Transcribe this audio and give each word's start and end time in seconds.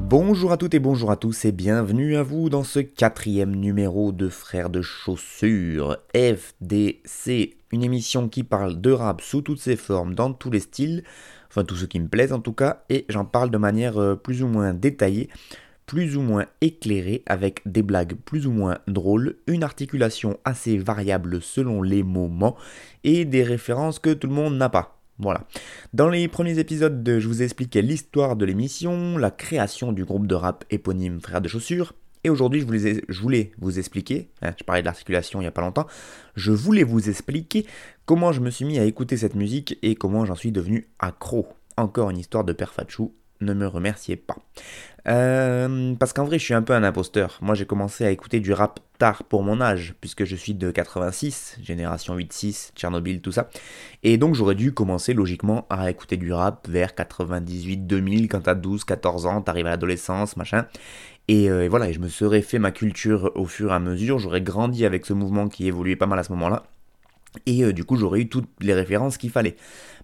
Bonjour 0.00 0.52
à 0.52 0.56
toutes 0.56 0.72
et 0.72 0.78
bonjour 0.78 1.10
à 1.10 1.16
tous 1.16 1.44
et 1.44 1.52
bienvenue 1.52 2.16
à 2.16 2.22
vous 2.22 2.48
dans 2.48 2.64
ce 2.64 2.78
quatrième 2.78 3.54
numéro 3.54 4.12
de 4.12 4.30
Frères 4.30 4.70
de 4.70 4.80
Chaussures 4.80 5.98
FDC, 6.14 7.58
une 7.72 7.84
émission 7.84 8.30
qui 8.30 8.42
parle 8.42 8.80
de 8.80 8.90
rap 8.90 9.20
sous 9.20 9.42
toutes 9.42 9.60
ses 9.60 9.76
formes, 9.76 10.14
dans 10.14 10.32
tous 10.32 10.50
les 10.50 10.60
styles, 10.60 11.04
enfin 11.50 11.64
tout 11.64 11.76
ce 11.76 11.84
qui 11.84 12.00
me 12.00 12.08
plaise 12.08 12.32
en 12.32 12.40
tout 12.40 12.54
cas, 12.54 12.84
et 12.88 13.04
j'en 13.10 13.26
parle 13.26 13.50
de 13.50 13.58
manière 13.58 13.98
euh, 13.98 14.14
plus 14.14 14.42
ou 14.42 14.48
moins 14.48 14.72
détaillée, 14.72 15.28
plus 15.84 16.16
ou 16.16 16.22
moins 16.22 16.46
éclairée, 16.62 17.22
avec 17.26 17.60
des 17.66 17.82
blagues 17.82 18.14
plus 18.24 18.46
ou 18.46 18.50
moins 18.50 18.78
drôles, 18.88 19.36
une 19.46 19.62
articulation 19.62 20.38
assez 20.46 20.78
variable 20.78 21.42
selon 21.42 21.82
les 21.82 22.02
moments, 22.02 22.56
et 23.02 23.26
des 23.26 23.42
références 23.42 23.98
que 23.98 24.14
tout 24.14 24.28
le 24.28 24.32
monde 24.32 24.56
n'a 24.56 24.70
pas. 24.70 25.03
Voilà. 25.18 25.46
Dans 25.92 26.08
les 26.08 26.26
premiers 26.28 26.58
épisodes, 26.58 27.02
je 27.18 27.28
vous 27.28 27.40
ai 27.40 27.44
expliqué 27.44 27.82
l'histoire 27.82 28.36
de 28.36 28.44
l'émission, 28.44 29.16
la 29.16 29.30
création 29.30 29.92
du 29.92 30.04
groupe 30.04 30.26
de 30.26 30.34
rap 30.34 30.64
éponyme 30.70 31.20
Frères 31.20 31.40
de 31.40 31.48
Chaussures. 31.48 31.94
Et 32.24 32.30
aujourd'hui, 32.30 32.60
je, 32.60 32.66
voulais- 32.66 33.04
je 33.08 33.20
voulais 33.20 33.52
vous 33.58 33.78
expliquer, 33.78 34.30
hein, 34.42 34.52
je 34.58 34.64
parlais 34.64 34.80
de 34.80 34.86
l'articulation 34.86 35.40
il 35.40 35.44
n'y 35.44 35.48
a 35.48 35.52
pas 35.52 35.60
longtemps, 35.60 35.86
je 36.36 36.52
voulais 36.52 36.82
vous 36.82 37.10
expliquer 37.10 37.66
comment 38.06 38.32
je 38.32 38.40
me 38.40 38.48
suis 38.50 38.64
mis 38.64 38.78
à 38.78 38.84
écouter 38.84 39.18
cette 39.18 39.34
musique 39.34 39.78
et 39.82 39.94
comment 39.94 40.24
j'en 40.24 40.34
suis 40.34 40.50
devenu 40.50 40.88
accro. 40.98 41.46
Encore 41.76 42.08
une 42.10 42.16
histoire 42.18 42.44
de 42.44 42.52
Père 42.54 42.72
Fatchou, 42.72 43.12
ne 43.44 43.54
me 43.54 43.66
remerciez 43.66 44.16
pas. 44.16 44.36
Euh, 45.06 45.94
parce 45.96 46.12
qu'en 46.12 46.24
vrai, 46.24 46.38
je 46.38 46.44
suis 46.44 46.54
un 46.54 46.62
peu 46.62 46.72
un 46.72 46.82
imposteur. 46.82 47.38
Moi, 47.42 47.54
j'ai 47.54 47.66
commencé 47.66 48.04
à 48.04 48.10
écouter 48.10 48.40
du 48.40 48.52
rap 48.52 48.80
tard 48.98 49.24
pour 49.24 49.42
mon 49.42 49.60
âge, 49.60 49.94
puisque 50.00 50.24
je 50.24 50.34
suis 50.34 50.54
de 50.54 50.70
86, 50.70 51.58
génération 51.62 52.16
8-6, 52.16 52.72
Tchernobyl, 52.74 53.20
tout 53.20 53.32
ça. 53.32 53.50
Et 54.02 54.16
donc, 54.16 54.34
j'aurais 54.34 54.54
dû 54.54 54.72
commencer 54.72 55.12
logiquement 55.12 55.66
à 55.68 55.90
écouter 55.90 56.16
du 56.16 56.32
rap 56.32 56.66
vers 56.68 56.90
98-2000, 56.90 58.28
quand 58.28 58.40
t'as 58.40 58.54
12-14 58.54 59.26
ans, 59.26 59.42
t'arrives 59.42 59.66
à 59.66 59.70
l'adolescence, 59.70 60.36
machin. 60.36 60.66
Et, 61.28 61.50
euh, 61.50 61.64
et 61.64 61.68
voilà, 61.68 61.88
et 61.88 61.92
je 61.92 62.00
me 62.00 62.08
serais 62.08 62.42
fait 62.42 62.58
ma 62.58 62.70
culture 62.70 63.30
au 63.34 63.46
fur 63.46 63.70
et 63.70 63.74
à 63.74 63.78
mesure. 63.78 64.18
J'aurais 64.18 64.42
grandi 64.42 64.86
avec 64.86 65.06
ce 65.06 65.12
mouvement 65.12 65.48
qui 65.48 65.66
évoluait 65.66 65.96
pas 65.96 66.06
mal 66.06 66.18
à 66.18 66.22
ce 66.22 66.32
moment-là. 66.32 66.64
Et 67.46 67.64
euh, 67.64 67.72
du 67.72 67.84
coup, 67.84 67.96
j'aurais 67.96 68.20
eu 68.20 68.28
toutes 68.28 68.48
les 68.60 68.74
références 68.74 69.16
qu'il 69.16 69.30
fallait. 69.30 69.56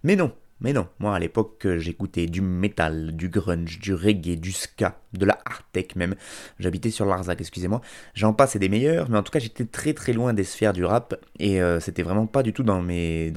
Mais 0.02 0.16
non, 0.16 0.33
mais 0.61 0.72
non. 0.72 0.86
Moi, 0.98 1.14
à 1.14 1.19
l'époque, 1.19 1.64
euh, 1.66 1.78
j'écoutais 1.78 2.27
du 2.27 2.41
metal, 2.41 3.16
du 3.16 3.28
grunge, 3.28 3.78
du 3.78 3.94
reggae, 3.94 4.36
du 4.39 4.53
ska, 4.53 5.00
de 5.12 5.25
la 5.27 5.39
tech 5.72 5.97
même. 5.97 6.14
J'habitais 6.58 6.91
sur 6.91 7.06
Larzac, 7.06 7.41
excusez-moi. 7.41 7.80
J'en 8.14 8.33
passe 8.33 8.56
et 8.56 8.58
des 8.58 8.69
meilleurs, 8.69 9.08
mais 9.11 9.19
en 9.19 9.22
tout 9.22 9.33
cas, 9.33 9.39
j'étais 9.39 9.64
très 9.64 9.95
très 9.95 10.12
loin 10.12 10.33
des 10.35 10.45
sphères 10.45 10.73
du 10.73 10.85
rap. 10.85 11.14
Et 11.39 11.61
euh, 11.62 11.80
c'était 11.80 12.02
vraiment 12.02 12.27
pas 12.27 12.42
du 12.42 12.52
tout 12.52 12.62
dans 12.62 12.83
mes, 12.83 13.33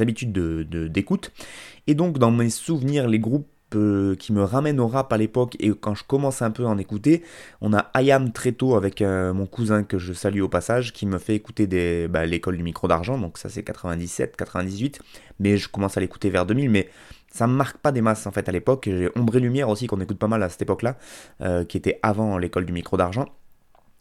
habitudes 0.00 0.32
de- 0.32 0.66
de- 0.68 0.88
d'écoute. 0.88 1.32
et 1.86 1.94
donc, 1.94 2.18
dans 2.18 2.30
mes 2.30 2.50
souvenirs, 2.50 3.08
les 3.08 3.18
groupes 3.18 3.48
euh, 3.74 4.14
qui 4.14 4.32
me 4.32 4.42
ramènent 4.42 4.80
au 4.80 4.86
rap 4.86 5.12
à 5.12 5.16
l'époque 5.16 5.56
et 5.58 5.70
quand 5.70 5.94
je 5.94 6.04
commence 6.04 6.42
un 6.42 6.50
peu 6.50 6.64
à 6.64 6.68
en 6.68 6.78
écouter, 6.78 7.22
on 7.60 7.72
a 7.72 7.90
Ayam 7.94 8.32
très 8.32 8.52
tôt 8.52 8.76
avec 8.76 9.02
euh, 9.02 9.32
mon 9.32 9.46
cousin 9.46 9.82
que 9.82 9.98
je 9.98 10.12
salue 10.12 10.40
au 10.40 10.48
passage 10.48 10.92
qui 10.92 11.06
me 11.06 11.18
fait 11.18 11.34
écouter 11.34 12.08
bah, 12.08 12.26
l'école 12.26 12.56
du 12.56 12.62
micro 12.62 12.86
d'argent, 12.88 13.18
donc 13.18 13.38
ça 13.38 13.48
c'est 13.48 13.62
97, 13.62 14.36
98, 14.36 15.00
mais 15.40 15.56
je 15.56 15.68
commence 15.68 15.96
à 15.96 16.00
l'écouter 16.00 16.30
vers 16.30 16.46
2000, 16.46 16.70
mais 16.70 16.88
ça 17.36 17.46
me 17.46 17.54
marque 17.54 17.78
pas 17.78 17.92
des 17.92 18.00
masses 18.00 18.26
en 18.26 18.30
fait 18.30 18.48
à 18.48 18.52
l'époque. 18.52 18.84
J'ai 18.86 19.10
Ombre 19.14 19.36
et 19.36 19.40
Lumière 19.40 19.68
aussi 19.68 19.86
qu'on 19.86 20.00
écoute 20.00 20.18
pas 20.18 20.28
mal 20.28 20.42
à 20.42 20.48
cette 20.48 20.62
époque-là, 20.62 20.96
euh, 21.42 21.64
qui 21.64 21.76
était 21.76 21.98
avant 22.02 22.38
l'école 22.38 22.64
du 22.64 22.72
micro 22.72 22.96
d'argent. 22.96 23.26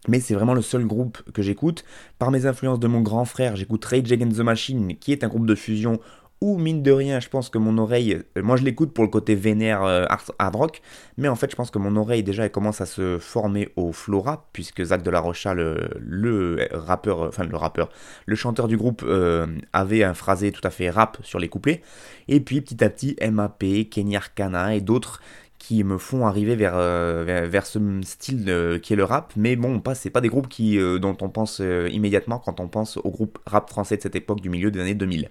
Mais 0.08 0.20
c'est 0.20 0.36
vraiment 0.36 0.54
le 0.54 0.62
seul 0.62 0.86
groupe 0.86 1.22
que 1.32 1.42
j'écoute. 1.42 1.84
Par 2.20 2.32
mes 2.32 2.46
influences 2.46 2.80
de 2.80 2.88
mon 2.88 3.02
grand 3.02 3.26
frère, 3.26 3.56
j'écoute 3.56 3.84
Rage 3.84 4.12
Against 4.12 4.38
the 4.38 4.42
Machine, 4.42 4.96
qui 4.98 5.12
est 5.12 5.24
un 5.24 5.28
groupe 5.28 5.48
de 5.48 5.56
fusion 5.56 6.00
où, 6.46 6.58
mine 6.60 6.84
de 6.84 6.92
rien, 6.92 7.20
je 7.20 7.28
pense 7.28 7.50
que 7.50 7.58
mon 7.58 7.78
oreille. 7.80 8.22
euh, 8.38 8.44
Moi, 8.44 8.56
je 8.56 8.64
l'écoute 8.64 8.94
pour 8.94 9.04
le 9.04 9.10
côté 9.10 9.34
vénère 9.34 9.84
euh, 9.84 10.06
hard 10.38 10.56
rock, 10.56 10.82
mais 11.18 11.28
en 11.28 11.36
fait, 11.36 11.50
je 11.50 11.56
pense 11.56 11.72
que 11.72 11.80
mon 11.80 11.96
oreille, 11.96 12.22
déjà, 12.24 12.46
elle 12.46 12.52
commence 12.52 12.82
à 12.82 12.86
se 12.86 13.18
former 13.20 13.70
au 13.76 13.92
flow 13.92 14.22
rap, 14.22 14.46
puisque 14.54 14.84
Zach 14.84 15.02
de 15.02 15.10
la 15.10 15.24
le, 15.56 15.90
le 16.00 16.68
rappeur, 16.72 17.24
euh, 17.24 17.28
enfin, 17.30 17.46
le 17.46 17.58
rappeur, 17.58 17.90
le 18.28 18.36
chanteur 18.36 18.68
du 18.68 18.78
groupe, 18.78 19.04
euh, 19.06 19.48
avait 19.74 20.04
un 20.04 20.14
phrasé 20.14 20.52
tout 20.52 20.62
à 20.64 20.70
fait 20.70 20.90
rap 20.90 21.18
sur 21.24 21.40
les 21.40 21.50
couplets. 21.50 21.82
Et 22.28 22.40
puis, 22.40 22.62
petit 22.62 22.84
à 22.84 22.90
petit, 22.90 23.16
MAP, 23.22 23.90
Kenny 23.90 24.16
Arcana 24.16 24.76
et 24.76 24.82
d'autres 24.82 25.22
qui 25.58 25.84
me 25.84 25.98
font 25.98 26.28
arriver 26.28 26.56
vers, 26.56 26.74
euh, 26.76 27.48
vers, 27.50 27.66
ce 27.66 27.80
style 28.04 28.46
euh, 28.50 28.78
qui 28.78 28.94
est 28.94 28.96
le 28.96 29.04
rap. 29.04 29.34
Mais 29.36 29.56
bon, 29.56 29.82
c'est 29.96 30.12
pas 30.12 30.22
des 30.22 30.28
groupes 30.28 30.48
qui, 30.48 30.78
euh, 30.78 31.00
dont 31.00 31.18
on 31.22 31.30
pense 31.30 31.60
euh, 31.62 31.90
immédiatement 31.92 32.38
quand 32.38 32.60
on 32.60 32.68
pense 32.68 32.98
au 32.98 33.10
groupe 33.10 33.40
rap 33.48 33.70
français 33.70 33.98
de 33.98 34.02
cette 34.04 34.16
époque 34.16 34.42
du 34.42 34.50
milieu 34.50 34.70
des 34.70 34.80
années 34.80 34.94
2000. 34.94 35.30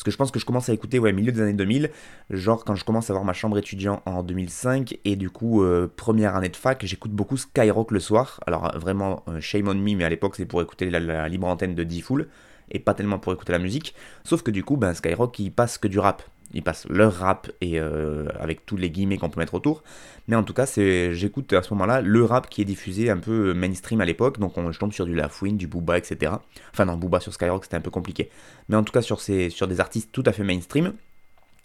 Parce 0.00 0.06
que 0.06 0.12
je 0.12 0.16
pense 0.16 0.30
que 0.30 0.40
je 0.40 0.46
commence 0.46 0.70
à 0.70 0.72
écouter, 0.72 0.98
ouais, 0.98 1.12
milieu 1.12 1.30
des 1.30 1.42
années 1.42 1.52
2000, 1.52 1.90
genre 2.30 2.64
quand 2.64 2.74
je 2.74 2.86
commence 2.86 3.10
à 3.10 3.12
avoir 3.12 3.26
ma 3.26 3.34
chambre 3.34 3.58
étudiant 3.58 4.00
en 4.06 4.22
2005, 4.22 4.98
et 5.04 5.14
du 5.14 5.28
coup, 5.28 5.62
euh, 5.62 5.92
première 5.94 6.36
année 6.36 6.48
de 6.48 6.56
fac, 6.56 6.82
j'écoute 6.86 7.10
beaucoup 7.10 7.36
Skyrock 7.36 7.90
le 7.90 8.00
soir. 8.00 8.40
Alors 8.46 8.74
euh, 8.74 8.78
vraiment, 8.78 9.22
euh, 9.28 9.42
shame 9.42 9.68
on 9.68 9.74
me, 9.74 9.94
mais 9.94 10.04
à 10.04 10.08
l'époque, 10.08 10.36
c'est 10.36 10.46
pour 10.46 10.62
écouter 10.62 10.88
la, 10.88 11.28
libre 11.28 11.48
antenne 11.48 11.74
de 11.74 11.84
D-Full, 11.84 12.28
et 12.70 12.78
pas 12.78 12.94
tellement 12.94 13.18
pour 13.18 13.34
écouter 13.34 13.52
la 13.52 13.58
musique. 13.58 13.94
Sauf 14.24 14.40
que 14.40 14.50
du 14.50 14.64
coup, 14.64 14.78
ben, 14.78 14.94
Skyrock, 14.94 15.38
il 15.38 15.52
passe 15.52 15.76
que 15.76 15.86
du 15.86 15.98
rap. 15.98 16.22
Ils 16.52 16.62
passent 16.62 16.86
leur 16.88 17.14
rap 17.14 17.50
et 17.60 17.78
euh, 17.78 18.26
avec 18.40 18.66
tous 18.66 18.76
les 18.76 18.90
guillemets 18.90 19.18
qu'on 19.18 19.30
peut 19.30 19.40
mettre 19.40 19.54
autour. 19.54 19.82
Mais 20.26 20.36
en 20.36 20.42
tout 20.42 20.52
cas, 20.52 20.66
c'est, 20.66 21.14
j'écoute 21.14 21.52
à 21.52 21.62
ce 21.62 21.72
moment-là 21.74 22.00
le 22.00 22.24
rap 22.24 22.48
qui 22.48 22.62
est 22.62 22.64
diffusé 22.64 23.10
un 23.10 23.18
peu 23.18 23.54
mainstream 23.54 24.00
à 24.00 24.04
l'époque. 24.04 24.38
Donc 24.38 24.58
on, 24.58 24.72
je 24.72 24.78
tombe 24.78 24.92
sur 24.92 25.06
du 25.06 25.14
Lafouine, 25.14 25.56
du 25.56 25.66
Booba, 25.66 25.98
etc. 25.98 26.32
Enfin 26.72 26.84
non, 26.84 26.96
Booba 26.96 27.20
sur 27.20 27.32
Skyrock 27.32 27.64
c'était 27.64 27.76
un 27.76 27.80
peu 27.80 27.90
compliqué. 27.90 28.30
Mais 28.68 28.76
en 28.76 28.82
tout 28.82 28.92
cas 28.92 29.02
sur 29.02 29.18
des 29.18 29.80
artistes 29.80 30.10
tout 30.12 30.24
à 30.26 30.32
fait 30.32 30.44
mainstream. 30.44 30.92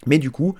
Mais 0.06 0.18
du 0.18 0.30
coup, 0.30 0.54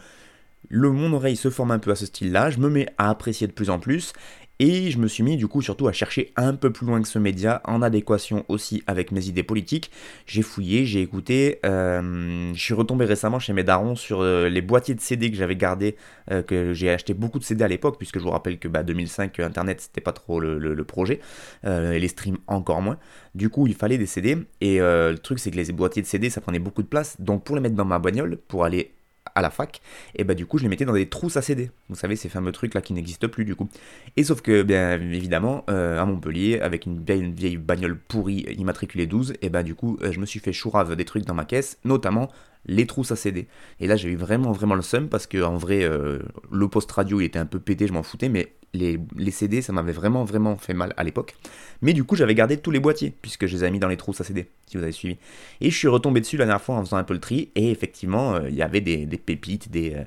le, 0.69 0.91
mon 0.91 1.13
oreille 1.13 1.37
se 1.37 1.51
forme 1.51 1.71
un 1.71 1.79
peu 1.79 1.91
à 1.91 1.95
ce 1.95 2.07
style-là. 2.07 2.51
Je 2.51 2.59
me 2.59 2.69
mets 2.69 2.89
à 2.99 3.11
apprécier 3.11 3.47
de 3.47 3.53
plus 3.53 3.71
en 3.71 3.79
plus. 3.79 4.13
Et 4.59 4.91
je 4.91 4.99
me 4.99 5.07
suis 5.07 5.23
mis 5.23 5.37
du 5.37 5.49
coup 5.49 5.61
surtout 5.61 5.87
à 5.87 5.93
chercher 5.93 6.33
un 6.37 6.55
peu 6.55 6.73
plus 6.73 6.87
loin 6.87 7.03
que 7.03 7.09
ce 7.09 7.19
média, 7.19 7.61
en 7.65 7.83
adéquation 7.83 8.45
aussi 8.49 8.83
avec 8.87 9.13
mes 9.13 9.27
idées 9.29 9.43
politiques. 9.43 9.91
J'ai 10.27 10.41
fouillé, 10.41 10.87
j'ai 10.87 11.03
écouté, 11.03 11.59
euh, 11.67 12.53
je 12.55 12.61
suis 12.61 12.73
retombé 12.73 13.05
récemment 13.05 13.39
chez 13.39 13.53
mes 13.53 13.65
darons 13.65 13.97
sur 13.97 14.23
euh, 14.23 14.49
les 14.49 14.63
boîtiers 14.63 14.95
de 14.95 15.01
CD 15.03 15.31
que 15.31 15.37
j'avais 15.37 15.57
gardés, 15.57 15.97
euh, 16.31 16.43
que 16.43 16.73
j'ai 16.73 16.89
acheté 16.91 17.13
beaucoup 17.13 17.39
de 17.39 17.45
CD 17.45 17.65
à 17.65 17.69
l'époque, 17.69 17.99
puisque 17.99 18.19
je 18.19 18.25
vous 18.25 18.31
rappelle 18.31 18.59
que 18.59 18.67
bah, 18.67 18.83
2005, 18.83 19.39
Internet 19.41 19.83
c'était 19.83 20.01
pas 20.01 20.13
trop 20.13 20.41
le, 20.41 20.59
le- 20.59 20.85
projet, 20.85 21.21
et 21.65 21.99
les 21.99 22.09
streams 22.09 22.39
encore 22.47 22.81
moins. 22.81 22.97
Du 23.35 23.51
coup, 23.51 23.67
il 23.67 23.75
fallait 23.75 23.99
des 23.99 24.07
CD, 24.07 24.39
et 24.61 24.79
le 24.79 25.17
truc 25.17 25.39
c'est 25.41 25.51
que 25.51 25.57
les 25.57 25.73
boîtiers 25.73 26.01
de 26.01 26.07
CD 26.07 26.31
ça 26.31 26.41
prenait 26.41 26.61
beaucoup 26.61 26.83
de 26.83 26.87
place, 26.87 27.21
donc 27.21 27.43
pour 27.45 27.57
les 27.57 27.61
mettre 27.61 27.75
dans 27.75 27.85
ma 27.85 27.99
bagnole, 27.99 28.39
pour 28.49 28.65
aller 28.65 28.93
à 29.37 29.43
la 29.43 29.51
fac, 29.51 29.81
et 30.17 30.25
bah 30.25 30.35
du 30.35 30.47
coup 30.47 30.59
je 30.59 30.65
les 30.65 30.69
mettais 30.69 30.85
dans 30.85 30.95
des 30.95 31.09
trousses 31.09 31.37
à 31.37 31.43
CD. 31.43 31.71
Vous 31.89 31.95
savez 31.95 32.17
ces 32.17 32.29
fameux 32.29 32.53
trucs 32.53 32.75
là 32.75 32.81
qui 32.81 32.93
n'existent 32.95 33.29
plus 33.29 33.45
du 33.45 33.55
coup. 33.55 33.69
Et 34.17 34.25
sauf 34.25 34.41
que 34.41 34.63
bien 34.63 35.01
évidemment 35.01 35.65
euh, 35.71 36.01
à 36.01 36.07
Montpellier 36.07 36.59
avec 36.61 36.87
une 36.87 37.05
vieille, 37.05 37.31
vieille 37.31 37.57
bagnole 37.59 37.99
pourrie 37.99 38.47
immatriculée 38.57 39.07
12, 39.07 39.35
et 39.43 39.51
bah 39.51 39.63
du 39.63 39.75
coup 39.75 39.99
euh, 40.03 40.11
je 40.11 40.19
me 40.19 40.27
suis 40.27 40.41
fait 40.41 40.53
chourave 40.53 40.97
des 40.97 41.05
trucs 41.05 41.25
dans 41.25 41.35
ma 41.35 41.45
caisse, 41.45 41.79
notamment 41.85 42.31
les 42.65 42.87
trousses 42.87 43.13
à 43.13 43.17
CD. 43.17 43.47
Et 43.79 43.87
là 43.87 43.97
j'ai 43.97 44.09
eu 44.09 44.17
vraiment 44.17 44.53
vraiment 44.53 44.75
le 44.75 44.83
seum 44.83 45.09
parce 45.09 45.27
que 45.27 45.43
en 45.43 45.57
vrai 45.57 45.85
euh, 45.85 46.19
le 46.51 46.69
post 46.69 46.91
radio 46.91 47.21
il 47.21 47.27
était 47.27 47.39
un 47.39 47.47
peu 47.47 47.61
pété, 47.61 47.87
je 47.87 47.93
m'en 47.93 48.03
foutais, 48.03 48.31
mais 48.31 48.55
les, 48.77 49.31
CD 49.31 49.63
ça 49.63 49.73
m'avait 49.73 49.93
vraiment 49.93 50.25
vraiment 50.25 50.57
fait 50.57 50.75
mal 50.75 50.95
à 50.97 51.05
l'époque. 51.05 51.35
Mais 51.83 51.93
du 51.93 52.05
coup 52.05 52.17
j'avais 52.17 52.35
gardé 52.35 52.57
tous 52.57 52.71
les 52.71 52.81
boîtiers 52.81 53.13
puisque 53.21 53.47
je 53.47 53.57
les 53.57 53.63
avais 53.63 53.73
mis 53.73 53.79
dans 53.79 53.89
les 53.89 53.97
trousses 53.97 54.21
à 54.21 54.25
CD, 54.25 54.49
si 54.67 54.77
vous 54.77 54.83
avez 54.83 54.93
suivi. 54.93 55.17
Et 55.61 55.71
je 55.71 55.77
suis 55.77 55.89
retombé 55.89 56.21
dessus 56.21 56.37
la 56.37 56.45
dernière 56.45 56.63
fois 56.63 56.77
en 56.77 56.85
faisant 56.85 56.97
un 56.97 57.05
peu 57.05 57.15
le 57.15 57.21
tri, 57.21 57.51
et 57.55 57.71
effectivement, 57.71 58.35
euh, 58.35 58.49
il 58.49 58.55
y 58.55 58.63
avait 58.63 58.81
des, 58.81 59.07
pépites, 59.19 59.71
des, 59.71 59.95
euh, 59.95 60.05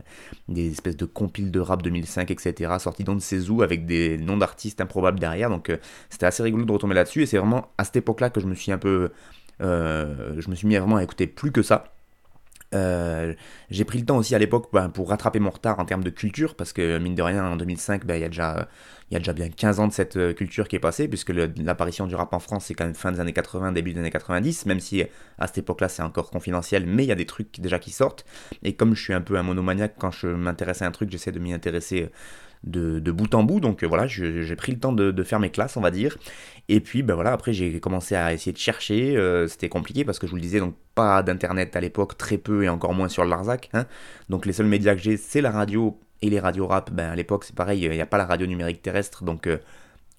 des 0.47 0.71
espèces 0.71 0.97
de 0.97 1.05
compiles 1.05 1.51
de 1.51 1.59
rap 1.59 1.81
2005, 1.81 2.31
etc., 2.31 2.73
sortis 2.79 3.03
dans 3.03 3.15
de 3.15 3.19
ses 3.19 3.49
où 3.49 3.61
avec 3.61 3.85
des 3.85 4.17
noms 4.17 4.37
d'artistes 4.37 4.81
improbables 4.81 5.19
derrière, 5.19 5.49
donc 5.49 5.69
euh, 5.69 5.77
c'était 6.09 6.25
assez 6.25 6.43
rigolo 6.43 6.65
de 6.65 6.71
retomber 6.71 6.95
là-dessus, 6.95 7.23
et 7.23 7.25
c'est 7.25 7.37
vraiment 7.37 7.71
à 7.77 7.83
cette 7.83 7.97
époque-là 7.97 8.29
que 8.29 8.39
je 8.39 8.47
me 8.47 8.55
suis 8.55 8.71
un 8.71 8.77
peu. 8.77 9.11
je 9.59 10.49
me 10.49 10.55
suis 10.55 10.67
mis 10.67 10.77
vraiment 10.77 10.97
à 10.97 11.03
écouter 11.03 11.27
plus 11.27 11.51
que 11.51 11.61
ça. 11.61 11.98
Euh, 12.75 13.33
j'ai 13.69 13.83
pris 13.83 13.97
le 13.97 14.05
temps 14.05 14.17
aussi 14.17 14.35
à 14.35 14.39
l'époque 14.39 14.69
ben, 14.71 14.89
pour 14.89 15.09
rattraper 15.09 15.39
mon 15.39 15.49
retard 15.49 15.79
en 15.79 15.85
termes 15.85 16.03
de 16.03 16.09
culture, 16.09 16.55
parce 16.55 16.73
que 16.73 16.99
mine 16.99 17.15
de 17.15 17.21
rien, 17.21 17.43
en 17.43 17.55
2005, 17.55 18.05
ben, 18.05 18.15
il 18.15 18.21
y, 18.21 18.23
a 18.23 18.29
déjà, 18.29 18.67
y 19.11 19.15
a 19.15 19.19
déjà 19.19 19.33
bien 19.33 19.49
15 19.49 19.79
ans 19.79 19.87
de 19.87 19.93
cette 19.93 20.17
euh, 20.17 20.33
culture 20.33 20.67
qui 20.67 20.75
est 20.75 20.79
passée, 20.79 21.07
puisque 21.07 21.29
l'apparition 21.29 22.05
du 22.05 22.15
rap 22.15 22.33
en 22.33 22.39
France, 22.39 22.65
c'est 22.65 22.75
quand 22.75 22.85
même 22.85 22.95
fin 22.95 23.11
des 23.11 23.19
années 23.19 23.33
80, 23.33 23.71
début 23.71 23.93
des 23.93 23.99
années 23.99 24.11
90, 24.11 24.65
même 24.67 24.79
si 24.79 25.03
à 25.37 25.47
cette 25.47 25.59
époque-là, 25.59 25.89
c'est 25.89 26.03
encore 26.03 26.29
confidentiel, 26.29 26.85
mais 26.85 27.03
il 27.03 27.07
y 27.07 27.11
a 27.11 27.15
des 27.15 27.25
trucs 27.25 27.59
déjà 27.59 27.79
qui 27.79 27.91
sortent. 27.91 28.25
Et 28.63 28.73
comme 28.73 28.95
je 28.95 29.01
suis 29.01 29.13
un 29.13 29.21
peu 29.21 29.37
un 29.37 29.43
monomaniaque, 29.43 29.95
quand 29.97 30.11
je 30.11 30.27
m'intéresse 30.27 30.81
à 30.81 30.85
un 30.85 30.91
truc, 30.91 31.09
j'essaie 31.11 31.31
de 31.31 31.39
m'y 31.39 31.53
intéresser 31.53 32.11
de, 32.63 33.11
bout 33.11 33.33
en 33.35 33.43
bout. 33.43 33.59
Donc 33.59 33.83
euh, 33.83 33.87
voilà, 33.87 34.07
j'ai 34.07 34.55
pris 34.55 34.71
le 34.71 34.79
temps 34.79 34.91
de, 34.91 35.23
faire 35.23 35.39
mes 35.39 35.49
classes, 35.49 35.77
on 35.77 35.81
va 35.81 35.91
dire. 35.91 36.17
Et 36.67 36.79
puis 36.79 37.01
ben 37.01 37.15
voilà, 37.15 37.31
après 37.31 37.53
j'ai 37.53 37.79
commencé 37.79 38.15
à 38.15 38.33
essayer 38.33 38.51
de 38.51 38.57
chercher. 38.57 39.17
Euh, 39.17 39.47
c'était 39.47 39.69
compliqué 39.69 40.05
parce 40.05 40.19
que 40.19 40.27
je 40.27 40.31
vous 40.31 40.37
le 40.37 40.41
disais, 40.41 40.59
donc 40.59 40.75
pas 40.95 41.23
d'internet 41.23 41.75
à 41.75 41.81
l'époque, 41.81 42.17
très 42.17 42.37
peu 42.37 42.63
et 42.63 42.69
encore 42.69 42.93
moins 42.93 43.09
sur 43.09 43.23
le 43.23 43.29
Larzac. 43.29 43.69
Hein. 43.73 43.85
Donc 44.29 44.45
les 44.45 44.53
seuls 44.53 44.67
médias 44.67 44.95
que 44.95 45.01
j'ai, 45.01 45.17
c'est 45.17 45.41
la 45.41 45.51
radio 45.51 45.99
et 46.21 46.29
les 46.29 46.39
radios 46.39 46.67
rap. 46.67 46.91
Ben 46.91 47.11
à 47.11 47.15
l'époque 47.15 47.43
c'est 47.45 47.55
pareil, 47.55 47.81
il 47.81 47.91
n'y 47.91 48.01
a 48.01 48.05
pas 48.05 48.17
la 48.17 48.25
radio 48.25 48.45
numérique 48.47 48.81
terrestre, 48.81 49.23
donc 49.23 49.47
euh, 49.47 49.57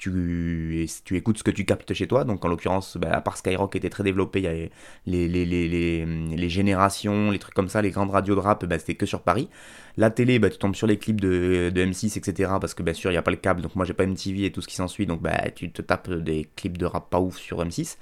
tu, 0.00 0.86
tu 1.04 1.16
écoutes 1.18 1.36
ce 1.36 1.44
que 1.44 1.50
tu 1.50 1.66
captes 1.66 1.92
chez 1.92 2.08
toi. 2.08 2.24
Donc 2.24 2.42
en 2.42 2.48
l'occurrence, 2.48 2.96
bah, 2.96 3.10
à 3.12 3.20
part 3.20 3.36
Skyrock 3.36 3.76
était 3.76 3.90
très 3.90 4.02
développé, 4.02 4.40
il 4.40 4.44
y 4.44 4.46
avait 4.46 4.70
les, 5.06 5.28
les, 5.28 5.44
les, 5.44 5.68
les, 6.06 6.48
générations, 6.48 7.30
les 7.30 7.38
trucs 7.38 7.52
comme 7.54 7.68
ça, 7.68 7.82
les 7.82 7.90
grandes 7.90 8.10
radios 8.10 8.34
de 8.34 8.40
rap, 8.40 8.64
bah, 8.64 8.78
c'était 8.78 8.94
que 8.94 9.04
sur 9.04 9.20
Paris. 9.20 9.50
La 9.98 10.10
télé, 10.10 10.38
bah, 10.38 10.48
tu 10.48 10.56
tombes 10.56 10.74
sur 10.74 10.86
les 10.86 10.96
clips 10.96 11.20
de, 11.20 11.70
de 11.74 11.84
M6, 11.84 12.16
etc. 12.16 12.52
Parce 12.58 12.72
que 12.72 12.82
bien 12.82 12.94
sûr, 12.94 13.10
il 13.10 13.14
n'y 13.14 13.18
a 13.18 13.22
pas 13.22 13.30
le 13.30 13.36
câble, 13.36 13.60
donc 13.60 13.76
moi 13.76 13.84
j'ai 13.84 13.92
pas 13.92 14.06
MTV 14.06 14.46
et 14.46 14.52
tout 14.52 14.62
ce 14.62 14.68
qui 14.68 14.74
s'ensuit, 14.74 15.04
donc 15.04 15.20
bah, 15.20 15.50
tu 15.54 15.70
te 15.70 15.82
tapes 15.82 16.10
des 16.10 16.48
clips 16.56 16.78
de 16.78 16.86
rap 16.86 17.10
pas 17.10 17.20
ouf 17.20 17.36
sur 17.36 17.62
M6. 17.62 17.98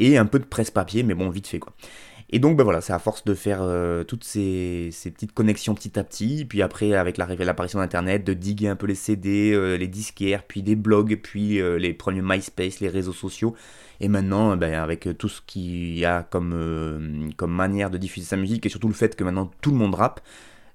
Et 0.00 0.18
un 0.18 0.26
peu 0.26 0.40
de 0.40 0.44
presse 0.44 0.72
papier, 0.72 1.04
mais 1.04 1.14
bon, 1.14 1.30
vite 1.30 1.46
fait 1.46 1.60
quoi. 1.60 1.72
Et 2.30 2.40
donc, 2.40 2.56
ben 2.56 2.64
voilà, 2.64 2.80
c'est 2.80 2.92
à 2.92 2.98
force 2.98 3.24
de 3.24 3.34
faire 3.34 3.60
euh, 3.62 4.02
toutes 4.02 4.24
ces, 4.24 4.90
petites 5.04 5.32
connexions 5.32 5.74
petit 5.74 5.96
à 5.98 6.02
petit, 6.02 6.44
puis 6.44 6.60
après, 6.60 6.92
avec 6.94 7.18
l'apparition 7.18 7.78
d'Internet, 7.78 8.24
de 8.24 8.34
diguer 8.34 8.68
un 8.68 8.76
peu 8.76 8.86
les 8.86 8.96
CD, 8.96 9.52
euh, 9.52 9.76
les 9.76 9.86
disquaires, 9.86 10.42
puis 10.42 10.62
des 10.62 10.74
blogs, 10.74 11.20
puis 11.22 11.60
euh, 11.60 11.78
les 11.78 11.94
premiers 11.94 12.22
MySpace, 12.22 12.80
les 12.80 12.88
réseaux 12.88 13.12
sociaux. 13.12 13.54
Et 14.00 14.08
maintenant, 14.08 14.56
ben, 14.56 14.74
avec 14.74 15.08
tout 15.18 15.28
ce 15.28 15.40
qu'il 15.46 15.96
y 15.96 16.04
a 16.04 16.24
comme, 16.24 17.30
comme 17.36 17.52
manière 17.52 17.90
de 17.90 17.98
diffuser 17.98 18.26
sa 18.26 18.36
musique, 18.36 18.66
et 18.66 18.68
surtout 18.68 18.88
le 18.88 18.94
fait 18.94 19.14
que 19.14 19.24
maintenant 19.24 19.50
tout 19.60 19.70
le 19.70 19.76
monde 19.76 19.94
rappe, 19.94 20.20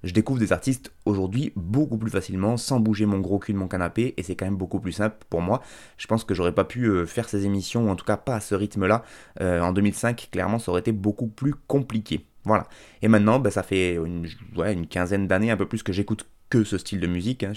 je 0.03 0.13
découvre 0.13 0.39
des 0.39 0.51
artistes 0.51 0.91
aujourd'hui 1.05 1.51
beaucoup 1.55 1.97
plus 1.97 2.09
facilement 2.09 2.57
sans 2.57 2.79
bouger 2.79 3.05
mon 3.05 3.19
gros 3.19 3.39
cul 3.39 3.53
de 3.53 3.57
mon 3.57 3.67
canapé 3.67 4.13
et 4.17 4.23
c'est 4.23 4.35
quand 4.35 4.45
même 4.45 4.57
beaucoup 4.57 4.79
plus 4.79 4.93
simple 4.93 5.17
pour 5.29 5.41
moi. 5.41 5.61
Je 5.97 6.07
pense 6.07 6.23
que 6.23 6.33
j'aurais 6.33 6.53
pas 6.53 6.63
pu 6.63 6.85
euh, 6.85 7.05
faire 7.05 7.29
ces 7.29 7.45
émissions, 7.45 7.87
ou 7.87 7.89
en 7.89 7.95
tout 7.95 8.05
cas 8.05 8.17
pas 8.17 8.35
à 8.35 8.39
ce 8.39 8.55
rythme-là. 8.55 9.03
Euh, 9.41 9.61
en 9.61 9.73
2005, 9.73 10.29
clairement, 10.31 10.59
ça 10.59 10.71
aurait 10.71 10.81
été 10.81 10.91
beaucoup 10.91 11.27
plus 11.27 11.53
compliqué. 11.67 12.25
Voilà. 12.45 12.67
Et 13.01 13.07
maintenant, 13.07 13.39
bah, 13.39 13.51
ça 13.51 13.63
fait 13.63 13.95
une, 13.95 14.87
quinzaine 14.87 15.27
d'années, 15.27 15.51
un 15.51 15.57
peu 15.57 15.67
plus 15.67 15.83
que 15.83 15.93
j'écoute 15.93 16.27
que 16.49 16.63
ce 16.63 16.77
style 16.77 16.99
de 16.99 17.07
musique. 17.07 17.43
Hein. 17.43 17.53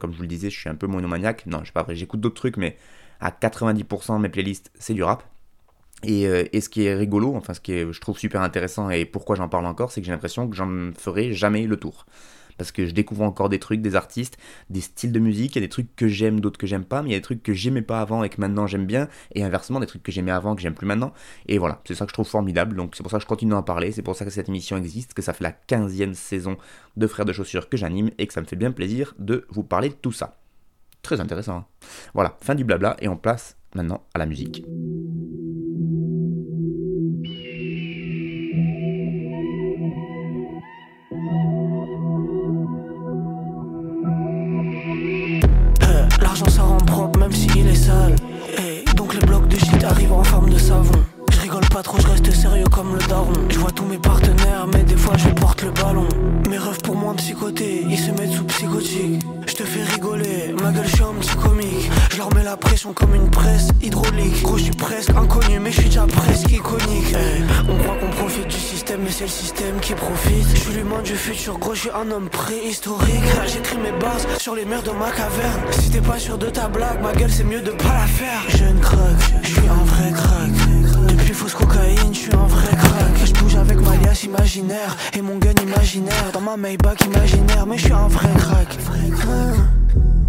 Comme 0.00 0.12
je 0.12 0.16
vous 0.16 0.22
le 0.22 0.28
disais, 0.28 0.50
je 0.50 0.58
suis 0.58 0.68
un 0.68 0.74
peu 0.74 0.86
monomaniaque. 0.86 1.46
Non, 1.46 1.62
je 1.64 1.72
pas 1.72 1.82
vrai, 1.82 1.94
j'écoute 1.94 2.20
d'autres 2.20 2.34
trucs, 2.34 2.56
mais 2.56 2.76
à 3.20 3.30
90% 3.30 4.16
de 4.16 4.22
mes 4.22 4.28
playlists, 4.28 4.70
c'est 4.78 4.94
du 4.94 5.02
rap. 5.02 5.22
Euh, 6.08 6.44
et, 6.52 6.60
ce 6.60 6.68
qui 6.68 6.84
est 6.84 6.94
rigolo, 6.94 7.34
enfin 7.34 7.54
ce 7.54 7.60
qui 7.60 7.72
est, 7.72 7.92
je 7.92 8.00
trouve 8.00 8.18
super 8.18 8.42
intéressant 8.42 8.90
et 8.90 9.04
pourquoi 9.04 9.36
j'en 9.36 9.48
parle 9.48 9.66
encore, 9.66 9.92
c'est 9.92 10.00
que 10.00 10.06
j'ai 10.06 10.12
l'impression 10.12 10.48
que 10.48 10.56
j'en 10.56 10.90
ferai 10.96 11.32
jamais 11.32 11.66
le 11.66 11.76
tour. 11.76 12.06
Parce 12.56 12.70
que 12.70 12.86
je 12.86 12.92
découvre 12.92 13.22
encore 13.22 13.48
des 13.48 13.58
trucs, 13.58 13.82
des 13.82 13.96
artistes, 13.96 14.38
des 14.70 14.80
styles 14.80 15.10
de 15.10 15.18
musique, 15.18 15.56
il 15.56 15.58
y 15.58 15.64
a 15.64 15.66
des 15.66 15.68
trucs 15.68 15.94
que 15.96 16.06
j'aime, 16.06 16.38
d'autres 16.38 16.58
que 16.58 16.68
j'aime 16.68 16.84
pas, 16.84 17.02
mais 17.02 17.08
il 17.08 17.12
y 17.12 17.16
a 17.16 17.18
des 17.18 17.22
trucs 17.22 17.42
que 17.42 17.52
j'aimais 17.52 17.82
pas 17.82 18.00
avant 18.00 18.22
et 18.22 18.28
que 18.28 18.40
maintenant 18.40 18.68
j'aime 18.68 18.86
bien, 18.86 19.08
et 19.34 19.42
inversement 19.42 19.80
des 19.80 19.86
trucs 19.86 20.04
que 20.04 20.12
j'aimais 20.12 20.30
avant 20.30 20.54
que 20.54 20.62
j'aime 20.62 20.74
plus 20.74 20.86
maintenant. 20.86 21.12
Et 21.46 21.58
voilà, 21.58 21.80
c'est 21.84 21.96
ça 21.96 22.04
que 22.04 22.10
je 22.10 22.14
trouve 22.14 22.28
formidable, 22.28 22.76
donc 22.76 22.94
c'est 22.94 23.02
pour 23.02 23.10
ça 23.10 23.18
que 23.18 23.24
je 23.24 23.28
continue 23.28 23.54
à 23.54 23.56
en 23.56 23.62
parler, 23.64 23.90
c'est 23.90 24.02
pour 24.02 24.14
ça 24.14 24.24
que 24.24 24.30
cette 24.30 24.48
émission 24.48 24.76
existe, 24.76 25.14
que 25.14 25.22
ça 25.22 25.32
fait 25.32 25.42
la 25.42 25.52
15e 25.52 26.14
saison 26.14 26.56
de 26.96 27.06
Frères 27.08 27.26
de 27.26 27.32
Chaussures 27.32 27.68
que 27.68 27.76
j'anime, 27.76 28.10
et 28.18 28.26
que 28.28 28.32
ça 28.32 28.40
me 28.40 28.46
fait 28.46 28.56
bien 28.56 28.70
plaisir 28.70 29.14
de 29.18 29.46
vous 29.50 29.64
parler 29.64 29.88
de 29.88 29.94
tout 29.94 30.12
ça. 30.12 30.38
Très 31.02 31.20
intéressant. 31.20 31.56
Hein. 31.56 31.66
voilà, 32.14 32.36
fin 32.40 32.54
du 32.54 32.64
blabla, 32.64 32.96
et 33.00 33.08
on 33.08 33.16
passe 33.16 33.56
maintenant 33.74 34.06
à 34.14 34.18
la 34.18 34.26
musique. 34.26 34.64
Même 47.18 47.32
s'il 47.32 47.66
est 47.66 47.74
sale. 47.74 48.16
Et 48.58 48.84
donc 48.94 49.14
les 49.14 49.26
blocs 49.26 49.48
de 49.48 49.56
shit 49.56 49.82
arrivent 49.84 50.12
en 50.12 50.24
forme 50.24 50.50
de 50.50 50.58
savon. 50.58 50.92
Je 51.54 51.58
rigole 51.58 51.70
pas 51.70 51.82
trop, 51.84 51.98
je 52.00 52.08
reste 52.08 52.32
sérieux 52.32 52.64
comme 52.64 52.96
le 52.96 53.06
daron. 53.06 53.32
Je 53.48 53.60
vois 53.60 53.70
tous 53.70 53.84
mes 53.84 53.98
partenaires, 53.98 54.66
mais 54.72 54.82
des 54.82 54.96
fois 54.96 55.16
je 55.16 55.28
porte 55.28 55.62
le 55.62 55.70
ballon. 55.70 56.08
Mes 56.50 56.58
rêves 56.58 56.80
pour 56.82 56.96
moi 56.96 57.14
psychotés, 57.14 57.86
ils 57.88 57.96
se 57.96 58.10
mettent 58.10 58.32
sous 58.32 58.44
psychotique. 58.46 59.22
Je 59.46 59.54
te 59.54 59.62
fais 59.62 59.84
rigoler, 59.84 60.52
ma 60.60 60.72
gueule 60.72 60.84
je 60.84 60.96
suis 60.96 61.04
un 61.04 61.14
petit 61.20 61.36
comique. 61.36 61.90
Je 62.10 62.18
leur 62.18 62.34
mets 62.34 62.42
la 62.42 62.56
pression 62.56 62.92
comme 62.92 63.14
une 63.14 63.30
presse 63.30 63.68
hydraulique. 63.80 64.42
Gros 64.42 64.58
je 64.58 64.64
suis 64.64 64.72
presque 64.72 65.10
inconnu 65.10 65.60
mais 65.60 65.70
je 65.70 65.76
suis 65.80 65.90
déjà 65.90 66.06
presque 66.08 66.50
iconique. 66.50 67.14
Eh, 67.14 67.70
On 67.70 67.78
croit 67.78 67.98
qu'on 68.00 68.10
profite 68.10 68.48
du 68.48 68.56
système 68.56 69.02
mais 69.04 69.12
c'est 69.12 69.24
le 69.24 69.30
système 69.30 69.78
qui 69.80 69.94
profite. 69.94 70.48
Je 70.56 70.60
suis 70.60 70.72
l'humain 70.72 71.02
du 71.04 71.14
futur 71.14 71.58
gros 71.58 71.74
je 71.76 71.82
suis 71.82 71.90
un 71.90 72.10
homme 72.10 72.30
préhistorique. 72.30 73.30
J'écris 73.46 73.78
mes 73.78 73.92
bases 73.92 74.26
sur 74.38 74.56
les 74.56 74.64
murs 74.64 74.82
de 74.82 74.90
ma 74.90 75.12
caverne. 75.12 75.62
Si 75.70 75.88
t'es 75.88 76.00
pas 76.00 76.18
sûr 76.18 76.36
de 76.36 76.46
ta 76.46 76.66
blague 76.66 77.00
ma 77.00 77.12
gueule 77.12 77.30
c'est 77.30 77.44
mieux 77.44 77.60
de 77.62 77.70
pas 77.70 77.94
la 77.94 78.06
faire. 78.08 78.42
Je 78.48 78.64
ne 78.64 78.80
craque, 78.80 79.34
je 79.44 79.60
fausse 81.44 81.54
cocaïne 81.54 82.14
je 82.14 82.18
suis 82.18 82.34
un 82.34 82.46
vrai 82.46 82.74
crack 82.76 83.26
Je 83.26 83.32
bouge 83.34 83.56
avec 83.56 83.78
ma 83.80 83.96
liasse 83.96 84.24
imaginaire 84.24 84.96
Et 85.12 85.20
mon 85.20 85.36
gun 85.36 85.52
imaginaire 85.62 86.30
Dans 86.32 86.40
ma 86.40 86.56
Maybach 86.56 87.04
imaginaire 87.04 87.66
Mais 87.66 87.76
je 87.76 87.84
suis 87.84 87.92
un 87.92 88.08
vrai 88.08 88.30
crack 88.38 88.78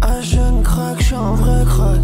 un 0.02 0.20
jeune 0.20 0.62
crack, 0.62 0.96
je 0.98 1.04
suis 1.04 1.14
un 1.14 1.34
vrai 1.34 1.64
crack. 1.64 2.00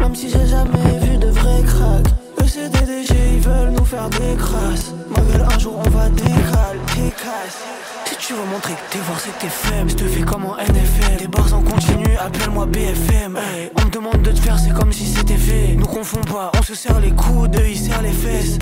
Même 0.00 0.14
si 0.14 0.28
j'ai 0.28 0.46
jamais 0.46 0.98
vu 1.00 1.16
de 1.16 1.28
vrai 1.28 1.62
crack. 1.64 2.04
Le 2.38 2.46
CDDG, 2.46 3.14
ils 3.34 3.40
veulent 3.40 3.70
nous 3.70 3.84
faire 3.84 4.10
des 4.10 4.36
crasses. 4.36 4.92
Ma 5.08 5.20
gueule, 5.22 5.46
un 5.48 5.58
jour 5.58 5.74
on 5.78 5.90
va 5.90 6.08
décaler, 6.08 6.80
décasse. 6.96 8.01
Tu 8.24 8.34
veux 8.34 8.44
montrer 8.44 8.74
que 8.74 8.92
t'es 8.92 8.98
fort, 8.98 9.18
c'est 9.18 9.32
que 9.32 9.40
t'es 9.40 9.48
faible. 9.48 9.90
Je 9.90 9.96
te 9.96 10.04
fais 10.04 10.20
comme 10.20 10.44
en 10.44 10.54
NFL. 10.56 11.16
Des 11.18 11.26
bars 11.26 11.52
en 11.54 11.60
continu, 11.60 12.06
appelle-moi 12.24 12.66
BFM. 12.66 13.36
on 13.74 13.84
me 13.84 13.90
demande 13.90 14.22
de 14.22 14.30
te 14.30 14.38
faire, 14.38 14.56
c'est 14.60 14.72
comme 14.72 14.92
si 14.92 15.06
c'était 15.06 15.36
fait. 15.36 15.74
Nous 15.74 15.86
confond 15.86 16.20
pas, 16.20 16.52
on 16.56 16.62
se 16.62 16.76
serre 16.76 17.00
les 17.00 17.10
coudes, 17.10 17.60
ils 17.68 17.76
serrent 17.76 18.02
les 18.02 18.12
fesses. 18.12 18.58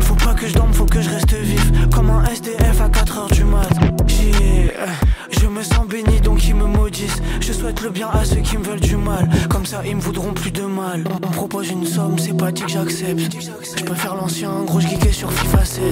Faut 0.00 0.14
pas 0.14 0.32
que 0.32 0.48
je 0.48 0.54
dorme, 0.54 0.72
faut 0.72 0.86
que 0.86 1.02
je 1.02 1.10
reste 1.10 1.34
vif. 1.34 1.70
Comme 1.94 2.08
un 2.08 2.24
SDF 2.24 2.80
à 2.80 2.88
4h 2.88 3.34
du 3.34 3.44
mat. 3.44 3.68
J'ai. 4.06 4.72
Je 5.42 5.46
me 5.46 5.62
sens 5.62 5.86
béni 5.86 6.20
donc 6.20 6.46
ils 6.46 6.54
me 6.54 6.66
maudissent 6.66 7.20
Je 7.40 7.52
souhaite 7.52 7.80
le 7.80 7.90
bien 7.90 8.08
à 8.08 8.24
ceux 8.24 8.40
qui 8.40 8.56
me 8.58 8.64
veulent 8.64 8.80
du 8.80 8.96
mal 8.96 9.28
Comme 9.48 9.66
ça 9.66 9.82
ils 9.84 9.96
me 9.96 10.00
voudront 10.00 10.32
plus 10.32 10.50
de 10.50 10.62
mal 10.62 11.04
On, 11.10 11.26
me 11.26 11.32
propose 11.32 11.68
une 11.70 11.86
somme, 11.86 12.18
c'est 12.18 12.36
pas 12.36 12.52
dit 12.52 12.62
que 12.62 12.70
j'accepte 12.70 13.36
Je 13.76 13.82
peux 13.82 13.94
faire 13.94 14.14
l'ancien, 14.14 14.50
gros 14.64 14.80
je 14.80 14.86
sur 15.10 15.32
FIFA 15.32 15.64
7 15.64 15.82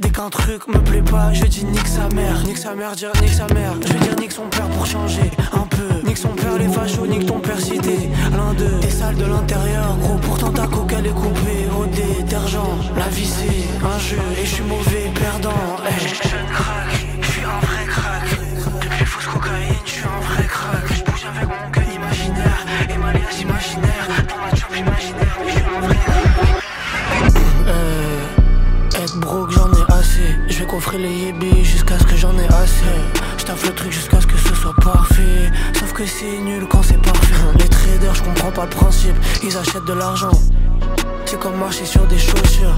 Dès 0.00 0.10
qu'un 0.10 0.30
truc 0.30 0.66
me 0.68 0.78
plaît 0.80 1.02
pas, 1.02 1.32
je 1.32 1.44
dis 1.44 1.64
nique 1.64 1.86
sa 1.86 2.08
mère 2.14 2.42
Nique 2.44 2.58
sa 2.58 2.74
mère, 2.76 2.92
dire 2.92 3.12
nique 3.22 3.32
sa 3.32 3.46
mère. 3.54 3.74
Je 3.80 3.92
vais 3.92 3.98
dire 3.98 4.16
nique 4.16 4.32
son 4.32 4.48
père 4.48 4.68
pour 4.68 4.86
changer 4.86 5.30
un 5.52 5.66
peu. 5.66 6.06
Nique 6.06 6.18
son 6.18 6.28
père 6.28 6.58
les 6.58 6.68
fachos, 6.68 7.06
nique 7.06 7.26
ton 7.26 7.40
père 7.40 7.58
cité 7.58 8.10
L'un 8.32 8.54
d'eux, 8.54 8.78
t'es 8.80 8.90
sale 8.90 9.16
de 9.16 9.24
l'intérieur 9.24 9.96
Gros 10.00 10.16
pourtant 10.16 10.50
ta 10.50 10.66
coque 10.66 10.92
elle 10.96 11.06
est 11.06 11.10
coupée 11.10 11.66
Au 11.78 11.86
détergent, 11.86 12.78
la 12.96 13.08
vie 13.08 13.26
c'est 13.26 13.84
un 13.84 13.98
jeu 13.98 14.18
Et 14.40 14.44
je 14.44 14.54
suis 14.54 14.64
mauvais 14.64 15.10
perdant. 15.14 15.76
Je 15.98 16.52
craque, 16.52 17.06
je 17.20 17.26
suis 17.26 17.42
un 17.42 17.66
vrai 17.66 17.84
crack. 17.86 18.26
Fausse 19.06 19.26
cocaïne, 19.26 19.74
je 19.84 19.90
suis 19.90 20.04
un 20.04 20.20
vrai 20.32 20.44
crack. 20.46 20.86
Je 20.94 21.04
bouge 21.04 21.26
avec 21.34 21.48
mon 21.48 21.70
gun 21.70 21.92
imaginaire 21.94 22.66
et 22.88 22.98
ma 22.98 23.12
liasse 23.12 23.40
imaginaire. 23.40 24.06
Dans 24.28 24.36
ma 24.36 24.50
job 24.54 24.70
imaginaire, 24.76 25.38
je 25.46 25.52
suis 25.52 25.60
un 25.60 25.80
vrai 25.80 25.96
euh, 27.68 29.02
Être 29.02 29.16
broke, 29.20 29.50
j'en 29.50 29.72
ai 29.72 29.92
assez. 29.92 30.45
Je 30.66 30.72
vais 30.72 30.78
coffrer 30.78 30.98
les 30.98 31.12
yébis 31.12 31.64
jusqu'à 31.64 31.96
ce 31.96 32.02
que 32.02 32.16
j'en 32.16 32.36
ai 32.36 32.46
assez. 32.46 32.82
Je 33.38 33.66
le 33.68 33.72
truc 33.72 33.92
jusqu'à 33.92 34.20
ce 34.20 34.26
que 34.26 34.36
ce 34.36 34.52
soit 34.52 34.74
parfait. 34.82 35.52
Sauf 35.78 35.92
que 35.92 36.04
c'est 36.04 36.38
nul 36.38 36.66
quand 36.68 36.82
c'est 36.82 37.00
parfait. 37.00 37.34
Les 37.56 37.68
traders, 37.68 38.16
je 38.16 38.22
comprends 38.24 38.50
pas 38.50 38.64
le 38.64 38.70
principe. 38.70 39.14
Ils 39.44 39.56
achètent 39.56 39.84
de 39.84 39.92
l'argent. 39.92 40.32
C'est 41.24 41.38
comme 41.38 41.56
marcher 41.56 41.84
sur 41.84 42.04
des 42.08 42.18
chaussures. 42.18 42.76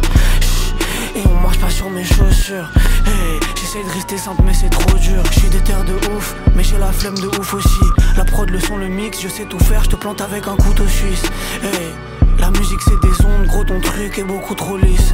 Et 1.17 1.23
on 1.27 1.41
marche 1.41 1.59
pas 1.61 1.71
sur 1.71 1.89
mes 1.89 2.05
chaussures 2.05 2.69
hey, 3.07 3.41
J'essaie 3.59 3.83
de 3.83 3.91
rester 3.91 4.19
simple 4.19 4.43
mais 4.45 4.53
c'est 4.53 4.69
trop 4.69 4.99
dur 4.99 5.23
Je 5.31 5.41
suis 5.41 5.49
terres 5.49 5.85
de 5.85 5.95
ouf 6.15 6.35
mais 6.55 6.63
j'ai 6.63 6.77
la 6.77 6.93
flemme 6.93 7.17
de 7.17 7.29
ouf 7.29 7.55
aussi 7.55 7.85
La 8.17 8.25
prod, 8.25 8.51
le 8.51 8.61
son, 8.61 8.77
le 8.77 8.89
mix, 8.89 9.21
je 9.21 9.29
sais 9.29 9.45
tout 9.45 9.59
faire 9.59 9.85
Je 9.85 9.91
te 9.91 9.97
plante 9.97 10.21
avec 10.21 10.47
un 10.47 10.57
couteau 10.57 10.87
suisse 10.87 11.23
hey, 11.63 11.95
La 12.39 12.51
musique 12.51 12.81
c'est 12.83 13.01
des 13.01 13.25
ondes, 13.25 13.47
gros 13.47 13.65
ton 13.65 13.81
truc 13.81 14.19
est 14.19 14.25
beaucoup 14.25 14.55
trop 14.55 14.77
lisse. 14.77 15.13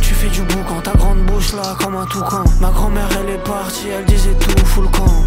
Tu 0.00 0.14
fais 0.14 0.28
du 0.28 0.42
boucan, 0.42 0.80
ta 0.82 0.92
grande 0.92 1.22
bouche 1.26 1.52
là 1.52 1.76
comme 1.80 1.96
un 1.96 2.06
toucan. 2.06 2.44
Ma 2.60 2.70
grand-mère 2.70 3.08
elle 3.20 3.34
est 3.34 3.44
partie, 3.44 3.88
elle 3.88 4.04
disait 4.04 4.34
tout 4.34 4.66
full 4.66 4.90
camp. 4.90 5.24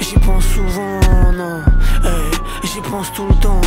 J'y 0.00 0.18
pense 0.18 0.44
souvent, 0.44 1.00
non. 1.34 1.62
J'y 2.64 2.80
pense 2.90 3.12
tout 3.12 3.26
le 3.26 3.34
temps. 3.36 3.60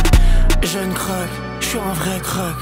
Jeune 0.62 0.92
crack, 0.92 1.30
je 1.60 1.66
suis 1.66 1.78
un 1.78 1.92
vrai 1.94 2.20
crack. 2.20 2.56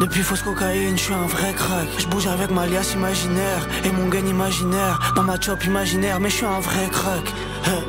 Depuis 0.00 0.22
fausse 0.22 0.42
cocaïne, 0.42 0.96
je 0.96 1.02
suis 1.02 1.14
un 1.14 1.26
vrai 1.26 1.52
crack. 1.52 1.86
Je 1.98 2.06
bouge 2.06 2.26
avec 2.26 2.50
ma 2.50 2.66
liasse 2.66 2.94
imaginaire 2.94 3.68
et 3.84 3.90
mon 3.90 4.08
gain 4.08 4.24
imaginaire. 4.24 5.12
Dans 5.14 5.24
ma 5.24 5.38
chop 5.38 5.62
imaginaire, 5.64 6.20
mais 6.20 6.30
je 6.30 6.36
suis 6.36 6.46
un 6.46 6.60
vrai 6.60 6.88
crack. 6.90 7.24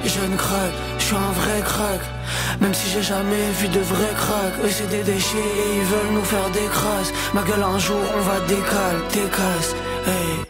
Jeune 0.04 0.36
crack, 0.36 0.74
un 1.15 1.32
vrai 1.32 1.62
crack. 1.62 2.01
Même 2.60 2.74
si 2.74 2.89
j'ai 2.89 3.01
jamais 3.01 3.50
vu 3.60 3.68
de 3.68 3.80
vrai 3.80 4.13
crack. 4.15 4.53
Eux 4.63 4.70
c'est 4.70 4.89
des 4.89 5.03
déchets 5.03 5.38
et 5.38 5.77
ils 5.77 5.84
veulent 5.84 6.13
nous 6.13 6.24
faire 6.24 6.50
des 6.51 6.68
crasses. 6.68 7.13
Ma 7.34 7.44
gueule 7.44 7.63
un 7.63 7.80
jour 7.80 8.01
on 8.15 8.22
va 8.22 8.39
décaler, 8.41 9.00
décasse. 9.13 9.75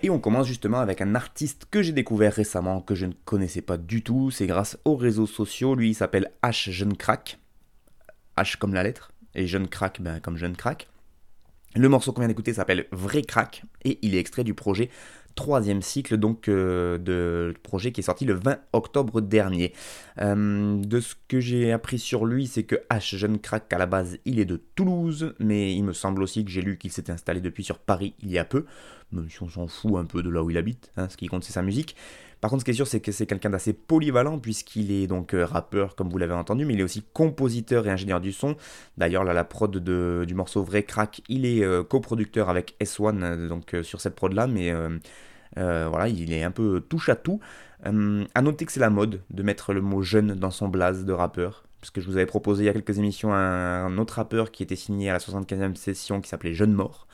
Et 0.03 0.09
on 0.09 0.19
commence 0.19 0.47
justement 0.47 0.79
avec 0.79 1.01
un 1.01 1.13
artiste 1.15 1.65
que 1.69 1.81
j'ai 1.81 1.91
découvert 1.91 2.33
récemment, 2.33 2.81
que 2.81 2.95
je 2.95 3.05
ne 3.05 3.13
connaissais 3.25 3.61
pas 3.61 3.77
du 3.77 4.01
tout. 4.01 4.31
C'est 4.31 4.47
grâce 4.47 4.77
aux 4.85 4.95
réseaux 4.95 5.27
sociaux. 5.27 5.75
Lui, 5.75 5.89
il 5.89 5.93
s'appelle 5.93 6.31
H 6.43 6.71
Jeune 6.71 6.97
Crack. 6.97 7.39
H 8.37 8.57
comme 8.57 8.73
la 8.73 8.83
lettre. 8.83 9.11
Et 9.35 9.47
Jeune 9.47 9.67
Crack, 9.67 10.01
ben, 10.01 10.19
comme 10.19 10.37
Jeune 10.37 10.55
Crack. 10.55 10.87
Le 11.75 11.87
morceau 11.87 12.11
qu'on 12.11 12.21
vient 12.21 12.27
d'écouter 12.27 12.53
s'appelle 12.53 12.87
Vrai 12.91 13.21
Crack. 13.21 13.63
Et 13.85 13.99
il 14.01 14.15
est 14.15 14.19
extrait 14.19 14.43
du 14.43 14.53
projet 14.53 14.89
troisième 15.35 15.81
cycle 15.81 16.17
donc 16.17 16.47
euh, 16.47 16.97
de 16.97 17.53
projet 17.63 17.91
qui 17.91 18.01
est 18.01 18.03
sorti 18.03 18.25
le 18.25 18.33
20 18.33 18.57
octobre 18.73 19.21
dernier. 19.21 19.73
Euh, 20.19 20.77
de 20.77 20.99
ce 20.99 21.15
que 21.27 21.39
j'ai 21.39 21.71
appris 21.71 21.99
sur 21.99 22.25
lui, 22.25 22.47
c'est 22.47 22.63
que 22.63 22.75
H 22.89 23.17
Jeune 23.17 23.39
Crack 23.39 23.71
à 23.73 23.77
la 23.77 23.85
base 23.85 24.17
il 24.25 24.39
est 24.39 24.45
de 24.45 24.61
Toulouse, 24.75 25.33
mais 25.39 25.73
il 25.73 25.83
me 25.83 25.93
semble 25.93 26.23
aussi 26.23 26.43
que 26.45 26.51
j'ai 26.51 26.61
lu 26.61 26.77
qu'il 26.77 26.91
s'était 26.91 27.11
installé 27.11 27.41
depuis 27.41 27.63
sur 27.63 27.79
Paris 27.79 28.13
il 28.21 28.31
y 28.31 28.37
a 28.37 28.45
peu, 28.45 28.65
même 29.11 29.29
si 29.29 29.41
on 29.43 29.49
s'en 29.49 29.67
fout 29.67 29.95
un 29.97 30.05
peu 30.05 30.23
de 30.23 30.29
là 30.29 30.43
où 30.43 30.49
il 30.49 30.57
habite, 30.57 30.91
hein, 30.97 31.09
ce 31.09 31.17
qui 31.17 31.27
compte 31.27 31.43
c'est 31.43 31.53
sa 31.53 31.61
musique. 31.61 31.95
Par 32.41 32.49
contre, 32.49 32.61
ce 32.61 32.65
qui 32.65 32.71
est 32.71 32.75
sûr, 32.75 32.87
c'est 32.87 32.99
que 32.99 33.11
c'est 33.11 33.25
quelqu'un 33.25 33.51
d'assez 33.51 33.71
polyvalent, 33.71 34.39
puisqu'il 34.39 34.91
est 34.91 35.07
donc 35.07 35.33
euh, 35.33 35.45
rappeur, 35.45 35.95
comme 35.95 36.09
vous 36.09 36.17
l'avez 36.17 36.33
entendu, 36.33 36.65
mais 36.65 36.73
il 36.73 36.79
est 36.79 36.83
aussi 36.83 37.03
compositeur 37.13 37.87
et 37.87 37.89
ingénieur 37.89 38.19
du 38.19 38.31
son. 38.31 38.57
D'ailleurs, 38.97 39.23
là, 39.23 39.33
la 39.33 39.43
prod 39.43 39.77
du 39.77 40.33
morceau 40.33 40.63
Vrai 40.63 40.83
Crack, 40.83 41.21
il 41.29 41.45
est 41.45 41.63
coproducteur 41.87 42.49
avec 42.49 42.75
S1, 42.81 43.47
donc 43.47 43.75
sur 43.83 44.01
cette 44.01 44.15
prod-là, 44.15 44.47
mais 44.47 44.73
euh, 45.57 45.87
voilà, 45.89 46.07
il 46.07 46.33
est 46.33 46.43
un 46.43 46.51
peu 46.51 46.81
touche 46.81 47.09
à 47.09 47.15
tout. 47.15 47.39
Euh, 47.85 48.25
à 48.35 48.41
noter 48.41 48.65
que 48.65 48.71
c'est 48.71 48.79
la 48.79 48.89
mode 48.89 49.21
de 49.29 49.43
mettre 49.43 49.73
le 49.73 49.81
mot 49.81 50.01
jeune 50.01 50.35
dans 50.35 50.51
son 50.51 50.67
blaze 50.67 51.05
de 51.05 51.13
rappeur 51.13 51.63
parce 51.81 51.89
que 51.89 51.99
je 51.99 52.05
vous 52.05 52.15
avais 52.15 52.27
proposé 52.27 52.63
il 52.63 52.65
y 52.67 52.69
a 52.69 52.73
quelques 52.73 52.99
émissions 52.99 53.33
un, 53.33 53.97
autre 53.97 54.13
rappeur 54.13 54.51
qui 54.51 54.61
était 54.61 54.75
signé 54.75 55.09
à 55.09 55.13
la 55.13 55.19
75e 55.19 55.75
session 55.75 56.21
qui 56.21 56.29
s'appelait 56.29 56.53
Jeune 56.53 56.73
Mort. 56.73 57.07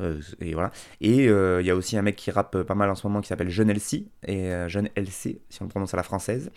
Euh, 0.00 0.20
et 0.40 0.54
voilà. 0.54 0.70
Et 1.00 1.28
euh, 1.28 1.60
il 1.60 1.66
y 1.66 1.70
a 1.70 1.76
aussi 1.76 1.98
un 1.98 2.02
mec 2.02 2.16
qui 2.16 2.30
rappe 2.30 2.62
pas 2.62 2.74
mal 2.74 2.88
en 2.88 2.94
ce 2.94 3.06
moment 3.06 3.20
qui 3.20 3.28
s'appelle 3.28 3.50
Jeune 3.50 3.68
LC, 3.68 4.06
et 4.26 4.52
euh, 4.52 4.68
Jeune 4.68 4.88
LC, 4.96 5.40
si 5.48 5.60
on 5.60 5.64
le 5.64 5.70
prononce 5.70 5.92
à 5.92 5.96
la 5.96 6.04
française. 6.04 6.50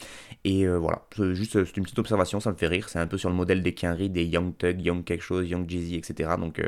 Et 0.43 0.67
voilà, 0.67 1.01
juste 1.33 1.65
c'est 1.65 1.77
une 1.77 1.83
petite 1.83 1.97
observation, 1.97 2.39
ça 2.39 2.51
me 2.51 2.55
fait 2.55 2.67
rire. 2.67 2.87
C'est 2.87 2.99
un 2.99 3.07
peu 3.07 3.17
sur 3.17 3.29
le 3.29 3.35
modèle 3.35 3.63
des 3.63 3.73
Quinry, 3.73 4.09
des 4.09 4.25
Young 4.25 4.55
Tug, 4.57 4.79
Young 4.79 5.03
quelque 5.03 5.23
chose, 5.23 5.49
Young 5.49 5.67
Jeezy, 5.67 5.95
etc. 5.95 6.35
Donc 6.39 6.61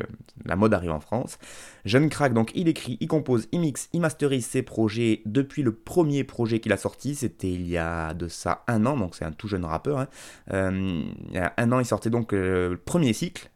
la 0.45 0.55
mode 0.55 0.73
arrive 0.73 0.91
en 0.91 0.99
France. 0.99 1.37
Jeune 1.85 2.09
Crack, 2.09 2.33
donc 2.33 2.51
il 2.55 2.67
écrit, 2.67 2.97
il 2.99 3.07
compose, 3.07 3.47
il 3.51 3.61
mixe, 3.61 3.89
il 3.93 4.01
masterise 4.01 4.45
ses 4.45 4.63
projets 4.63 5.21
depuis 5.25 5.61
le 5.61 5.71
premier 5.71 6.23
projet 6.23 6.59
qu'il 6.59 6.73
a 6.73 6.77
sorti. 6.77 7.13
C'était 7.13 7.51
il 7.51 7.67
y 7.67 7.77
a 7.77 8.15
de 8.15 8.27
ça 8.27 8.63
un 8.67 8.85
an, 8.87 8.97
donc 8.97 9.15
c'est 9.15 9.25
un 9.25 9.31
tout 9.31 9.47
jeune 9.47 9.63
rappeur. 9.63 9.99
Hein 9.99 10.86
il 11.29 11.33
y 11.33 11.37
a 11.37 11.53
un 11.57 11.71
an, 11.71 11.79
il 11.79 11.85
sortait 11.85 12.09
donc 12.09 12.33
euh, 12.33 12.71
le 12.71 12.77
premier 12.77 13.13
cycle, 13.13 13.49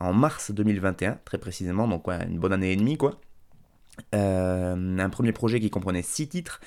en 0.00 0.12
mars 0.12 0.50
2021, 0.50 1.18
très 1.24 1.38
précisément, 1.38 1.88
donc 1.88 2.08
une 2.08 2.38
bonne 2.38 2.52
année 2.52 2.72
et 2.72 2.76
demie, 2.76 2.96
quoi. 2.96 3.20
Euh, 4.14 4.98
un 4.98 5.08
premier 5.08 5.32
projet 5.32 5.60
qui 5.60 5.70
comprenait 5.70 6.02
six 6.02 6.28
titres. 6.28 6.60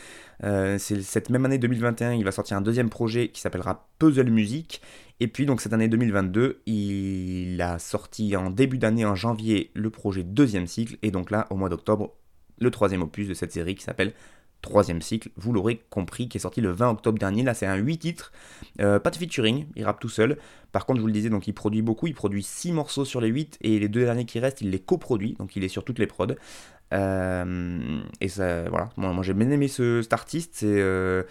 Euh, 0.44 0.78
cette 0.80 1.30
même 1.30 1.46
année 1.46 1.58
2021, 1.58 2.14
il 2.14 2.24
va 2.24 2.32
sortir 2.32 2.58
un 2.58 2.62
deuxième 2.62 2.90
projet 2.90 3.30
qui 3.30 3.42
s'appellera 3.42 3.88
Puzzle 4.00 4.30
Music. 4.30 4.82
Et 5.20 5.28
puis 5.28 5.46
donc 5.46 5.62
cette 5.62 5.74
année 5.74 5.88
2022, 5.88 6.62
il 6.66 7.62
a 7.62 7.78
sorti 7.78 8.36
en 8.36 8.50
début 8.50 8.78
d'année, 8.78 9.06
en 9.06 9.16
janvier, 9.16 9.72
le 9.76 9.90
projet 9.90 10.24
deuxième 10.24 10.66
cycle. 10.66 10.98
Et 11.04 11.12
donc 11.12 11.30
là, 11.30 11.48
au 11.50 11.56
mois 11.56 11.70
d'octobre, 11.70 12.16
le 12.60 12.72
troisième 12.72 13.02
opus 13.02 13.28
de 13.28 13.34
cette 13.34 13.52
série 13.52 13.76
qui 13.76 13.84
s'appelle 13.84 14.14
troisième 14.62 15.02
cycle, 15.02 15.30
vous 15.38 15.54
l'aurez 15.54 15.82
compris, 15.90 16.28
qui 16.28 16.38
est 16.38 16.42
sorti 16.42 16.62
le 16.62 16.72
20 16.72 16.92
octobre 16.92 17.18
dernier. 17.18 17.44
Là, 17.44 17.54
c'est 17.54 17.66
un 17.66 17.76
8 17.76 17.98
titres, 17.98 18.32
euh, 18.82 19.00
pas 19.00 19.10
de 19.10 19.16
featuring, 19.16 19.68
il 19.76 19.86
rappe 19.86 20.00
tout 20.00 20.10
seul. 20.10 20.38
Par 20.72 20.86
contre, 20.86 20.98
je 20.98 21.02
vous 21.02 21.08
le 21.08 21.14
disais, 21.14 21.30
donc 21.30 21.48
il 21.48 21.54
produit 21.54 21.82
beaucoup, 21.82 22.08
il 22.08 22.14
produit 22.14 22.44
6 22.44 22.74
morceaux 22.74 23.06
sur 23.06 23.22
les 23.22 23.30
8 23.30 23.58
et 23.62 23.80
les 23.80 23.88
deux 23.88 24.04
derniers 24.04 24.26
qui 24.26 24.40
restent, 24.40 24.62
il 24.62 24.70
les 24.70 24.80
coproduit, 24.80 25.34
donc 25.40 25.56
il 25.56 25.64
est 25.64 25.70
sur 25.70 25.84
toutes 25.84 26.00
les 26.00 26.08
prods. 26.08 26.28
Euh, 26.94 28.02
et 28.20 28.28
ça, 28.28 28.70
voilà, 28.70 28.90
moi, 28.98 29.24
j'ai 29.24 29.34
bien 29.34 29.50
aimé 29.50 29.68
ce, 29.68 30.02
cet 30.02 30.14
artiste. 30.14 30.62
Euh, 30.64 31.24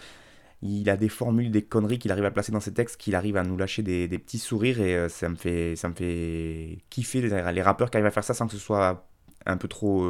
il 0.61 0.89
a 0.89 0.97
des 0.97 1.07
formules, 1.07 1.51
des 1.51 1.61
conneries 1.61 1.99
qu'il 1.99 2.11
arrive 2.11 2.25
à 2.25 2.31
placer 2.31 2.51
dans 2.51 2.59
ses 2.59 2.73
textes, 2.73 2.97
qu'il 2.99 3.15
arrive 3.15 3.37
à 3.37 3.43
nous 3.43 3.55
lâcher 3.55 3.81
des, 3.81 4.07
petits 4.09 4.39
sourires 4.39 4.81
et 4.81 5.07
ça 5.07 5.29
me 5.29 5.35
fait, 5.35 5.77
ça 5.77 5.87
me 5.87 5.93
fait 5.93 6.79
kiffer 6.89 7.21
les, 7.21 7.53
les 7.53 7.61
rappeurs 7.61 7.89
qui 7.89 7.95
arrivent 7.95 8.07
à 8.07 8.11
faire 8.11 8.25
ça 8.25 8.33
sans 8.33 8.47
que 8.47 8.51
ce 8.51 8.59
soit 8.59 9.07
un 9.45 9.55
peu 9.55 9.69
trop, 9.69 10.05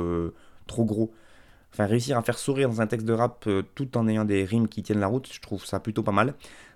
trop 0.65 0.85
gros. 0.85 1.13
Enfin, 1.73 1.85
réussir 1.85 2.17
à 2.17 2.21
faire 2.23 2.37
sourire 2.37 2.69
dans 2.69 2.81
un 2.81 2.87
texte 2.87 3.05
de 3.05 3.13
rap 3.13 3.45
euh, 3.47 3.63
tout 3.75 3.97
en 3.97 4.07
ayant 4.07 4.25
des 4.25 4.43
rimes 4.43 4.67
qui 4.67 4.81
tiennent 4.83 4.99
la 4.99 5.07
route, 5.07 5.29
je 5.31 5.39
trouve 5.39 5.65
ça 5.65 5.79
plutôt 5.79 6.03
pas 6.03 6.11
mal. 6.11 6.33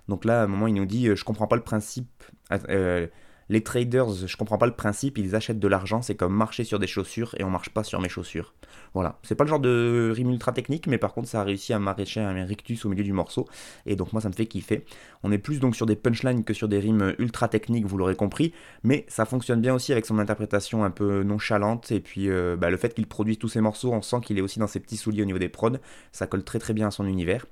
Donc 0.08 0.24
là, 0.24 0.42
à 0.42 0.44
un 0.44 0.46
moment, 0.46 0.66
il 0.66 0.74
nous 0.74 0.86
dit 0.86 1.08
euh, 1.08 1.16
Je 1.16 1.24
comprends 1.24 1.46
pas 1.46 1.56
le 1.56 1.62
principe. 1.62 2.24
Euh, 2.68 3.06
les 3.48 3.62
traders, 3.62 4.10
je 4.10 4.36
comprends 4.36 4.58
pas 4.58 4.66
le 4.66 4.72
principe, 4.72 5.18
ils 5.18 5.34
achètent 5.34 5.58
de 5.58 5.68
l'argent, 5.68 6.02
c'est 6.02 6.14
comme 6.14 6.34
marcher 6.34 6.64
sur 6.64 6.78
des 6.78 6.86
chaussures 6.86 7.34
et 7.38 7.44
on 7.44 7.50
marche 7.50 7.70
pas 7.70 7.84
sur 7.84 8.00
mes 8.00 8.08
chaussures. 8.08 8.54
Voilà, 8.94 9.18
c'est 9.22 9.34
pas 9.34 9.44
le 9.44 9.50
genre 9.50 9.60
de 9.60 10.12
rime 10.14 10.30
ultra 10.30 10.52
technique, 10.52 10.86
mais 10.86 10.98
par 10.98 11.12
contre 11.12 11.28
ça 11.28 11.40
a 11.40 11.44
réussi 11.44 11.72
à 11.72 11.78
m'arracher 11.78 12.20
un 12.20 12.44
rictus 12.44 12.84
au 12.84 12.88
milieu 12.88 13.04
du 13.04 13.12
morceau, 13.12 13.46
et 13.86 13.96
donc 13.96 14.12
moi 14.12 14.22
ça 14.22 14.28
me 14.28 14.34
fait 14.34 14.46
kiffer. 14.46 14.84
On 15.22 15.32
est 15.32 15.38
plus 15.38 15.60
donc 15.60 15.76
sur 15.76 15.86
des 15.86 15.96
punchlines 15.96 16.44
que 16.44 16.54
sur 16.54 16.68
des 16.68 16.78
rimes 16.78 17.14
ultra 17.18 17.48
techniques, 17.48 17.86
vous 17.86 17.96
l'aurez 17.96 18.16
compris, 18.16 18.52
mais 18.82 19.04
ça 19.08 19.24
fonctionne 19.24 19.60
bien 19.60 19.74
aussi 19.74 19.92
avec 19.92 20.06
son 20.06 20.18
interprétation 20.18 20.84
un 20.84 20.90
peu 20.90 21.22
nonchalante, 21.22 21.92
et 21.92 22.00
puis 22.00 22.28
bah, 22.58 22.70
le 22.70 22.76
fait 22.76 22.94
qu'il 22.94 23.06
produise 23.06 23.38
tous 23.38 23.48
ses 23.48 23.60
morceaux, 23.60 23.92
on 23.92 24.02
sent 24.02 24.20
qu'il 24.22 24.38
est 24.38 24.42
aussi 24.42 24.58
dans 24.58 24.66
ses 24.66 24.80
petits 24.80 24.96
souliers 24.96 25.22
au 25.22 25.26
niveau 25.26 25.38
des 25.38 25.48
prods, 25.48 25.78
ça 26.12 26.26
colle 26.26 26.44
très 26.44 26.58
très 26.58 26.72
bien 26.72 26.88
à 26.88 26.90
son 26.90 27.06
univers. 27.06 27.46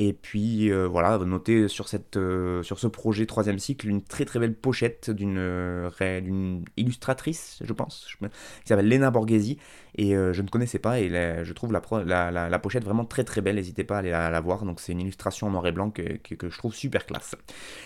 Et 0.00 0.12
puis 0.12 0.70
euh, 0.70 0.86
voilà, 0.86 1.18
notez 1.18 1.66
sur, 1.66 1.88
cette, 1.88 2.16
euh, 2.16 2.62
sur 2.62 2.78
ce 2.78 2.86
projet 2.86 3.26
troisième 3.26 3.58
cycle 3.58 3.88
une 3.88 4.00
très 4.00 4.24
très 4.24 4.38
belle 4.38 4.54
pochette 4.54 5.10
d'une 5.10 5.38
euh, 5.38 5.90
illustratrice, 6.76 7.58
je 7.64 7.72
pense, 7.72 8.06
qui 8.20 8.68
s'appelle 8.68 8.88
Lena 8.88 9.10
Borghesi. 9.10 9.58
Et 9.96 10.12
je 10.12 10.42
ne 10.42 10.48
connaissais 10.48 10.78
pas 10.78 11.00
et 11.00 11.08
je 11.08 11.52
trouve 11.52 11.72
la, 11.72 12.58
pochette 12.60 12.84
vraiment 12.84 13.04
très 13.04 13.24
très 13.24 13.40
belle. 13.40 13.56
N'hésitez 13.56 13.82
pas 13.82 13.96
à 13.96 13.98
aller 13.98 14.10
la, 14.10 14.40
voir. 14.40 14.64
Donc 14.64 14.78
c'est 14.78 14.92
une 14.92 15.00
illustration 15.00 15.48
en 15.48 15.50
noir 15.50 15.66
et 15.66 15.72
blanc 15.72 15.90
que, 15.90 16.02
que, 16.18 16.48
je 16.48 16.58
trouve 16.58 16.72
super 16.72 17.04
classe. 17.04 17.34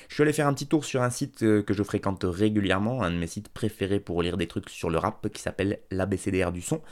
Je 0.09 0.15
suis 0.15 0.23
allé 0.23 0.35
faire 0.35 0.47
un 0.47 0.53
petit 0.53 0.67
tour 0.67 0.85
sur 0.85 1.01
un 1.03 1.09
site 1.09 1.39
que 1.39 1.73
je 1.73 1.83
fréquente 1.83 2.27
régulièrement, 2.29 3.03
un 3.03 3.11
de 3.11 3.17
mes 3.17 3.27
sites 3.27 3.49
préférés 3.49 4.01
pour 4.01 4.23
lire 4.23 4.37
des 4.37 4.47
trucs 4.47 4.69
sur 4.69 4.91
le 4.91 4.99
rap 4.99 5.27
qui 5.31 5.41
s'appelle 5.41 5.79
l'ABCDR 5.91 6.53
du 6.53 6.61
son. 6.61 6.83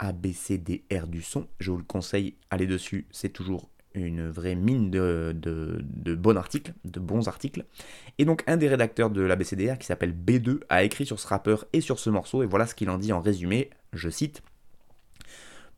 ABCDR 0.00 1.06
du 1.06 1.22
son, 1.22 1.46
je 1.60 1.70
vous 1.70 1.76
le 1.76 1.84
conseille, 1.84 2.34
allez 2.50 2.66
dessus, 2.66 3.06
c'est 3.12 3.28
toujours 3.28 3.70
une 3.94 4.28
vraie 4.28 4.54
mine 4.54 4.90
de, 4.90 5.34
de, 5.34 6.14
bons 6.14 6.36
articles, 6.36 6.72
de 6.84 7.00
bons 7.00 7.28
articles. 7.28 7.64
Et 8.18 8.24
donc 8.24 8.42
un 8.46 8.56
des 8.56 8.68
rédacteurs 8.68 9.10
de 9.10 9.22
la 9.22 9.36
BCDR 9.36 9.78
qui 9.78 9.86
s'appelle 9.86 10.14
B2 10.14 10.60
a 10.68 10.82
écrit 10.82 11.06
sur 11.06 11.20
ce 11.20 11.26
rappeur 11.26 11.66
et 11.72 11.80
sur 11.80 11.98
ce 11.98 12.10
morceau, 12.10 12.42
et 12.42 12.46
voilà 12.46 12.66
ce 12.66 12.74
qu'il 12.74 12.90
en 12.90 12.98
dit 12.98 13.12
en 13.12 13.20
résumé, 13.20 13.70
je 13.92 14.08
cite. 14.08 14.42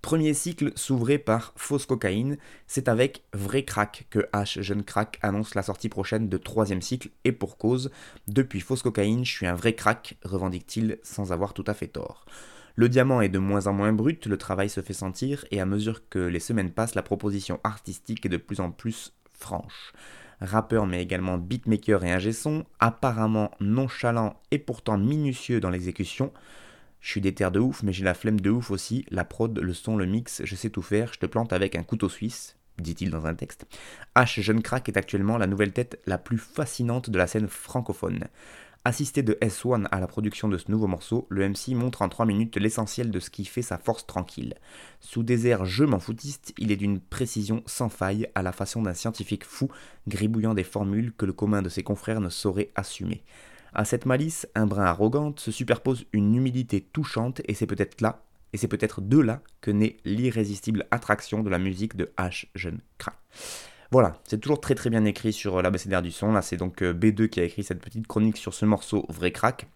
Premier 0.02 0.34
cycle 0.34 0.70
s'ouvrait 0.76 1.18
par 1.18 1.52
Fausse 1.56 1.86
Cocaïne, 1.86 2.36
c'est 2.68 2.88
avec 2.88 3.24
Vrai 3.32 3.64
Crack 3.64 4.06
que 4.08 4.20
H 4.32 4.62
Jeune 4.62 4.84
Crack 4.84 5.18
annonce 5.22 5.54
la 5.54 5.62
sortie 5.62 5.88
prochaine 5.88 6.28
de 6.28 6.36
troisième 6.36 6.82
cycle, 6.82 7.10
et 7.24 7.32
pour 7.32 7.58
cause, 7.58 7.90
depuis 8.28 8.60
Fausse 8.60 8.82
Cocaïne, 8.82 9.24
je 9.24 9.32
suis 9.32 9.46
un 9.46 9.54
vrai 9.54 9.74
crack, 9.74 10.16
revendique-t-il 10.22 10.98
sans 11.02 11.32
avoir 11.32 11.54
tout 11.54 11.64
à 11.66 11.74
fait 11.74 11.88
tort. 11.88 12.24
Le 12.78 12.90
diamant 12.90 13.22
est 13.22 13.30
de 13.30 13.38
moins 13.38 13.68
en 13.68 13.72
moins 13.72 13.94
brut, 13.94 14.26
le 14.26 14.36
travail 14.36 14.68
se 14.68 14.82
fait 14.82 14.92
sentir, 14.92 15.46
et 15.50 15.62
à 15.62 15.66
mesure 15.66 16.06
que 16.10 16.18
les 16.18 16.40
semaines 16.40 16.70
passent, 16.70 16.94
la 16.94 17.02
proposition 17.02 17.58
artistique 17.64 18.26
est 18.26 18.30
de 18.30 18.36
plus 18.36 18.60
en 18.60 18.70
plus 18.70 19.14
franche. 19.32 19.94
Rappeur 20.42 20.86
mais 20.86 21.02
également 21.02 21.38
beatmaker 21.38 22.04
et 22.04 22.12
ingé 22.12 22.32
son, 22.32 22.66
apparemment 22.78 23.50
nonchalant 23.60 24.38
et 24.50 24.58
pourtant 24.58 24.98
minutieux 24.98 25.58
dans 25.58 25.70
l'exécution. 25.70 26.34
Je 27.00 27.12
suis 27.12 27.22
déter 27.22 27.48
de 27.50 27.60
ouf, 27.60 27.82
mais 27.82 27.94
j'ai 27.94 28.04
la 28.04 28.12
flemme 28.12 28.40
de 28.40 28.50
ouf 28.50 28.70
aussi. 28.70 29.06
La 29.10 29.24
prod, 29.24 29.58
le 29.58 29.72
son, 29.72 29.96
le 29.96 30.04
mix, 30.04 30.42
je 30.44 30.54
sais 30.54 30.68
tout 30.68 30.82
faire, 30.82 31.14
je 31.14 31.18
te 31.18 31.26
plante 31.26 31.54
avec 31.54 31.76
un 31.76 31.82
couteau 31.82 32.10
suisse, 32.10 32.56
dit-il 32.78 33.08
dans 33.08 33.26
un 33.26 33.34
texte. 33.34 33.66
H 34.14 34.42
Jeune 34.42 34.60
Crack 34.60 34.86
est 34.90 34.98
actuellement 34.98 35.38
la 35.38 35.46
nouvelle 35.46 35.72
tête 35.72 35.98
la 36.04 36.18
plus 36.18 36.36
fascinante 36.36 37.08
de 37.08 37.16
la 37.16 37.26
scène 37.26 37.48
francophone. 37.48 38.24
Assisté 38.86 39.24
de 39.24 39.36
S1 39.42 39.88
à 39.90 39.98
la 39.98 40.06
production 40.06 40.46
de 40.46 40.56
ce 40.58 40.70
nouveau 40.70 40.86
morceau, 40.86 41.26
le 41.28 41.48
MC 41.48 41.74
montre 41.74 42.02
en 42.02 42.08
3 42.08 42.24
minutes 42.24 42.56
l'essentiel 42.56 43.10
de 43.10 43.18
ce 43.18 43.30
qui 43.30 43.44
fait 43.44 43.60
sa 43.60 43.78
force 43.78 44.06
tranquille. 44.06 44.54
Sous 45.00 45.24
des 45.24 45.48
airs 45.48 45.64
je 45.64 45.82
m'en 45.82 45.98
foutiste, 45.98 46.54
il 46.56 46.70
est 46.70 46.76
d'une 46.76 47.00
précision 47.00 47.64
sans 47.66 47.88
faille 47.88 48.28
à 48.36 48.42
la 48.42 48.52
façon 48.52 48.82
d'un 48.82 48.94
scientifique 48.94 49.44
fou, 49.44 49.68
gribouillant 50.06 50.54
des 50.54 50.62
formules 50.62 51.12
que 51.14 51.26
le 51.26 51.32
commun 51.32 51.62
de 51.62 51.68
ses 51.68 51.82
confrères 51.82 52.20
ne 52.20 52.28
saurait 52.28 52.70
assumer. 52.76 53.24
À 53.74 53.84
cette 53.84 54.06
malice, 54.06 54.46
un 54.54 54.66
brin 54.66 54.84
arrogante, 54.84 55.40
se 55.40 55.50
superpose 55.50 56.06
une 56.12 56.36
humilité 56.36 56.80
touchante 56.80 57.42
et 57.48 57.54
c'est 57.54 57.66
peut-être 57.66 58.00
là, 58.00 58.22
et 58.52 58.56
c'est 58.56 58.68
peut-être 58.68 59.00
de 59.00 59.18
là 59.18 59.42
que 59.62 59.72
naît 59.72 59.96
l'irrésistible 60.04 60.86
attraction 60.92 61.42
de 61.42 61.50
la 61.50 61.58
musique 61.58 61.96
de 61.96 62.12
H. 62.18 62.46
Jeune 62.54 62.78
Crain. 62.98 63.14
Voilà, 63.92 64.18
c'est 64.24 64.40
toujours 64.40 64.60
très 64.60 64.74
très 64.74 64.90
bien 64.90 65.04
écrit 65.04 65.32
sur 65.32 65.58
euh, 65.58 65.62
l'ABCDR 65.62 66.02
du 66.02 66.10
son. 66.10 66.32
Là, 66.32 66.42
c'est 66.42 66.56
donc 66.56 66.82
euh, 66.82 66.92
B2 66.92 67.28
qui 67.28 67.40
a 67.40 67.44
écrit 67.44 67.62
cette 67.62 67.80
petite 67.80 68.06
chronique 68.06 68.36
sur 68.36 68.52
ce 68.52 68.64
morceau 68.64 69.06
Vrai 69.08 69.30
Crack. 69.30 69.68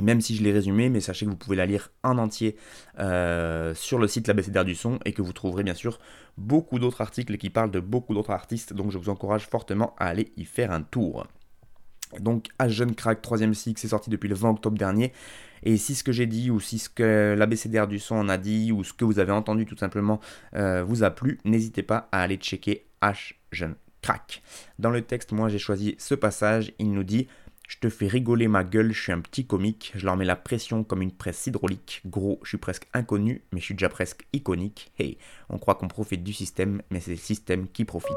même 0.00 0.20
si 0.20 0.34
je 0.34 0.42
l'ai 0.42 0.52
résumé, 0.52 0.88
mais 0.88 1.00
sachez 1.00 1.26
que 1.26 1.30
vous 1.30 1.36
pouvez 1.36 1.56
la 1.56 1.66
lire 1.66 1.90
en 2.02 2.16
entier 2.16 2.56
euh, 2.98 3.74
sur 3.74 3.98
le 3.98 4.08
site 4.08 4.28
l'abécédaire 4.28 4.64
du 4.64 4.74
son 4.74 4.98
et 5.04 5.12
que 5.12 5.22
vous 5.22 5.32
trouverez 5.32 5.62
bien 5.62 5.74
sûr 5.74 5.98
beaucoup 6.38 6.78
d'autres 6.78 7.02
articles 7.02 7.36
qui 7.36 7.50
parlent 7.50 7.70
de 7.70 7.80
beaucoup 7.80 8.14
d'autres 8.14 8.30
artistes, 8.30 8.72
donc 8.72 8.90
je 8.90 8.98
vous 8.98 9.10
encourage 9.10 9.46
fortement 9.46 9.94
à 9.98 10.06
aller 10.06 10.32
y 10.36 10.44
faire 10.44 10.72
un 10.72 10.82
tour. 10.82 11.26
Donc, 12.20 12.46
à 12.60 12.68
Jeune 12.68 12.94
Crack, 12.94 13.22
troisième 13.22 13.54
cycle, 13.54 13.80
c'est 13.80 13.88
sorti 13.88 14.08
depuis 14.08 14.28
le 14.28 14.36
20 14.36 14.50
octobre 14.50 14.78
dernier. 14.78 15.12
Et 15.64 15.76
si 15.76 15.96
ce 15.96 16.04
que 16.04 16.12
j'ai 16.12 16.26
dit, 16.26 16.50
ou 16.50 16.60
si 16.60 16.78
ce 16.78 16.88
que 16.88 17.34
l'ABCDR 17.36 17.88
du 17.88 17.98
son 17.98 18.14
en 18.14 18.28
a 18.28 18.38
dit, 18.38 18.70
ou 18.70 18.84
ce 18.84 18.92
que 18.92 19.04
vous 19.04 19.18
avez 19.18 19.32
entendu 19.32 19.66
tout 19.66 19.76
simplement 19.76 20.20
vous 20.52 21.02
a 21.02 21.10
plu, 21.10 21.40
n'hésitez 21.44 21.82
pas 21.82 22.08
à 22.12 22.20
aller 22.22 22.36
checker 22.36 22.86
H 23.04 23.34
Jeune 23.52 23.76
Crack. 24.02 24.42
Dans 24.78 24.90
le 24.90 25.02
texte, 25.02 25.32
moi 25.32 25.48
j'ai 25.48 25.58
choisi 25.58 25.94
ce 25.98 26.14
passage, 26.14 26.72
il 26.78 26.92
nous 26.92 27.04
dit 27.04 27.28
je 27.68 27.78
te 27.78 27.88
fais 27.88 28.06
rigoler 28.06 28.46
ma 28.46 28.62
gueule, 28.62 28.92
je 28.92 29.00
suis 29.00 29.12
un 29.12 29.20
petit 29.20 29.46
comique, 29.46 29.92
je 29.94 30.04
leur 30.04 30.16
mets 30.16 30.24
la 30.24 30.36
pression 30.36 30.84
comme 30.84 31.02
une 31.02 31.12
presse 31.12 31.46
hydraulique. 31.46 32.02
Gros, 32.04 32.38
je 32.42 32.48
suis 32.48 32.58
presque 32.58 32.86
inconnu, 32.92 33.42
mais 33.52 33.60
je 33.60 33.64
suis 33.64 33.74
déjà 33.74 33.88
presque 33.88 34.26
iconique. 34.32 34.92
Hey, 34.98 35.16
on 35.48 35.58
croit 35.58 35.74
qu'on 35.74 35.88
profite 35.88 36.22
du 36.22 36.34
système, 36.34 36.82
mais 36.90 37.00
c'est 37.00 37.12
le 37.12 37.16
système 37.16 37.68
qui 37.68 37.84
profite. 37.84 38.12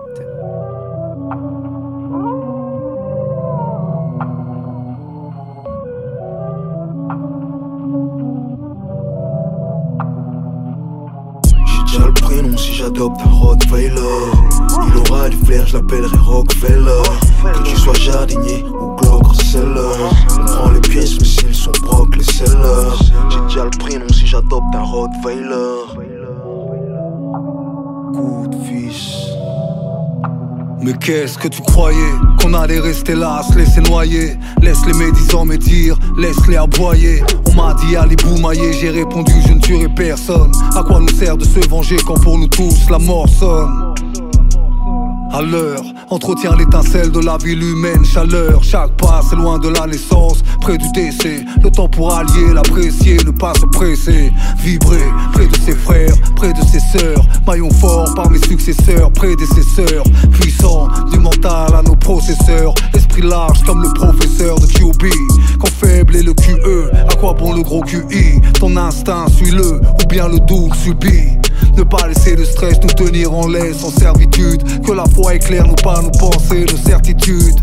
Prénom 12.98 13.16
si 13.16 13.20
j'adopte 13.20 13.22
un 13.22 13.30
Rottweiler. 13.30 14.02
Il 14.88 14.98
aura 14.98 15.30
du 15.30 15.38
flair, 15.38 15.68
je 15.68 15.78
l'appellerai 15.78 16.18
Rockefeller. 16.18 17.04
Que 17.44 17.64
tu 17.64 17.76
sois 17.76 17.94
jardinier 17.94 18.64
ou 18.64 18.96
Glock 18.96 19.36
seller. 19.36 20.10
On 20.40 20.46
prend 20.46 20.72
les 20.72 20.82
pièces, 20.82 21.18
mais 21.20 21.26
s'ils 21.26 21.56
sont 21.56 21.72
broc, 21.84 22.16
les 22.16 22.24
sellers. 22.24 22.98
J'ai 23.30 23.40
déjà 23.42 23.64
le 23.66 23.70
prénom 23.78 24.08
si 24.10 24.26
j'adopte 24.26 24.76
un 24.76 24.84
Rottweiler. 24.84 25.84
Coup 28.14 28.48
de 28.48 28.58
fils. 28.66 29.37
Mais 30.88 30.94
qu'est-ce 30.94 31.38
que 31.38 31.50
tu 31.50 31.62
croyais 31.64 32.14
Qu'on 32.40 32.54
allait 32.54 32.80
rester 32.80 33.14
là, 33.14 33.42
se 33.44 33.58
laisser 33.58 33.82
noyer? 33.82 34.38
Laisse 34.62 34.86
les 34.86 34.94
médisants 34.94 35.44
me 35.44 35.58
dire, 35.58 36.00
laisse-les 36.18 36.56
aboyer. 36.56 37.22
On 37.46 37.56
m'a 37.56 37.74
dit 37.74 37.98
allez 37.98 38.16
boumailler, 38.16 38.72
j'ai 38.72 38.92
répondu 38.92 39.34
je 39.46 39.52
ne 39.52 39.60
tuerai 39.60 39.90
personne. 39.90 40.50
À 40.78 40.84
quoi 40.84 41.02
nous 41.02 41.10
sert 41.10 41.36
de 41.36 41.44
se 41.44 41.60
venger 41.68 41.98
quand 42.08 42.18
pour 42.22 42.38
nous 42.38 42.48
tous 42.48 42.90
la 42.90 43.00
mort 43.00 43.28
sonne? 43.28 43.97
À 45.32 45.42
l'heure, 45.42 45.82
entretient 46.10 46.56
l'étincelle 46.56 47.12
de 47.12 47.20
la 47.20 47.38
ville 47.38 47.62
humaine, 47.62 48.04
chaleur. 48.06 48.64
Chaque 48.64 48.92
pas, 48.98 49.22
c'est 49.30 49.36
loin 49.36 49.60
de 49.60 49.70
la 49.70 49.88
naissance, 49.88 50.44
près 50.62 50.78
du 50.78 50.90
décès. 50.94 51.44
Le 51.64 51.70
temps 51.70 51.90
pour 51.90 52.14
allier, 52.14 52.54
l'apprécier, 52.54 53.18
ne 53.26 53.32
pas 53.32 53.54
se 53.56 53.66
presser. 53.66 54.32
Vibrer 54.60 55.06
près 55.34 55.48
de 55.48 55.56
ses 55.56 55.76
frères, 55.76 56.14
près 56.36 56.54
de 56.54 56.62
ses 56.62 56.80
sœurs. 56.98 57.26
Maillon 57.46 57.70
fort 57.72 58.14
par 58.16 58.30
mes 58.30 58.40
successeurs, 58.40 59.12
prédécesseurs. 59.12 60.04
Puissant, 60.40 60.88
du 61.12 61.20
mental 61.20 61.76
à 61.76 61.82
nos 61.82 61.96
processeurs. 61.96 62.74
Esprit 62.94 63.24
large 63.24 63.64
comme 63.64 63.84
le 63.84 63.94
professeur 63.94 64.60
de 64.60 64.66
QB. 64.66 65.06
Quand 65.60 65.70
faible 65.70 66.16
est 66.16 66.24
le 66.24 66.34
QE, 66.34 66.92
à 67.10 67.16
quoi 67.16 67.34
bon 67.34 67.54
le 67.54 67.62
gros 67.62 67.82
QI 67.82 68.42
Ton 68.60 68.76
instinct, 68.78 69.28
suis-le, 69.30 69.82
ou 69.82 70.08
bien 70.08 70.28
le 70.28 70.40
doux 70.40 70.70
subit. 70.84 71.38
Ne 71.76 71.84
pas 71.84 72.08
laisser 72.08 72.36
le 72.36 72.46
stress 72.46 72.80
nous 72.82 72.90
tenir 72.90 73.34
en 73.34 73.48
laisse, 73.48 73.84
en 73.84 73.92
servitude. 73.92 74.82
Que 74.82 74.92
la 74.92 75.06
foi 75.06 75.36
éclaire 75.36 75.68
nous 75.68 75.76
pas 75.76 76.02
nos 76.02 76.12
pensées 76.12 76.66
de 76.66 76.78
certitude. 76.78 77.56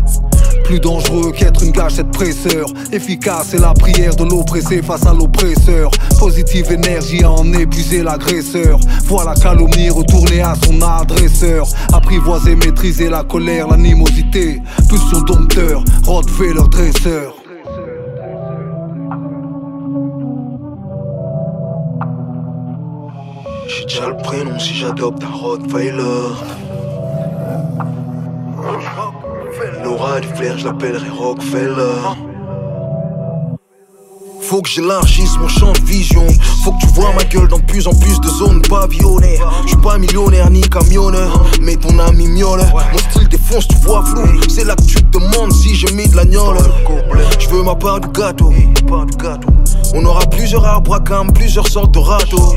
Plus 0.63 0.79
dangereux 0.79 1.31
qu'être 1.31 1.63
une 1.63 1.71
gâchette 1.71 2.11
presseur. 2.11 2.67
Efficace 2.91 3.53
est 3.53 3.59
la 3.59 3.73
prière 3.73 4.15
de 4.15 4.23
l'oppressé 4.23 4.81
face 4.81 5.05
à 5.05 5.13
l'oppresseur. 5.13 5.91
Positive 6.19 6.71
énergie 6.71 7.23
à 7.23 7.31
en 7.31 7.53
épuiser 7.53 8.01
l'agresseur. 8.01 8.79
Voilà 9.05 9.35
calomnie 9.35 9.89
retourner 9.89 10.41
à 10.41 10.55
son 10.65 10.81
adresseur. 10.81 11.67
Apprivoiser, 11.93 12.55
maîtriser 12.55 13.09
la 13.09 13.23
colère, 13.23 13.67
l'animosité. 13.67 14.61
Pulsion 14.89 15.21
dompteur, 15.21 15.83
leur 16.53 16.69
dresseur. 16.69 17.44
J'ai 23.87 24.01
le 24.01 24.17
prénom 24.17 24.57
si 24.59 24.73
j'adopte 24.73 25.23
un 25.23 25.27
Rottweiler. 25.27 26.29
L'aura 29.83 30.19
du 30.19 30.27
flair, 30.29 30.57
je 30.57 30.65
l'appellerai 30.65 31.09
Rockefeller. 31.09 32.34
Faut 34.47 34.61
que 34.61 34.69
j'élargisse 34.69 35.37
mon 35.39 35.47
champ 35.47 35.71
de 35.71 35.81
vision. 35.85 36.23
Faut 36.63 36.71
que 36.73 36.81
tu 36.81 36.87
vois 36.93 37.11
ma 37.13 37.23
gueule 37.23 37.47
dans 37.47 37.59
plus 37.59 37.87
en 37.87 37.93
plus 37.95 38.19
de 38.19 38.27
zones 38.27 38.61
pavillonnaires. 38.61 39.51
Je 39.63 39.69
suis 39.69 39.77
pas 39.77 39.97
millionnaire 39.97 40.51
ni 40.51 40.61
camionneur, 40.61 41.43
mais 41.61 41.75
ton 41.75 41.97
ami 41.97 42.27
miaule. 42.27 42.63
Mon 42.91 42.99
style 42.99 43.27
défonce, 43.27 43.67
tu 43.67 43.75
vois 43.77 44.05
flou. 44.05 44.39
C'est 44.47 44.63
là 44.63 44.75
que 44.75 44.83
tu 44.83 44.95
te 44.95 45.17
demandes 45.17 45.51
si 45.51 45.73
j'ai 45.73 45.91
mis 45.93 46.07
de 46.07 46.15
la 46.15 46.25
gnole. 46.25 46.57
Je 47.39 47.49
veux 47.49 47.63
ma 47.63 47.73
part 47.73 47.99
du 48.01 48.07
gâteau. 48.09 48.53
On 49.95 50.05
aura 50.05 50.25
plusieurs 50.27 50.65
arbres 50.65 50.93
à 50.93 50.99
cam, 50.99 51.31
plusieurs 51.31 51.67
sortes 51.67 51.93
de 51.93 51.99
râteaux. 51.99 52.55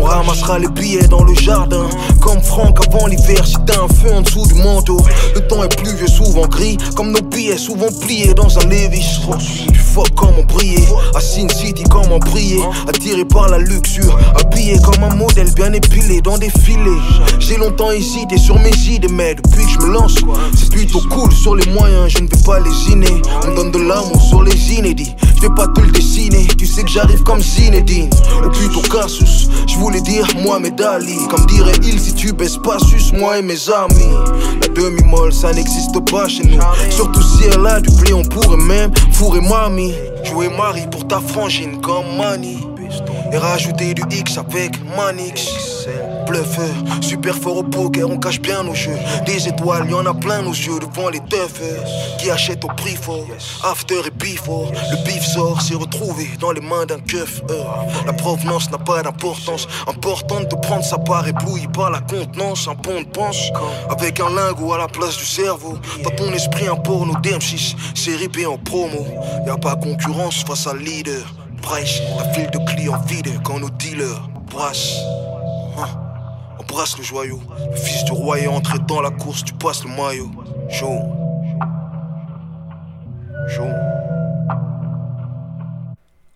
On 0.00 0.04
ramassera 0.04 0.58
les 0.58 0.68
billets 0.68 1.08
dans 1.08 1.24
le 1.24 1.34
jardin. 1.34 1.88
Comme 2.20 2.40
Franck 2.40 2.78
avant 2.86 3.06
l'hiver, 3.06 3.46
si 3.46 3.56
t'as 3.66 3.82
un 3.82 3.88
feu 3.88 4.14
en 4.14 4.22
dessous 4.22 4.46
du 4.46 4.54
manteau. 4.54 4.98
Le 5.34 5.46
temps 5.46 5.62
est 5.62 5.76
pluvieux, 5.76 6.06
souvent 6.06 6.46
gris. 6.46 6.78
Comme 6.96 7.10
nos 7.10 7.20
billets, 7.20 7.58
souvent 7.58 7.88
pliés 8.00 8.32
dans 8.32 8.58
un 8.58 8.66
Levis. 8.66 9.20
Du 9.68 9.78
fuck 9.78 10.14
comment 10.14 10.44
briller? 10.46 10.86
À 11.18 11.20
Sin 11.20 11.48
City, 11.48 11.82
comment 11.90 12.20
briller. 12.20 12.62
Attiré 12.86 13.24
par 13.24 13.48
la 13.48 13.58
luxure. 13.58 14.16
Habillé 14.38 14.78
comme 14.78 15.02
un 15.02 15.16
modèle 15.16 15.52
bien 15.52 15.72
épilé 15.72 16.20
dans 16.20 16.38
des 16.38 16.48
filets. 16.48 17.02
J'ai 17.40 17.56
longtemps 17.56 17.90
hésité 17.90 18.38
sur 18.38 18.56
mes 18.60 18.70
idées, 18.86 19.08
mais 19.08 19.34
depuis 19.34 19.64
que 19.64 19.70
je 19.72 19.78
me 19.80 19.94
lance, 19.94 20.14
c'est 20.56 20.70
plutôt 20.70 21.00
cool 21.10 21.32
sur 21.32 21.56
les 21.56 21.68
moyens. 21.72 22.08
Je 22.08 22.22
ne 22.22 22.28
vais 22.28 22.42
pas 22.46 22.60
lésiner. 22.60 23.20
On 23.48 23.52
donne 23.52 23.72
de 23.72 23.78
l'amour 23.80 24.22
sur 24.22 24.44
les 24.44 24.74
inédits. 24.74 25.16
Je 25.38 25.42
vais 25.46 25.54
pas 25.54 25.68
te 25.68 25.80
le 25.80 25.92
dessiner. 25.92 26.48
Tu 26.58 26.66
sais 26.66 26.82
que 26.82 26.90
j'arrive 26.90 27.22
comme 27.22 27.40
Zinedine. 27.40 28.10
Ou 28.44 28.50
plutôt 28.50 28.80
Casus. 28.80 29.48
Je 29.68 29.76
voulais 29.76 30.00
dire 30.00 30.26
moi 30.42 30.58
mes 30.58 30.72
Ali. 30.82 31.16
Comme 31.30 31.46
dirait 31.46 31.78
il 31.84 32.00
si 32.00 32.12
tu 32.12 32.32
baisses 32.32 32.56
pas 32.56 32.80
sus 32.80 33.12
moi 33.12 33.38
et 33.38 33.42
mes 33.42 33.70
amis. 33.70 34.16
La 34.62 34.68
demi-molle 34.68 35.32
ça 35.32 35.52
n'existe 35.52 35.96
pas 36.10 36.26
chez 36.26 36.42
nous. 36.42 36.60
Surtout 36.90 37.22
si 37.22 37.44
elle 37.44 37.64
a 37.64 37.80
du 37.80 37.90
blé, 38.00 38.12
on 38.12 38.24
pourrait 38.24 38.56
même 38.56 38.90
fourrer 39.12 39.40
mamie. 39.40 39.94
Jouer 40.24 40.48
Marie 40.48 40.88
pour 40.90 41.06
ta 41.06 41.20
frangine 41.20 41.80
comme 41.80 42.16
Mani. 42.16 42.67
Et 43.32 43.38
rajouter 43.38 43.94
du 43.94 44.02
X 44.10 44.38
avec 44.38 44.72
Manix. 44.96 45.48
Bluffeur, 46.26 46.74
super 47.00 47.34
fort 47.34 47.58
au 47.58 47.62
poker, 47.62 48.08
on 48.10 48.18
cache 48.18 48.40
bien 48.40 48.62
nos 48.62 48.74
jeux. 48.74 48.98
Des 49.24 49.48
étoiles, 49.48 49.88
y 49.88 49.94
en 49.94 50.04
a 50.04 50.12
plein 50.12 50.42
nos 50.42 50.52
yeux 50.52 50.78
devant 50.78 51.08
les 51.08 51.20
teufs 51.20 51.62
qui 52.18 52.30
achètent 52.30 52.64
au 52.64 52.68
prix 52.68 52.96
fort. 52.96 53.26
After 53.64 54.00
et 54.06 54.10
before, 54.10 54.70
le 54.90 55.04
bif 55.04 55.24
sort, 55.24 55.62
s'est 55.62 55.74
retrouvé 55.74 56.28
dans 56.38 56.52
les 56.52 56.60
mains 56.60 56.84
d'un 56.86 57.00
keuf. 57.00 57.42
La 58.04 58.12
provenance 58.12 58.70
n'a 58.70 58.78
pas 58.78 59.02
d'importance. 59.02 59.66
Importante 59.86 60.50
de 60.50 60.56
prendre 60.56 60.84
sa 60.84 60.98
part 60.98 61.26
éblouie 61.26 61.66
par 61.68 61.90
la 61.90 62.00
contenance. 62.00 62.68
Un 62.68 62.74
pont 62.74 63.00
de 63.00 63.06
penche 63.06 63.50
avec 63.88 64.20
un 64.20 64.28
lingot 64.28 64.74
à 64.74 64.78
la 64.78 64.88
place 64.88 65.16
du 65.16 65.24
cerveau. 65.24 65.78
Dans 66.04 66.10
ton 66.10 66.30
esprit, 66.32 66.68
un 66.68 66.76
porno 66.76 67.14
DM6, 67.14 67.74
c'est 67.94 68.16
ripé 68.16 68.44
en 68.44 68.58
promo. 68.58 69.06
Y 69.46 69.50
a 69.50 69.56
pas 69.56 69.76
concurrence 69.76 70.44
face 70.46 70.66
à 70.66 70.74
leader. 70.74 71.24
Brèche, 71.68 72.00
la 72.16 72.24
file 72.32 72.50
de 72.50 72.58
clients 72.64 72.98
vide 73.02 73.28
quand 73.44 73.60
nos 73.60 73.68
dealers 73.68 74.26
brassent. 74.50 75.02
Embrasse 76.58 76.96
le 76.96 77.04
joyau. 77.04 77.42
Le 77.70 77.76
fils 77.76 78.06
du 78.06 78.12
roi 78.12 78.38
est 78.38 78.46
entré 78.46 78.78
dans 78.88 79.02
la 79.02 79.10
course, 79.10 79.44
tu 79.44 79.52
passes 79.52 79.84
le 79.84 79.90
maillot. 79.90 80.30
Jaune. 80.70 81.12
Jaune. 83.48 83.76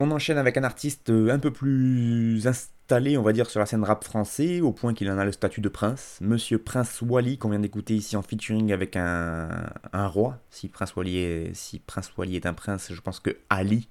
On 0.01 0.11
enchaîne 0.11 0.37
avec 0.37 0.59
un 0.59 0.65
artiste 0.65 1.09
un 1.09 1.39
peu 1.39 1.51
plus 1.51 2.47
installé, 2.47 3.17
on 3.17 3.23
va 3.23 3.33
dire, 3.33 3.49
sur 3.49 3.59
la 3.59 3.65
scène 3.65 3.85
rap 3.85 4.05
français, 4.05 4.61
au 4.61 4.73
point 4.73 4.93
qu'il 4.93 5.11
en 5.11 5.17
a 5.17 5.25
le 5.25 5.33
statut 5.33 5.63
de 5.63 5.71
prince. 5.71 6.19
Monsieur 6.21 6.59
Prince 6.59 7.01
Wally, 7.01 7.39
qu'on 7.39 7.49
vient 7.49 7.59
d'écouter 7.59 7.95
ici 7.95 8.17
en 8.17 8.23
featuring 8.23 8.71
avec 8.71 8.97
un, 8.97 9.49
un 9.95 10.07
roi. 10.09 10.37
Si 10.51 10.69
Prince, 10.69 10.95
Wally 10.95 11.17
est, 11.17 11.55
si 11.55 11.79
Prince 11.79 12.13
Wally 12.19 12.37
est 12.37 12.45
un 12.45 12.53
prince, 12.53 12.93
je 12.93 13.01
pense 13.01 13.19
que 13.19 13.35
Ali 13.49 13.89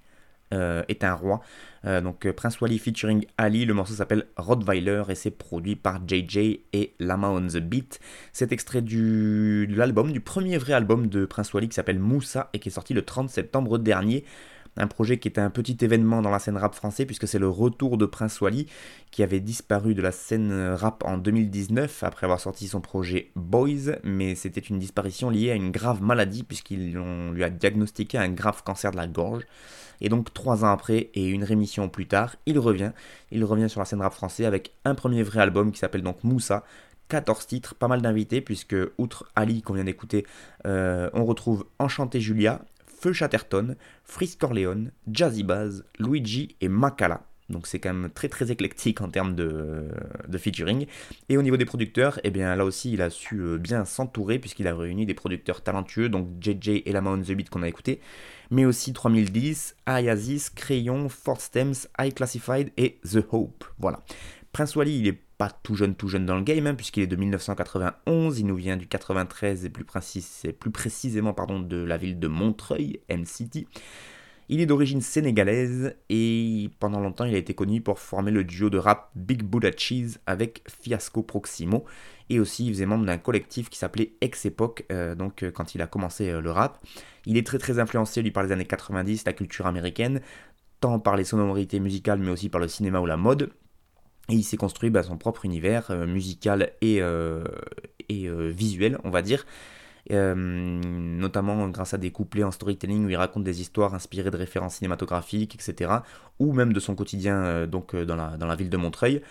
euh, 0.54 0.84
est 0.90 1.04
un 1.04 1.14
roi. 1.14 1.42
Euh, 1.86 2.02
donc 2.02 2.26
euh, 2.26 2.34
Prince 2.34 2.60
Wally 2.60 2.78
featuring 2.78 3.26
Ali, 3.38 3.66
le 3.66 3.74
morceau 3.74 3.94
s'appelle 3.94 4.28
Rottweiler 4.36 5.04
et 5.10 5.16
c'est 5.16 5.32
produit 5.32 5.76
par 5.76 6.02
JJ 6.06 6.60
et 6.74 6.94
Lama 7.00 7.30
on 7.30 7.48
the 7.48 7.58
Beat. 7.58 8.00
C'est 8.34 8.52
extrait 8.52 8.82
du, 8.82 9.68
de 9.68 9.76
l'album, 9.76 10.12
du 10.12 10.20
premier 10.20 10.58
vrai 10.58 10.74
album 10.74 11.08
de 11.08 11.26
Prince 11.26 11.54
Wally 11.54 11.70
qui 11.70 11.76
s'appelle 11.76 12.00
Moussa 12.00 12.50
et 12.54 12.60
qui 12.60 12.70
est 12.70 12.72
sorti 12.72 12.94
le 12.94 13.04
30 13.04 13.30
septembre 13.30 13.78
dernier. 13.78 14.26
un 14.78 14.88
projet 14.88 15.20
qui 15.20 15.28
était 15.28 15.42
un 15.42 15.50
petit 15.50 15.78
événement 15.82 16.22
dans 16.22 16.30
la 16.32 16.40
scène 16.40 16.58
rap 16.58 16.76
français 16.76 17.06
puisque 17.06 17.28
c'est 17.28 17.40
le 17.40 17.50
retour 17.50 17.98
de 17.98 18.06
Prince 18.06 18.42
Wally 18.42 18.68
qui 19.10 19.24
avait 19.24 19.40
disparu 19.40 19.96
de 19.96 20.02
la 20.02 20.12
scène 20.12 20.52
rap 20.74 21.04
en 21.06 21.18
2019 21.18 22.04
après 22.04 22.26
avoir 22.26 22.42
sorti 22.42 22.68
son 22.68 22.82
projet 22.82 23.32
Boys, 23.36 23.96
mais 24.04 24.36
c'était 24.36 24.60
une 24.60 24.80
disparition 24.80 25.30
liée 25.30 25.52
à 25.52 25.56
une 25.56 25.72
grave 25.72 26.02
maladie 26.02 26.44
puisqu'ils 26.44 26.94
lui 26.94 27.44
a 27.44 27.50
diagnostiqué 27.50 28.18
un 28.18 28.30
grave 28.30 28.64
cancer 28.64 28.92
de 28.92 28.98
la 28.98 29.08
gorge. 29.08 29.44
Et 30.02 30.10
donc 30.10 30.34
trois 30.34 30.66
ans 30.66 30.72
après 30.72 31.10
et 31.14 31.28
une 31.28 31.44
rémission 31.44 31.88
plus 31.90 32.08
tard, 32.08 32.36
il 32.46 32.60
revient. 32.60 32.92
Il 33.32 33.44
revient 33.46 33.70
sur 33.70 33.80
la 33.80 33.86
scène 33.86 34.02
rap 34.02 34.14
français 34.14 34.46
avec 34.46 34.74
un 34.84 34.96
premier 34.96 35.24
vrai 35.24 35.42
album 35.42 35.72
qui 35.72 35.80
s'appelle 35.80 36.04
donc 36.04 36.24
Moussa, 36.24 36.64
14 37.08 37.46
titres, 37.46 37.76
pas 37.76 37.88
mal 37.88 38.02
d'invités, 38.02 38.42
puisque 38.42 38.76
outre 38.98 39.28
Ali 39.36 39.62
qu'on 39.62 39.74
vient 39.74 39.84
d'écouter, 39.84 40.26
euh, 40.66 41.10
on 41.14 41.26
retrouve 41.26 41.66
Enchanté 41.78 42.22
Julia, 42.22 42.62
Feu 42.86 43.14
Chatterton, 43.14 43.76
Frisk 44.04 44.40
Corleone, 44.40 44.92
Jazzy 45.12 45.44
Baz, 45.44 45.84
Luigi 46.00 46.56
et 46.62 46.70
Makala. 46.70 47.22
Donc 47.52 47.68
c'est 47.68 47.80
quand 47.80 47.94
même 47.94 48.10
très 48.10 48.30
très 48.30 48.52
éclectique 48.52 49.02
en 49.02 49.10
termes 49.10 49.36
de, 49.36 49.88
featuring. 50.38 50.88
Et 51.30 51.38
au 51.38 51.42
niveau 51.42 51.58
des 51.58 51.66
producteurs, 51.66 52.20
eh 52.24 52.32
bien 52.32 52.56
là 52.56 52.66
aussi 52.66 52.94
il 52.94 53.02
a 53.02 53.10
su 53.10 53.40
euh, 53.40 53.58
bien 53.58 53.86
s'entourer 53.86 54.40
puisqu'il 54.40 54.68
a 54.68 54.76
réuni 54.76 55.06
des 55.06 55.14
producteurs 55.14 55.62
talentueux, 55.62 56.10
donc 56.10 56.28
JJ 56.40 56.84
et 56.86 56.92
Lama 56.92 57.12
on 57.12 57.22
the 57.22 57.32
Beat 57.32 57.50
qu'on 57.50 57.64
a 57.64 57.68
écouté, 57.68 58.00
mais 58.50 58.66
aussi 58.66 58.94
3010, 58.94 59.76
Ayazis, 59.86 60.48
Crayon, 60.56 61.10
Fort 61.10 61.42
Stems, 61.42 61.88
High 62.00 62.14
Classified 62.14 62.72
et 62.78 63.00
The 63.04 63.24
Hope. 63.32 63.66
Voilà. 63.80 64.02
Prince 64.52 64.76
Wally, 64.76 65.00
il 65.00 65.08
est 65.08 65.20
pas 65.42 65.50
tout 65.50 65.76
jeune, 65.76 65.96
tout 65.96 66.08
jeune 66.08 66.28
dans 66.28 66.36
le 66.36 66.44
game, 66.44 66.68
hein, 66.68 66.76
puisqu'il 66.76 67.02
est 67.02 67.08
de 67.08 67.16
1991, 67.16 68.38
il 68.38 68.46
nous 68.46 68.56
vient 68.56 68.78
du 68.78 68.86
93 68.86 69.66
et 69.66 69.70
plus, 69.70 69.86
précisément 70.72 71.34
pardon, 71.34 71.60
de 71.60 71.78
la 71.78 71.98
ville 71.98 72.20
de 72.20 72.28
Montreuil, 72.28 73.00
M-City. 73.10 73.66
Il 74.54 74.60
est 74.60 74.66
d'origine 74.66 75.00
sénégalaise 75.00 75.96
et 76.10 76.70
pendant 76.80 77.00
longtemps 77.00 77.24
il 77.24 77.34
a 77.34 77.38
été 77.38 77.54
connu 77.54 77.80
pour 77.80 78.00
former 78.00 78.32
le 78.32 78.44
duo 78.44 78.70
de 78.70 78.78
rap 78.78 79.10
Big 79.16 79.44
Buddha 79.44 79.72
Cheese 79.72 80.18
avec 80.26 80.62
Fiasco 80.68 81.24
Proximo 81.24 81.86
et 82.30 82.38
aussi 82.38 82.68
il 82.68 82.74
faisait 82.74 82.86
membre 82.86 83.06
d'un 83.06 83.18
collectif 83.18 83.70
qui 83.70 83.80
s'appelait 83.80 84.12
Ex 84.20 84.46
Epoch 84.46 84.84
euh, 84.92 85.16
donc 85.16 85.44
euh, 85.44 85.52
quand 85.52 85.74
il 85.74 85.82
a 85.82 85.88
commencé 85.88 86.30
euh, 86.30 86.42
le 86.42 86.52
rap. 86.52 86.84
Il 87.26 87.38
est 87.38 87.48
très 87.48 87.60
très 87.60 87.80
influencé 87.80 88.22
lui 88.22 88.32
par 88.32 88.44
les 88.44 88.52
années 88.52 88.66
90, 88.66 89.24
la 89.26 89.32
culture 89.32 89.68
américaine, 89.68 90.20
tant 90.82 91.00
par 91.00 91.16
les 91.16 91.24
sonorités 91.24 91.80
musicales 91.80 92.20
mais 92.20 92.30
aussi 92.30 92.50
par 92.50 92.60
le 92.60 92.68
cinéma 92.68 93.00
ou 93.00 93.06
la 93.06 93.16
mode. 93.16 93.52
Et 94.28 94.34
il 94.34 94.44
s'est 94.44 94.58
construit 94.58 94.90
bah, 94.90 95.04
son 95.04 95.18
propre 95.18 95.46
univers 95.46 95.96
musical 96.06 96.74
et, 96.82 96.98
et 98.10 98.30
visuel, 98.52 98.98
on 99.04 99.10
va 99.10 99.22
dire. 99.22 99.46
Euh, 100.10 100.34
notamment 100.36 101.68
grâce 101.70 101.94
à 101.94 101.98
des 101.98 102.12
couplets 102.12 102.44
en 102.44 102.52
storytelling 102.52 103.06
où 103.06 103.10
il 103.10 103.16
raconte 103.16 103.44
des 103.44 103.62
histoires 103.62 103.94
inspirées 103.94 104.32
de 104.32 104.38
références 104.38 104.76
cinématographiques, 104.76 105.56
etc. 105.56 105.92
Ou 106.40 106.54
même 106.54 106.74
de 106.74 106.80
son 106.80 106.96
quotidien 106.96 107.36
euh, 107.44 107.68
donc, 107.68 107.94
euh, 107.94 108.06
dans, 108.06 108.16
la, 108.16 108.38
dans 108.38 108.48
la 108.48 108.56
ville 108.56 108.70
de 108.70 108.78
Montreuil. 108.78 109.22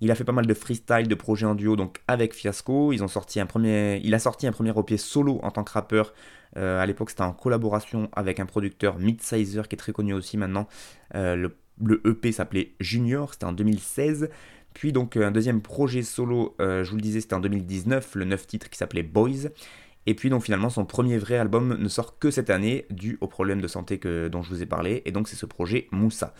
Il 0.00 0.10
a 0.10 0.14
fait 0.14 0.24
pas 0.24 0.32
mal 0.32 0.46
de 0.46 0.52
freestyle, 0.54 1.08
de 1.08 1.14
projets 1.14 1.46
en 1.46 1.54
duo 1.54 1.76
donc 1.76 2.02
avec 2.08 2.34
Fiasco. 2.34 2.92
Ils 2.92 3.02
ont 3.02 3.08
sorti 3.08 3.40
un 3.40 3.46
premier, 3.46 4.00
il 4.04 4.14
a 4.14 4.18
sorti 4.18 4.46
un 4.46 4.52
premier 4.52 4.72
EP 4.76 4.96
solo 4.98 5.38
en 5.42 5.50
tant 5.50 5.64
que 5.64 5.72
rappeur. 5.72 6.12
à 6.54 6.84
l'époque, 6.84 7.08
c'était 7.10 7.22
en 7.22 7.32
collaboration 7.32 8.10
avec 8.12 8.38
un 8.38 8.44
producteur 8.44 8.98
Midsizer 8.98 9.68
qui 9.68 9.74
est 9.74 9.78
très 9.78 9.92
connu 9.92 10.12
aussi 10.12 10.36
maintenant. 10.36 10.68
le, 11.14 11.56
le, 11.82 12.02
EP 12.04 12.30
s'appelait 12.30 12.74
Junior, 12.78 13.32
c'était 13.32 13.46
en 13.46 13.54
2016. 13.54 14.28
Puis 14.74 14.92
donc 14.92 15.16
un 15.16 15.30
deuxième 15.30 15.62
projet 15.62 16.02
solo, 16.02 16.54
je 16.58 16.90
vous 16.90 16.96
le 16.96 17.02
disais, 17.02 17.22
c'était 17.22 17.34
en 17.34 17.40
2019, 17.40 18.16
le 18.16 18.26
9 18.26 18.46
titre 18.46 18.68
qui 18.68 18.76
s'appelait 18.76 19.02
Boys. 19.02 19.48
Et 20.06 20.14
puis 20.14 20.30
donc 20.30 20.44
finalement 20.44 20.70
son 20.70 20.84
premier 20.84 21.18
vrai 21.18 21.36
album 21.36 21.76
ne 21.78 21.88
sort 21.88 22.18
que 22.18 22.30
cette 22.30 22.50
année 22.50 22.86
dû 22.90 23.18
au 23.20 23.26
problème 23.26 23.60
de 23.60 23.68
santé 23.68 24.00
dont 24.30 24.42
je 24.42 24.50
vous 24.50 24.62
ai 24.62 24.66
parlé 24.66 25.02
et 25.04 25.12
donc 25.12 25.28
c'est 25.28 25.36
ce 25.36 25.46
projet 25.46 25.88
Moussa. 25.90 26.32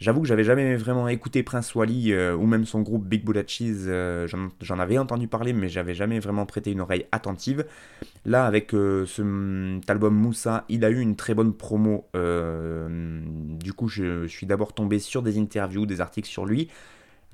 J'avoue 0.00 0.20
que 0.20 0.28
j'avais 0.28 0.44
jamais 0.44 0.76
vraiment 0.76 1.08
écouté 1.08 1.42
Prince 1.42 1.74
Wally 1.74 2.12
euh, 2.12 2.36
ou 2.36 2.46
même 2.46 2.64
son 2.66 2.82
groupe 2.82 3.04
Big 3.04 3.24
Buddha 3.24 3.42
Cheese, 3.44 3.86
euh, 3.88 4.28
j'en 4.60 4.78
avais 4.78 4.96
entendu 4.96 5.26
parler 5.26 5.52
mais 5.52 5.68
j'avais 5.68 5.94
jamais 5.94 6.20
vraiment 6.20 6.46
prêté 6.46 6.70
une 6.70 6.80
oreille 6.80 7.06
attentive. 7.10 7.64
Là 8.24 8.46
avec 8.46 8.74
euh, 8.74 9.06
cet 9.06 9.90
album 9.90 10.14
Moussa, 10.14 10.64
il 10.68 10.84
a 10.84 10.90
eu 10.90 11.00
une 11.00 11.16
très 11.16 11.34
bonne 11.34 11.52
promo. 11.52 12.06
du 12.14 13.72
coup 13.72 13.88
je 13.88 14.28
suis 14.28 14.46
d'abord 14.46 14.72
tombé 14.72 15.00
sur 15.00 15.22
des 15.22 15.36
interviews, 15.38 15.84
des 15.84 16.00
articles 16.00 16.28
sur 16.28 16.46
lui. 16.46 16.68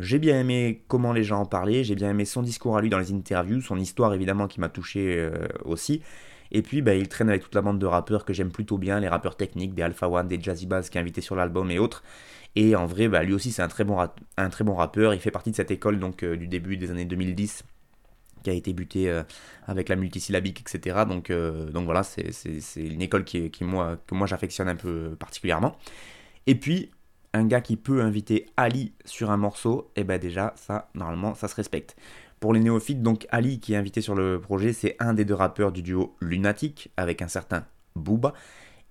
J'ai 0.01 0.19
bien 0.19 0.41
aimé 0.41 0.83
comment 0.89 1.13
les 1.13 1.23
gens 1.23 1.41
en 1.43 1.47
parlaient, 1.47 1.85
j'ai 1.85 1.95
bien 1.95 2.11
aimé 2.11 2.25
son 2.25 2.43
discours 2.43 2.77
à 2.77 2.81
lui 2.81 2.91
dans 2.91 2.99
les 2.99 3.13
interviews, 3.13 3.61
son 3.61 3.79
histoire 3.79 4.13
évidemment 4.13 4.49
qui 4.49 4.61
m'a 4.61 4.69
touché 4.69 5.17
euh, 5.19 5.47
aussi. 5.65 6.03
Et 6.51 6.63
puis 6.63 6.83
bah, 6.83 6.95
il 6.95 7.09
traîne 7.09 7.29
avec 7.29 7.43
toute 7.43 7.55
la 7.55 7.63
bande 7.63 7.79
de 7.79 7.87
rappeurs 7.87 8.25
que 8.25 8.33
j'aime 8.33 8.51
plutôt 8.51 8.77
bien, 8.77 8.99
les 8.99 9.09
rappeurs 9.09 9.37
techniques, 9.37 9.75
des 9.75 9.83
Alpha 9.83 10.09
One, 10.09 10.27
des 10.27 10.41
Jazzy 10.41 10.67
Bass 10.67 10.91
qui 10.91 10.99
est 10.99 11.01
invité 11.01 11.21
sur 11.21 11.37
l'album 11.37 11.71
et 11.71 11.79
autres. 11.79 12.03
Et 12.57 12.75
en 12.77 12.87
vrai, 12.87 13.09
bah, 13.09 13.23
lui 13.23 13.35
aussi 13.35 13.53
c'est 13.53 13.63
un, 13.63 13.69
très 13.69 13.85
bon 13.85 13.99
un 14.37 14.49
très 14.51 14.65
bon 14.65 14.75
rappeur, 14.75 15.15
il 15.15 15.21
fait 15.21 15.31
partie 15.31 15.53
de 15.53 15.57
cette 15.57 15.71
école 15.71 16.01
donc 16.01 16.25
euh, 16.25 16.37
du 16.37 16.49
début 16.49 16.77
des 16.77 16.91
années 16.91 17.05
2010 17.05 17.63
qui 18.43 18.51
a 18.51 18.53
été 18.53 18.73
butée 18.73 19.09
euh, 19.09 19.23
avec 19.67 19.89
la 19.89 19.97
multisyllabique, 19.97 20.61
etc. 20.61 21.05
Donc, 21.09 21.33
donc 21.33 21.85
voilà, 21.87 22.03
c'est 22.03 22.31
une 22.77 23.01
école 23.01 23.25
qui 23.25 23.51
moi, 23.63 23.97
que 24.07 24.15
moi 24.15 24.27
j'affectionne 24.27 24.69
un 24.69 24.77
peu 24.77 25.17
particulièrement. 25.19 25.77
Et 26.47 26.55
puis, 26.55 26.91
un 27.35 27.45
gars 27.45 27.61
qui 27.61 27.77
peut 27.77 28.01
inviter 28.01 28.47
Ali 28.57 28.95
sur 29.05 29.31
un 29.31 29.37
morceau, 29.37 29.91
et 29.97 30.01
eh 30.01 30.05
ben 30.05 30.19
déjà, 30.19 30.55
ça, 30.57 30.89
normalement, 30.95 31.35
ça 31.35 31.49
se 31.49 31.57
respecte. 31.57 31.97
Pour 32.41 32.55
les 32.55 32.61
néophytes, 32.61 33.03
donc 33.03 33.27
Ali 33.31 33.61
qui 33.61 33.75
est 33.75 33.77
invité 33.77 34.01
sur 34.01 34.15
le 34.15 34.41
projet, 34.41 34.73
c'est 34.73 34.97
un 35.01 35.15
des 35.15 35.25
deux 35.25 35.35
rappeurs 35.35 35.73
du 35.73 35.83
duo 35.83 36.17
Lunatic, 36.21 36.91
avec 36.97 37.23
un 37.23 37.29
certain 37.29 37.67
Booba. 37.97 38.33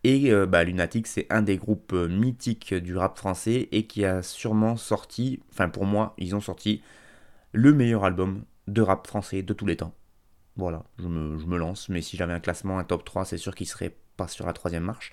Et 0.03 0.31
euh, 0.31 0.45
bah, 0.45 0.63
Lunatic, 0.63 1.07
c'est 1.07 1.25
un 1.29 1.41
des 1.41 1.57
groupes 1.57 1.93
euh, 1.93 2.09
mythiques 2.09 2.73
du 2.73 2.97
rap 2.97 3.17
français 3.17 3.69
et 3.71 3.87
qui 3.87 4.03
a 4.03 4.21
sûrement 4.21 4.75
sorti, 4.75 5.39
enfin 5.51 5.69
pour 5.69 5.85
moi, 5.85 6.13
ils 6.17 6.35
ont 6.35 6.41
sorti 6.41 6.81
le 7.53 7.73
meilleur 7.73 8.03
album 8.03 8.43
de 8.67 8.81
rap 8.81 9.07
français 9.07 9.41
de 9.41 9.53
tous 9.53 9.65
les 9.65 9.77
temps. 9.77 9.93
Voilà, 10.57 10.83
je 10.99 11.07
me, 11.07 11.57
lance, 11.57 11.89
mais 11.89 12.01
si 12.01 12.17
j'avais 12.17 12.33
un 12.33 12.39
classement, 12.39 12.77
un 12.77 12.83
top 12.83 13.05
3, 13.05 13.25
c'est 13.25 13.37
sûr 13.37 13.55
qu'il 13.55 13.67
serait 13.67 13.95
pas 14.17 14.27
sur 14.27 14.45
la 14.45 14.53
troisième 14.53 14.83
marche. 14.83 15.11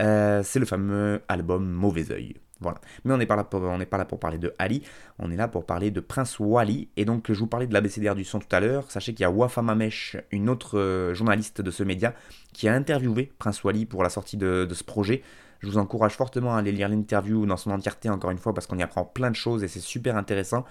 Euh, 0.00 0.42
c'est 0.42 0.58
le 0.58 0.66
fameux 0.66 1.22
album 1.28 1.68
Mauvais 1.68 2.10
Oeil. 2.12 2.36
Voilà. 2.60 2.78
Mais 3.04 3.14
on 3.14 3.16
n'est 3.16 3.26
pas, 3.26 3.36
là 3.36 3.44
pour, 3.44 4.20
parler 4.20 4.38
de 4.38 4.54
Ali, 4.58 4.82
on 5.18 5.30
est 5.30 5.36
là 5.36 5.48
pour 5.48 5.64
parler 5.64 5.90
de 5.90 6.00
Prince 6.00 6.38
Wally. 6.38 6.88
Et 6.96 7.04
donc, 7.04 7.32
je 7.32 7.38
vous 7.38 7.46
parlais 7.46 7.66
de 7.66 7.72
l'ABCDR 7.72 8.14
du 8.14 8.24
son 8.24 8.38
tout 8.38 8.54
à 8.54 8.60
l'heure. 8.60 8.90
Sachez 8.90 9.14
qu'il 9.14 9.22
y 9.22 9.26
a 9.26 9.30
Wafa 9.30 9.62
Mamesh, 9.62 10.16
une 10.30 10.50
autre 10.50 10.78
euh, 10.78 11.14
journaliste 11.14 11.62
de 11.62 11.70
ce 11.70 11.82
média, 11.82 12.14
qui 12.52 12.68
a 12.68 12.74
interviewé 12.74 13.32
Prince 13.38 13.64
Wally 13.64 13.86
pour 13.86 14.02
la 14.02 14.10
sortie 14.10 14.36
de, 14.36 14.68
ce 14.70 14.84
projet. 14.84 15.22
Je 15.60 15.68
vous 15.68 15.78
encourage 15.78 16.12
fortement 16.12 16.54
à 16.54 16.58
aller 16.58 16.72
lire 16.72 16.88
l'interview 16.88 17.46
dans 17.46 17.56
son 17.56 17.70
entièreté, 17.70 18.10
encore 18.10 18.30
une 18.30 18.38
fois, 18.38 18.52
parce 18.52 18.66
qu'on 18.66 18.78
y 18.78 18.82
apprend 18.82 19.04
plein 19.04 19.30
de 19.30 19.36
choses 19.36 19.64
et 19.64 19.68
c'est 19.68 19.80
super 19.80 20.16
intéressant. 20.16 20.64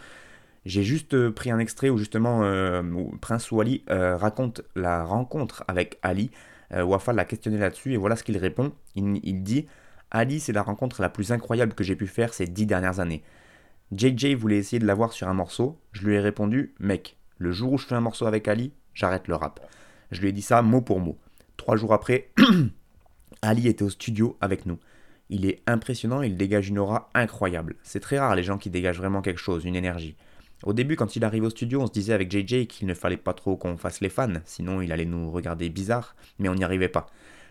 J'ai 0.65 0.83
juste 0.83 1.13
euh, 1.13 1.31
pris 1.31 1.51
un 1.51 1.59
extrait 1.59 1.89
où 1.89 1.97
justement 1.97 2.43
euh, 2.43 2.83
Prince 3.21 3.51
Wally 3.51 3.83
raconte 3.87 4.61
la 4.75 5.03
rencontre 5.03 5.63
avec 5.67 5.97
Ali. 6.01 6.31
Wafa 6.71 7.13
l'a 7.13 7.25
questionné 7.25 7.57
là-dessus 7.57 7.93
et 7.93 7.97
voilà 7.97 8.15
ce 8.15 8.23
qu'il 8.23 8.37
répond. 8.37 8.71
il 8.95 9.41
dit 9.41 9.65
Ali, 10.11 10.39
c'est 10.39 10.53
la 10.53 10.63
rencontre 10.63 11.01
la 11.01 11.09
plus 11.09 11.31
incroyable 11.31 11.73
que 11.73 11.83
j'ai 11.83 11.95
pu 11.95 12.07
faire 12.07 12.33
ces 12.33 12.47
dix 12.47 12.65
dernières 12.65 12.99
années. 12.99 13.23
JJ 13.95 14.35
voulait 14.35 14.57
essayer 14.57 14.79
de 14.79 14.85
l'avoir 14.85 15.13
sur 15.13 15.27
un 15.27 15.33
morceau. 15.33 15.79
Je 15.91 16.05
lui 16.05 16.15
ai 16.15 16.19
répondu, 16.19 16.73
mec, 16.79 17.17
le 17.37 17.51
jour 17.51 17.73
où 17.73 17.77
je 17.77 17.85
fais 17.85 17.95
un 17.95 18.01
morceau 18.01 18.25
avec 18.25 18.47
Ali, 18.47 18.71
j'arrête 18.93 19.27
le 19.27 19.35
rap. 19.35 19.59
Je 20.11 20.21
lui 20.21 20.29
ai 20.29 20.31
dit 20.31 20.41
ça 20.41 20.61
mot 20.61 20.81
pour 20.81 20.99
mot. 20.99 21.17
Trois 21.57 21.75
jours 21.75 21.93
après, 21.93 22.31
Ali 23.41 23.67
était 23.67 23.83
au 23.83 23.89
studio 23.89 24.37
avec 24.41 24.65
nous. 24.65 24.79
Il 25.29 25.45
est 25.45 25.61
impressionnant, 25.67 26.21
il 26.21 26.37
dégage 26.37 26.69
une 26.69 26.79
aura 26.79 27.09
incroyable. 27.13 27.75
C'est 27.83 27.99
très 27.99 28.17
rare 28.17 28.35
les 28.35 28.43
gens 28.43 28.57
qui 28.57 28.69
dégagent 28.69 28.97
vraiment 28.97 29.21
quelque 29.21 29.39
chose, 29.39 29.65
une 29.65 29.75
énergie. 29.75 30.15
Au 30.63 30.73
début, 30.73 30.95
quand 30.95 31.15
il 31.15 31.23
arrive 31.23 31.43
au 31.43 31.49
studio, 31.49 31.81
on 31.81 31.87
se 31.87 31.91
disait 31.91 32.13
avec 32.13 32.31
JJ 32.31 32.67
qu'il 32.67 32.87
ne 32.87 32.93
fallait 32.93 33.15
pas 33.15 33.33
trop 33.33 33.55
qu'on 33.55 33.77
fasse 33.77 34.01
les 34.01 34.09
fans, 34.09 34.33
sinon 34.45 34.81
il 34.81 34.91
allait 34.91 35.05
nous 35.05 35.31
regarder 35.31 35.69
bizarre, 35.69 36.15
mais 36.37 36.49
on 36.49 36.55
n'y 36.55 36.63
arrivait 36.63 36.89
pas. 36.89 37.07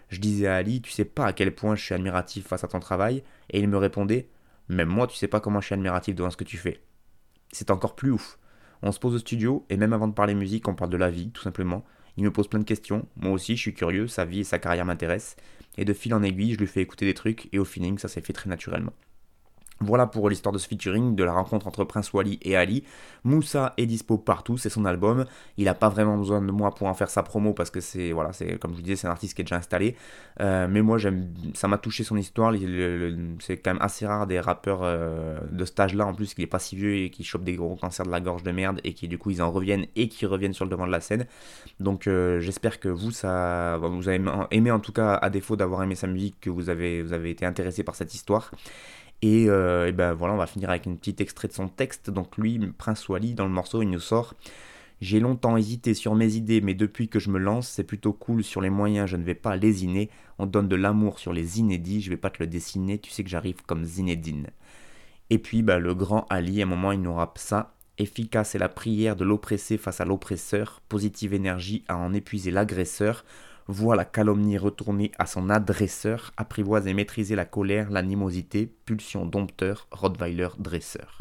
Je 0.09 0.21
disais 0.21 0.47
à 0.47 0.57
Ali, 0.57 0.81
tu 0.81 0.91
sais 0.91 1.05
pas 1.05 1.27
à 1.27 1.33
quel 1.33 1.55
point 1.55 1.77
je 1.77 1.85
suis 1.85 1.95
admiratif 1.95 2.47
face 2.47 2.65
à 2.65 2.69
ton 2.69 2.81
travail, 2.81 3.23
et 3.51 3.61
il 3.61 3.69
me 3.69 3.77
répondait, 3.77 4.29
même 4.69 4.89
moi, 4.89 5.07
tu 5.07 5.17
sais 5.17 5.29
pas 5.29 5.41
comment 5.41 5.61
je 5.61 5.67
suis 5.67 5.75
admiratif 5.75 6.15
devant 6.15 6.31
ce 6.31 6.37
que 6.37 6.45
tu 6.45 6.57
fais. 6.57 6.81
C'est 7.53 7.71
encore 7.71 7.95
plus 7.95 8.11
ouf. 8.11 8.39
On 8.83 8.93
se 8.93 8.99
pose 8.99 9.15
au 9.15 9.19
studio, 9.19 9.67
et 9.71 9.77
même 9.77 9.93
avant 9.93 10.09
de 10.09 10.15
parler 10.15 10.35
musique, 10.35 10.69
on 10.69 10.75
parle 10.75 10.91
de 10.91 10.97
la 10.97 11.11
vie, 11.11 11.31
tout 11.31 11.43
simplement. 11.43 11.85
Il 12.17 12.25
me 12.25 12.33
pose 12.33 12.49
plein 12.49 12.61
de 12.61 12.65
questions, 12.65 13.07
moi 13.17 13.33
aussi 13.33 13.57
je 13.57 13.63
suis 13.63 13.75
curieux, 13.75 14.09
sa 14.09 14.25
vie 14.25 14.41
et 14.41 14.45
sa 14.45 14.59
carrière 14.59 14.85
m'intéressent, 14.85 15.37
et 15.77 15.85
de 15.85 15.93
fil 15.93 16.15
en 16.15 16.23
aiguille, 16.23 16.55
je 16.55 16.59
lui 16.59 16.67
fais 16.67 16.83
écouter 16.83 17.07
des 17.07 17.15
trucs, 17.15 17.49
et 17.53 17.59
au 17.59 17.65
feeling, 17.65 17.99
ça 17.99 18.09
s'est 18.09 18.21
fait 18.21 18.33
très 18.33 18.51
naturellement. 18.51 18.93
Voilà 19.81 20.07
pour 20.07 20.29
l'histoire 20.29 20.53
de 20.53 20.59
ce 20.59 20.67
featuring, 20.67 21.15
de 21.15 21.23
la 21.23 21.33
rencontre 21.33 21.69
entre 21.69 21.85
Prince 21.85 22.13
Wally 22.13 22.39
et 22.43 22.57
Ali. 22.57 22.83
Moussa 23.23 23.75
est 23.77 23.87
dispo 23.87 24.19
partout, 24.19 24.59
c'est 24.59 24.71
son 24.71 24.85
album. 24.85 25.25
Il 25.57 25.67
n'a 25.67 25.75
pas 25.75 25.89
vraiment 25.89 26.17
besoin 26.17 26.43
de 26.43 26.51
moi 26.51 26.75
pour 26.75 26.89
en 26.89 26.95
faire 26.95 27.11
sa 27.11 27.23
promo 27.23 27.53
parce 27.53 27.71
que 27.71 27.81
c'est, 27.81 28.11
voilà, 28.11 28.33
c'est 28.33 28.59
comme 28.59 28.73
je 28.73 28.77
vous 28.77 28.83
disais, 28.83 28.97
c'est 28.97 29.07
un 29.07 29.13
artiste 29.13 29.35
qui 29.35 29.43
est 29.43 29.45
déjà 29.45 29.57
installé. 29.57 29.95
Euh, 30.41 30.67
mais 30.69 30.83
moi, 30.83 30.99
j'aime, 30.99 31.33
ça 31.55 31.69
m'a 31.69 31.79
touché 31.79 32.03
son 32.03 32.17
histoire. 32.17 32.53
C'est 33.41 33.59
quand 33.59 33.75
même 33.75 33.83
assez 33.83 34.05
rare 34.05 34.27
des 34.27 34.41
rappeurs 34.41 34.81
euh, 34.83 35.39
de 35.51 35.65
cet 35.65 35.79
âge-là, 35.79 36.07
en 36.07 36.15
plus, 36.15 36.35
qu'il 36.35 36.43
n'est 36.43 36.49
pas 36.49 36.59
si 36.59 36.75
vieux 36.75 36.97
et 36.97 37.11
qui 37.11 37.23
chopent 37.23 37.45
des 37.45 37.55
gros 37.55 37.77
cancers 37.77 38.07
de 38.07 38.11
la 38.11 38.21
gorge 38.21 38.43
de 38.43 38.51
merde 38.51 38.81
et 38.83 38.95
qui 38.95 39.07
du 39.07 39.19
coup 39.19 39.31
ils 39.31 39.43
en 39.43 39.51
reviennent 39.51 39.87
et 39.95 40.09
qui 40.09 40.27
reviennent 40.27 40.55
sur 40.55 40.65
le 40.65 40.71
devant 40.71 40.87
de 40.87 40.93
la 40.93 41.01
scène. 41.01 41.27
Donc 41.79 42.07
euh, 42.07 42.41
j'espère 42.41 42.81
que 42.81 42.89
vous, 42.89 43.13
ça, 43.13 43.79
vous 43.79 44.09
avez 44.09 44.21
aimé 44.51 44.71
en 44.71 44.81
tout 44.81 44.93
cas, 44.93 45.15
à 45.15 45.31
défaut 45.31 45.57
d'avoir 45.57 45.83
aimé 45.83 45.95
sa 45.95 46.07
musique, 46.09 46.41
que 46.41 46.51
vous 46.51 46.69
avez, 46.69 47.03
vous 47.03 47.13
avez 47.13 47.31
été 47.31 47.47
intéressé 47.47 47.85
par 47.85 47.95
cette 47.95 48.15
histoire. 48.15 48.51
Euh, 49.25 49.87
et, 49.87 49.93
ben 49.93 50.13
voilà, 50.15 50.35
on 50.35 50.39
va 50.39 50.47
finir 50.47 50.71
avec 50.71 50.87
une 50.87 50.97
petite 50.97 51.21
extrait 51.21 51.49
de 51.49 51.53
son 51.53 51.69
texte. 51.69 52.11
Donc 52.11 52.37
lui, 52.37 52.59
Prince 52.79 53.09
Wally, 53.09 53.35
dans 53.35 53.45
le 53.45 53.51
morceau, 53.51 53.83
il 53.83 53.91
nous 53.91 54.01
sort 54.01 54.35
J'ai 55.01 55.21
longtemps 55.21 55.57
hésité 55.57 55.95
sur 55.95 56.15
mes 56.15 56.35
idées, 56.35 56.61
mais 56.61 56.75
depuis 56.75 57.09
que 57.09 57.19
je 57.19 57.31
me 57.31 57.39
lance, 57.39 57.69
c'est 57.69 57.85
plutôt 57.85 58.13
cool 58.13 58.45
sur 58.45 58.61
les 58.61 58.71
moyens, 58.71 59.09
je 59.09 59.17
ne 59.17 59.25
vais 59.25 59.35
pas 59.35 59.57
lésiner. 59.57 60.11
On 60.39 60.47
donne 60.47 60.69
de 60.69 60.77
l'amour 60.77 61.19
sur 61.19 61.33
les 61.33 61.59
inédits, 61.59 62.01
je 62.01 62.11
vais 62.11 62.17
pas 62.17 62.31
te 62.31 62.43
le 62.43 62.47
dessiner, 62.47 62.99
tu 62.99 63.11
sais 63.11 63.25
que 63.25 63.31
j'arrive 63.31 63.63
comme 63.67 63.85
Zinedine. 63.85 64.49
Et 65.31 65.39
puis 65.39 65.63
bah, 65.63 65.79
le 65.79 65.95
grand 65.95 66.27
Ali, 66.31 66.63
à 66.63 66.65
un 66.65 66.69
moment, 66.69 66.93
il 66.93 67.03
nous 67.03 67.15
rappe 67.15 67.39
ça. 67.39 67.75
Efficace 67.99 68.55
est 68.55 68.61
la 68.61 68.69
prière 68.69 69.17
de 69.17 69.25
l'oppressé 69.25 69.77
face 69.77 70.01
à 70.01 70.05
l'oppresseur, 70.05 70.81
positive 70.89 71.35
énergie 71.35 71.85
à 71.89 71.97
en 71.97 72.15
épuiser 72.15 72.53
l'agresseur, 72.53 73.25
voit 73.69 73.97
la 73.97 74.05
calomnie 74.05 74.59
retourner 74.59 75.13
à 75.19 75.27
son 75.27 75.51
adresseur, 75.51 76.33
apprivoise 76.37 76.87
et 76.87 76.95
maîtriser 76.95 77.37
la 77.37 77.45
colère, 77.45 77.91
l'animosité, 77.91 78.73
pulsion 78.85 79.27
dompteur, 79.27 79.87
Rottweiler 79.93 80.49
dresseur. 80.59 81.19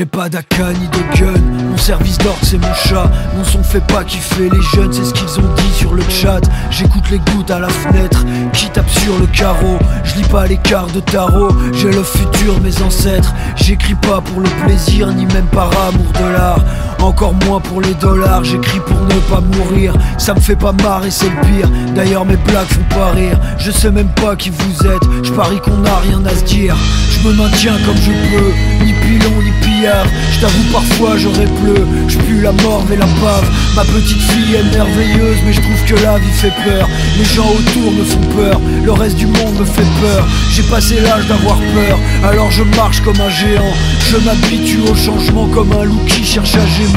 J'ai 0.00 0.06
pas 0.06 0.30
d'AK 0.30 0.58
ni 0.58 0.88
de 0.88 1.18
gun, 1.18 1.69
service 1.80 2.18
d'ordre 2.18 2.38
c'est 2.42 2.58
mon 2.58 2.74
chat. 2.74 3.10
Mon 3.36 3.44
son 3.44 3.62
fait 3.62 3.84
pas 3.86 4.04
kiffer 4.04 4.50
les 4.50 4.62
jeunes, 4.74 4.92
c'est 4.92 5.04
ce 5.04 5.14
qu'ils 5.14 5.40
ont 5.40 5.54
dit 5.56 5.72
sur 5.78 5.94
le 5.94 6.02
chat. 6.08 6.40
J'écoute 6.70 7.04
les 7.10 7.18
gouttes 7.18 7.50
à 7.50 7.58
la 7.58 7.68
fenêtre, 7.68 8.24
qui 8.52 8.68
tapent 8.70 8.90
sur 8.90 9.18
le 9.18 9.26
carreau. 9.26 9.78
Je 10.04 10.16
lis 10.16 10.28
pas 10.28 10.46
les 10.46 10.58
cartes 10.58 10.92
de 10.94 11.00
tarot, 11.00 11.50
j'ai 11.72 11.90
le 11.90 12.02
futur, 12.02 12.60
mes 12.60 12.82
ancêtres. 12.82 13.32
J'écris 13.56 13.94
pas 13.94 14.20
pour 14.20 14.40
le 14.40 14.48
plaisir, 14.64 15.08
ni 15.08 15.26
même 15.26 15.46
par 15.46 15.70
amour 15.88 16.12
de 16.20 16.32
l'art. 16.32 16.60
Encore 17.00 17.34
moins 17.46 17.60
pour 17.60 17.80
les 17.80 17.94
dollars, 17.94 18.44
j'écris 18.44 18.80
pour 18.80 19.00
ne 19.00 19.20
pas 19.30 19.40
mourir. 19.40 19.94
Ça 20.18 20.34
me 20.34 20.40
fait 20.40 20.56
pas 20.56 20.72
marrer, 20.72 21.10
c'est 21.10 21.30
le 21.30 21.40
pire. 21.40 21.70
D'ailleurs 21.94 22.26
mes 22.26 22.36
blagues 22.36 22.66
font 22.66 22.98
pas 22.98 23.10
rire. 23.12 23.38
Je 23.58 23.70
sais 23.70 23.90
même 23.90 24.12
pas 24.14 24.36
qui 24.36 24.50
vous 24.50 24.86
êtes. 24.86 25.24
Je 25.24 25.32
parie 25.32 25.60
qu'on 25.60 25.84
a 25.84 25.96
rien 26.00 26.24
à 26.26 26.34
se 26.34 26.44
dire. 26.44 26.76
Je 27.10 27.28
me 27.28 27.34
maintiens 27.34 27.76
comme 27.86 27.96
je 27.96 28.10
peux. 28.10 28.84
Ni 28.84 28.92
pilon 28.92 29.42
ni 29.42 29.50
pillard. 29.62 30.06
Je 30.32 30.40
t'avoue 30.40 30.72
parfois 30.72 31.16
j'aurais 31.16 31.46
pleu 31.46 31.69
Je 32.08 32.18
pue 32.18 32.40
la 32.40 32.52
mort 32.52 32.84
et 32.92 32.96
la 32.96 33.06
pave. 33.06 33.48
Ma 33.76 33.84
petite 33.84 34.20
fille 34.20 34.54
est 34.54 34.76
merveilleuse 34.76 35.38
Mais 35.46 35.52
je 35.52 35.60
trouve 35.60 35.84
que 35.84 36.02
la 36.02 36.18
vie 36.18 36.32
fait 36.32 36.52
peur. 36.64 36.88
Les 37.18 37.24
gens 37.24 37.48
autour 37.48 37.92
me 37.92 38.04
font 38.04 38.26
peur. 38.36 38.60
Le 38.84 38.92
reste 38.92 39.16
du 39.16 39.26
monde 39.26 39.58
me 39.58 39.64
fait 39.64 39.90
peur. 40.00 40.26
J'ai 40.50 40.62
passé 40.64 41.00
l'âge 41.00 41.26
d'avoir 41.26 41.56
peur. 41.56 41.98
Alors 42.24 42.50
je 42.50 42.62
marche 42.76 43.00
comme 43.02 43.20
un 43.20 43.30
géant. 43.30 43.74
Je 44.10 44.16
m'habitue 44.18 44.80
au 44.90 44.94
changement 44.94 45.46
comme 45.48 45.72
un 45.72 45.84
loup 45.84 46.00
qui 46.06 46.24
cherche 46.24 46.54
à 46.54 46.66
gérer 46.66 46.90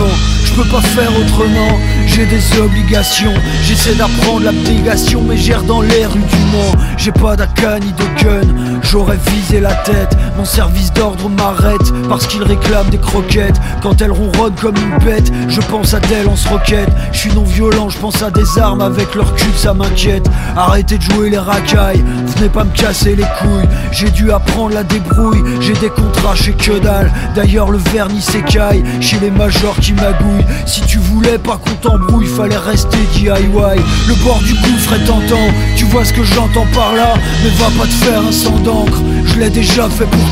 je 0.55 0.61
peux 0.61 0.69
pas 0.69 0.81
faire 0.81 1.09
autrement, 1.19 1.79
j'ai 2.05 2.25
des 2.25 2.59
obligations. 2.59 3.33
J'essaie 3.63 3.95
d'apprendre 3.95 4.43
l'abnégation 4.43 5.23
mais 5.27 5.37
gère 5.37 5.63
dans 5.63 5.81
les 5.81 6.05
rues 6.05 6.19
du 6.19 6.37
Mans. 6.51 6.79
J'ai 6.97 7.11
pas 7.11 7.35
d'AK 7.35 7.81
ni 7.81 7.91
de 7.91 8.23
gun, 8.23 8.79
j'aurais 8.83 9.17
visé 9.31 9.59
la 9.59 9.73
tête 9.73 10.15
Mon 10.37 10.45
service 10.45 10.91
d'ordre 10.93 11.29
m'arrête 11.29 11.93
parce 12.09 12.25
qu'il 12.25 12.41
réclame 12.41 12.89
des 12.89 12.97
croquettes. 12.97 13.59
Quand 13.81 14.01
elle 14.01 14.11
ronronne 14.11 14.53
comme 14.59 14.75
une 14.75 15.05
bête, 15.05 15.31
je 15.47 15.61
pense 15.61 15.93
à 15.93 15.99
d'elle 15.99 16.27
en 16.27 16.35
se 16.35 16.49
roquette 16.49 16.89
Je 17.11 17.19
suis 17.19 17.33
non 17.33 17.43
violent, 17.43 17.89
je 17.89 17.99
pense 17.99 18.21
à 18.23 18.31
des 18.31 18.57
armes 18.57 18.81
avec 18.81 19.13
leur 19.13 19.33
cul, 19.35 19.51
ça 19.55 19.73
m'inquiète. 19.73 20.25
Arrêtez 20.57 20.97
de 20.97 21.03
jouer 21.03 21.29
les 21.29 21.37
racailles, 21.37 22.03
venez 22.35 22.49
pas 22.49 22.63
me 22.63 22.71
casser 22.71 23.15
les 23.15 23.23
couilles. 23.23 23.69
J'ai 23.91 24.09
dû 24.09 24.31
apprendre 24.31 24.73
la 24.73 24.83
débrouille, 24.83 25.43
j'ai 25.61 25.73
des 25.73 25.89
contrats 25.89 26.35
chez 26.35 26.53
que 26.53 26.79
dalle. 26.79 27.11
D'ailleurs 27.35 27.69
le 27.69 27.77
vernis 27.93 28.21
s'écaille 28.21 28.83
chez 29.01 29.19
les 29.19 29.31
majors 29.31 29.75
qui 29.77 29.93
magouillent. 29.93 30.45
Si 30.65 30.81
tu 30.81 30.97
voulais 30.97 31.37
pas 31.37 31.57
qu'on 31.57 31.75
t'embrouille, 31.75 32.25
fallait 32.25 32.57
rester 32.57 32.97
DIY 33.13 33.29
Le 33.29 34.23
bord 34.23 34.39
du 34.39 34.53
gouffre 34.55 34.93
est 34.93 35.05
tentant, 35.05 35.47
tu 35.75 35.85
vois 35.85 36.05
ce 36.05 36.13
que 36.13 36.23
j'entends 36.23 36.67
par 36.73 36.93
là. 36.93 37.13
Mais 37.43 37.49
va 37.51 37.69
pas 37.77 37.85
te 37.85 38.05
faire 38.05 38.21
un 38.27 38.31
sang 38.31 38.57
d'encre, 38.63 39.01
je 39.25 39.39
l'ai 39.39 39.49
déjà 39.49 39.87
fait 39.89 40.05
pour 40.05 40.22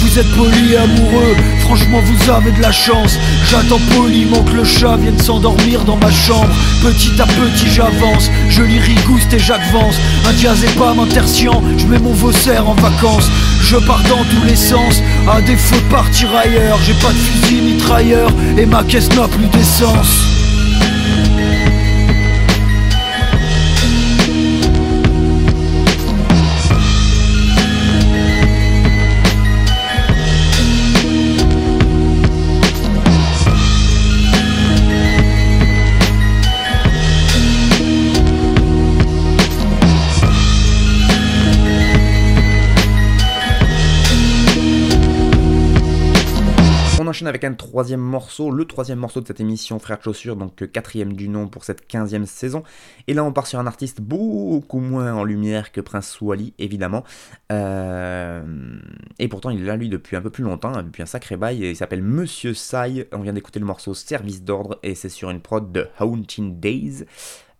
Vous 0.00 0.18
êtes 0.18 0.30
poli 0.34 0.76
amoureux, 0.76 1.36
franchement 1.60 2.00
vous 2.00 2.30
avez 2.30 2.52
de 2.52 2.60
la 2.60 2.72
chance. 2.72 3.18
J'attends 3.48 3.80
poliment 3.94 4.42
que 4.42 4.56
le 4.56 4.64
chat 4.64 4.96
vienne 4.96 5.18
s'endormir 5.18 5.84
dans 5.84 5.96
ma 5.96 6.10
chambre. 6.10 6.48
Petit 6.82 7.20
à 7.20 7.26
petit 7.26 7.68
j'avance, 7.68 8.30
je 8.48 8.62
lis 8.62 8.78
Rigouste 8.78 9.32
et 9.32 9.38
Jacques 9.38 9.70
Vance 9.72 9.96
Un 10.28 10.32
diazépam, 10.32 10.98
un 10.98 11.06
tertian, 11.06 11.62
je 11.78 11.86
mets 11.86 11.98
mon 11.98 12.12
Vosser 12.12 12.58
en 12.58 12.74
vacances. 12.74 13.30
Je 13.62 13.76
pars 13.76 14.02
dans 14.08 14.24
tous 14.24 14.46
les 14.46 14.56
sens, 14.56 15.02
à 15.28 15.40
défaut 15.40 15.76
de 15.76 15.90
partir 15.90 16.28
ailleurs 16.34 16.78
J'ai 16.86 16.94
pas 16.94 17.12
de 17.12 17.18
fusil 17.18 17.60
mitrailleur 17.62 18.30
et 18.56 18.66
ma 18.66 18.84
caisse 18.84 19.08
n'a 19.14 19.28
plus 19.28 19.46
d'essence 19.46 20.35
un 47.44 47.54
troisième 47.54 48.00
morceau, 48.00 48.50
le 48.50 48.64
troisième 48.64 48.98
morceau 48.98 49.20
de 49.20 49.26
cette 49.26 49.40
émission 49.40 49.78
Frères 49.78 49.98
de 49.98 50.02
Chaussures, 50.02 50.36
donc 50.36 50.62
euh, 50.62 50.66
quatrième 50.66 51.12
du 51.12 51.28
nom 51.28 51.48
pour 51.48 51.64
cette 51.64 51.86
quinzième 51.86 52.26
saison. 52.26 52.62
Et 53.06 53.14
là 53.14 53.24
on 53.24 53.32
part 53.32 53.46
sur 53.46 53.58
un 53.58 53.66
artiste 53.66 54.00
beaucoup 54.00 54.80
moins 54.80 55.14
en 55.14 55.24
lumière 55.24 55.72
que 55.72 55.80
Prince 55.80 56.20
Wally, 56.20 56.54
évidemment. 56.58 57.04
Euh, 57.52 58.42
et 59.18 59.28
pourtant 59.28 59.50
il 59.50 59.62
est 59.62 59.66
là 59.66 59.76
lui 59.76 59.88
depuis 59.88 60.16
un 60.16 60.20
peu 60.20 60.30
plus 60.30 60.44
longtemps, 60.44 60.74
hein, 60.74 60.82
depuis 60.82 61.02
un 61.02 61.06
sacré 61.06 61.36
bail, 61.36 61.58
il 61.58 61.76
s'appelle 61.76 62.02
Monsieur 62.02 62.54
Sai. 62.54 63.08
On 63.12 63.20
vient 63.20 63.32
d'écouter 63.32 63.60
le 63.60 63.66
morceau 63.66 63.94
Service 63.94 64.42
d'ordre 64.42 64.78
et 64.82 64.94
c'est 64.94 65.08
sur 65.08 65.30
une 65.30 65.40
prod 65.40 65.72
de 65.72 65.88
Haunting 66.00 66.60
Days. 66.60 67.04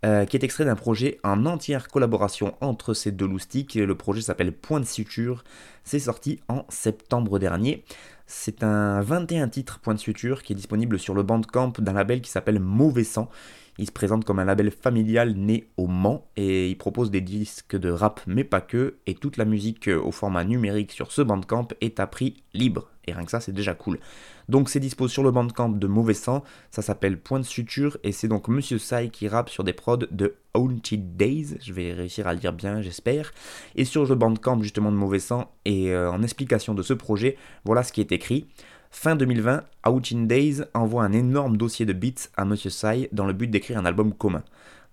Euh, 0.04 0.24
qui 0.26 0.36
est 0.36 0.44
extrait 0.44 0.66
d'un 0.66 0.76
projet 0.76 1.18
en 1.24 1.46
entière 1.46 1.88
collaboration 1.88 2.54
entre 2.60 2.92
ces 2.92 3.10
deux 3.10 3.26
loustiques. 3.26 3.74
Le 3.74 3.94
projet 3.96 4.20
s'appelle 4.20 4.52
Point 4.52 4.80
de 4.80 4.84
Suture. 4.84 5.42
C'est 5.86 6.00
sorti 6.00 6.40
en 6.48 6.64
septembre 6.68 7.38
dernier. 7.38 7.84
C'est 8.26 8.64
un 8.64 9.00
21 9.02 9.46
titres 9.46 9.78
point 9.78 9.94
de 9.94 10.00
suture 10.00 10.42
qui 10.42 10.52
est 10.52 10.56
disponible 10.56 10.98
sur 10.98 11.14
le 11.14 11.22
Bandcamp 11.22 11.74
d'un 11.78 11.92
label 11.92 12.22
qui 12.22 12.28
s'appelle 12.28 12.58
Mauvais 12.58 13.04
Sang. 13.04 13.30
Il 13.78 13.86
se 13.86 13.92
présente 13.92 14.24
comme 14.24 14.40
un 14.40 14.44
label 14.44 14.72
familial 14.72 15.34
né 15.36 15.68
au 15.76 15.86
Mans 15.86 16.26
et 16.36 16.68
il 16.68 16.76
propose 16.76 17.12
des 17.12 17.20
disques 17.20 17.76
de 17.76 17.90
rap 17.90 18.20
mais 18.26 18.42
pas 18.42 18.60
que 18.60 18.96
et 19.06 19.14
toute 19.14 19.36
la 19.36 19.44
musique 19.44 19.86
au 19.86 20.10
format 20.10 20.42
numérique 20.42 20.90
sur 20.90 21.12
ce 21.12 21.22
Bandcamp 21.22 21.68
est 21.80 22.00
à 22.00 22.08
prix 22.08 22.42
libre. 22.52 22.90
Et 23.06 23.12
rien 23.12 23.24
que 23.24 23.30
ça 23.30 23.40
c'est 23.40 23.52
déjà 23.52 23.74
cool. 23.74 24.00
Donc 24.48 24.68
c'est 24.68 24.80
dispo 24.80 25.08
sur 25.08 25.22
le 25.22 25.30
bandcamp 25.30 25.70
de 25.70 25.86
Mauvais 25.86 26.14
Sang, 26.14 26.42
ça 26.70 26.82
s'appelle 26.82 27.18
Point 27.20 27.40
de 27.40 27.44
Suture 27.44 27.98
et 28.02 28.12
c'est 28.12 28.28
donc 28.28 28.48
Monsieur 28.48 28.78
Sai 28.78 29.10
qui 29.10 29.28
rappe 29.28 29.48
sur 29.48 29.64
des 29.64 29.72
prods 29.72 29.98
de 30.10 30.36
Haunted 30.54 31.16
Days, 31.16 31.56
je 31.60 31.72
vais 31.72 31.92
réussir 31.92 32.26
à 32.26 32.32
le 32.32 32.40
dire 32.40 32.52
bien 32.52 32.80
j'espère. 32.80 33.32
Et 33.74 33.84
sur 33.84 34.04
le 34.06 34.14
bandcamp 34.14 34.60
justement 34.62 34.90
de 34.90 34.96
Mauvais 34.96 35.18
Sang 35.18 35.50
et 35.64 35.75
euh, 35.88 36.10
en 36.10 36.22
explication 36.22 36.74
de 36.74 36.82
ce 36.82 36.94
projet, 36.94 37.36
voilà 37.64 37.82
ce 37.82 37.92
qui 37.92 38.00
est 38.00 38.12
écrit. 38.12 38.46
Fin 38.90 39.16
2020, 39.16 39.64
Haunted 39.84 40.26
Days 40.26 40.62
envoie 40.74 41.04
un 41.04 41.12
énorme 41.12 41.56
dossier 41.56 41.84
de 41.86 41.92
beats 41.92 42.28
à 42.36 42.44
Monsieur 42.44 42.70
Sai 42.70 43.08
dans 43.12 43.26
le 43.26 43.32
but 43.32 43.48
d'écrire 43.48 43.78
un 43.78 43.84
album 43.84 44.12
commun. 44.14 44.42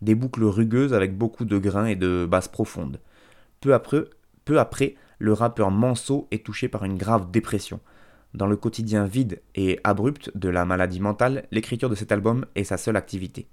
Des 0.01 0.15
boucles 0.15 0.43
rugueuses 0.43 0.93
avec 0.93 1.17
beaucoup 1.17 1.45
de 1.45 1.57
grains 1.57 1.85
et 1.85 1.95
de 1.95 2.27
basses 2.29 2.47
profondes. 2.47 2.99
Peu 3.61 3.73
après, 3.73 4.03
peu 4.45 4.59
après 4.59 4.95
le 5.19 5.31
rappeur 5.31 5.71
Manso 5.71 6.27
est 6.31 6.45
touché 6.45 6.67
par 6.67 6.83
une 6.83 6.97
grave 6.97 7.31
dépression. 7.31 7.79
Dans 8.33 8.47
le 8.47 8.57
quotidien 8.57 9.05
vide 9.05 9.41
et 9.55 9.79
abrupt 9.83 10.31
de 10.35 10.49
la 10.49 10.65
maladie 10.65 10.99
mentale, 10.99 11.45
l'écriture 11.51 11.89
de 11.89 11.95
cet 11.95 12.11
album 12.11 12.45
est 12.55 12.63
sa 12.63 12.77
seule 12.77 12.97
activité. 12.97 13.47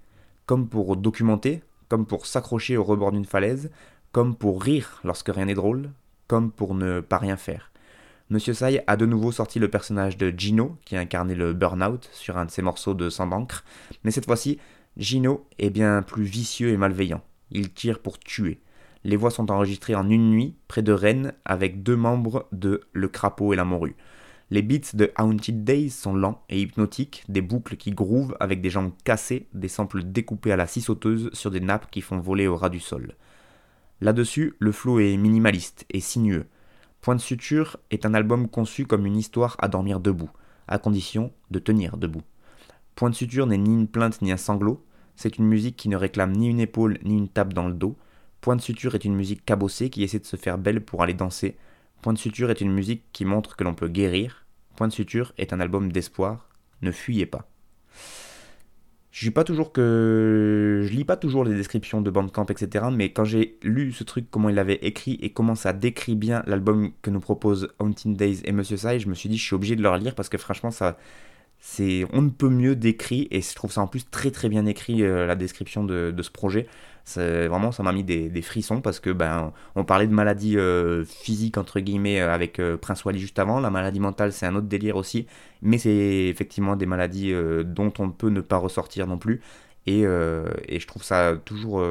Comme 0.46 0.68
pour 0.68 0.96
documenter, 0.96 1.62
comme 1.88 2.06
pour 2.06 2.26
s'accrocher 2.26 2.76
au 2.76 2.82
rebord 2.82 3.12
d'une 3.12 3.24
falaise, 3.24 3.70
comme 4.10 4.34
pour 4.34 4.62
rire 4.62 5.00
lorsque 5.04 5.28
rien 5.28 5.44
n'est 5.44 5.54
drôle, 5.54 5.90
comme 6.30 6.52
pour 6.52 6.76
ne 6.76 7.00
pas 7.00 7.18
rien 7.18 7.36
faire. 7.36 7.72
Monsieur 8.28 8.54
Sai 8.54 8.84
a 8.86 8.96
de 8.96 9.04
nouveau 9.04 9.32
sorti 9.32 9.58
le 9.58 9.66
personnage 9.66 10.16
de 10.16 10.30
Gino, 10.30 10.78
qui 10.84 10.96
incarnait 10.96 11.34
le 11.34 11.52
burn-out 11.52 12.08
sur 12.12 12.38
un 12.38 12.44
de 12.44 12.52
ses 12.52 12.62
morceaux 12.62 12.94
de 12.94 13.10
Sang 13.10 13.26
d'encre, 13.26 13.64
mais 14.04 14.12
cette 14.12 14.26
fois-ci, 14.26 14.60
Gino 14.96 15.44
est 15.58 15.70
bien 15.70 16.02
plus 16.02 16.22
vicieux 16.22 16.68
et 16.68 16.76
malveillant. 16.76 17.24
Il 17.50 17.72
tire 17.72 17.98
pour 17.98 18.20
tuer. 18.20 18.60
Les 19.02 19.16
voix 19.16 19.32
sont 19.32 19.50
enregistrées 19.50 19.96
en 19.96 20.08
une 20.08 20.30
nuit, 20.30 20.54
près 20.68 20.82
de 20.82 20.92
Rennes, 20.92 21.32
avec 21.44 21.82
deux 21.82 21.96
membres 21.96 22.46
de 22.52 22.82
Le 22.92 23.08
Crapaud 23.08 23.52
et 23.52 23.56
la 23.56 23.64
Morue. 23.64 23.96
Les 24.52 24.62
beats 24.62 24.94
de 24.94 25.10
Haunted 25.18 25.64
Days 25.64 25.90
sont 25.90 26.14
lents 26.14 26.44
et 26.48 26.60
hypnotiques, 26.60 27.24
des 27.28 27.42
boucles 27.42 27.76
qui 27.76 27.90
grouvent 27.90 28.36
avec 28.38 28.60
des 28.60 28.70
jambes 28.70 28.92
cassées, 29.02 29.48
des 29.52 29.66
samples 29.66 30.04
découpés 30.04 30.52
à 30.52 30.56
la 30.56 30.68
scie 30.68 30.80
sauteuse 30.80 31.28
sur 31.32 31.50
des 31.50 31.58
nappes 31.58 31.90
qui 31.90 32.02
font 32.02 32.20
voler 32.20 32.46
au 32.46 32.54
ras 32.56 32.68
du 32.68 32.78
sol. 32.78 33.16
Là-dessus, 34.00 34.54
le 34.58 34.72
flow 34.72 34.98
est 34.98 35.16
minimaliste 35.16 35.84
et 35.90 36.00
sinueux. 36.00 36.46
Point 37.00 37.16
de 37.16 37.20
suture 37.20 37.76
est 37.90 38.06
un 38.06 38.14
album 38.14 38.48
conçu 38.48 38.86
comme 38.86 39.06
une 39.06 39.16
histoire 39.16 39.56
à 39.58 39.68
dormir 39.68 40.00
debout, 40.00 40.30
à 40.68 40.78
condition 40.78 41.32
de 41.50 41.58
tenir 41.58 41.96
debout. 41.96 42.22
Point 42.94 43.10
de 43.10 43.14
suture 43.14 43.46
n'est 43.46 43.58
ni 43.58 43.72
une 43.72 43.88
plainte 43.88 44.22
ni 44.22 44.32
un 44.32 44.36
sanglot, 44.36 44.84
c'est 45.16 45.36
une 45.36 45.44
musique 45.44 45.76
qui 45.76 45.90
ne 45.90 45.96
réclame 45.96 46.32
ni 46.32 46.48
une 46.48 46.60
épaule 46.60 46.98
ni 47.04 47.14
une 47.14 47.28
tape 47.28 47.52
dans 47.52 47.68
le 47.68 47.74
dos. 47.74 47.94
Point 48.40 48.56
de 48.56 48.62
suture 48.62 48.94
est 48.94 49.04
une 49.04 49.14
musique 49.14 49.44
cabossée 49.44 49.90
qui 49.90 50.02
essaie 50.02 50.18
de 50.18 50.24
se 50.24 50.36
faire 50.36 50.56
belle 50.56 50.82
pour 50.82 51.02
aller 51.02 51.12
danser. 51.12 51.58
Point 52.00 52.14
de 52.14 52.18
suture 52.18 52.50
est 52.50 52.62
une 52.62 52.72
musique 52.72 53.04
qui 53.12 53.26
montre 53.26 53.54
que 53.54 53.64
l'on 53.64 53.74
peut 53.74 53.88
guérir. 53.88 54.46
Point 54.76 54.88
de 54.88 54.94
suture 54.94 55.34
est 55.36 55.52
un 55.52 55.60
album 55.60 55.92
d'espoir. 55.92 56.48
Ne 56.80 56.90
fuyez 56.90 57.26
pas. 57.26 57.50
Je 59.12 59.18
suis 59.18 59.26
lis 59.26 61.04
pas 61.04 61.16
toujours 61.16 61.44
les 61.44 61.54
descriptions 61.54 62.00
de 62.00 62.10
Bandcamp 62.10 62.46
etc. 62.46 62.86
Mais 62.92 63.10
quand 63.10 63.24
j'ai 63.24 63.58
lu 63.62 63.92
ce 63.92 64.04
truc, 64.04 64.26
comment 64.30 64.48
il 64.48 64.58
avait 64.58 64.78
écrit 64.82 65.18
et 65.20 65.30
comment 65.30 65.56
ça 65.56 65.72
décrit 65.72 66.14
bien 66.14 66.42
l'album 66.46 66.92
que 67.02 67.10
nous 67.10 67.20
propose 67.20 67.68
Haunting 67.80 68.16
Days 68.16 68.40
et 68.44 68.52
Monsieur 68.52 68.76
Sai, 68.76 69.00
je 69.00 69.08
me 69.08 69.14
suis 69.14 69.28
dit 69.28 69.36
je 69.36 69.44
suis 69.44 69.54
obligé 69.54 69.74
de 69.74 69.82
le 69.82 69.88
relire 69.88 70.14
parce 70.14 70.28
que 70.28 70.38
franchement 70.38 70.70
ça 70.70 70.96
c'est 71.58 72.06
on 72.12 72.22
ne 72.22 72.30
peut 72.30 72.48
mieux 72.48 72.74
décrit 72.74 73.28
et 73.30 73.42
je 73.42 73.54
trouve 73.54 73.70
ça 73.72 73.82
en 73.82 73.86
plus 73.86 74.08
très 74.08 74.30
très 74.30 74.48
bien 74.48 74.64
écrit 74.66 75.02
euh, 75.02 75.26
la 75.26 75.36
description 75.36 75.84
de, 75.84 76.14
ce 76.20 76.30
projet. 76.30 76.66
Vraiment, 77.16 77.72
ça 77.72 77.82
m'a 77.82 77.92
mis 77.92 78.04
des, 78.04 78.42
frissons 78.42 78.80
parce 78.80 79.00
que 79.00 79.10
ben 79.10 79.52
on 79.74 79.84
parlait 79.84 80.06
de 80.06 80.12
maladie 80.12 80.56
euh, 80.56 81.04
physique 81.04 81.58
entre 81.58 81.80
guillemets 81.80 82.20
euh, 82.20 82.32
avec 82.32 82.60
Prince 82.80 83.04
Wally 83.04 83.18
juste 83.18 83.38
avant. 83.38 83.60
La 83.60 83.70
maladie 83.70 84.00
mentale, 84.00 84.32
c'est 84.32 84.46
un 84.46 84.54
autre 84.54 84.66
délire 84.68 84.96
aussi, 84.96 85.26
mais 85.62 85.78
c'est 85.78 86.28
effectivement 86.28 86.76
des 86.76 86.86
maladies 86.86 87.34
dont 87.64 87.92
on 87.98 88.10
peut 88.10 88.30
ne 88.30 88.40
pas 88.40 88.56
ressortir 88.56 89.06
non 89.06 89.18
plus. 89.18 89.40
Et, 89.86 90.02
je 90.02 90.86
trouve 90.86 91.02
ça 91.02 91.36
toujours 91.44 91.82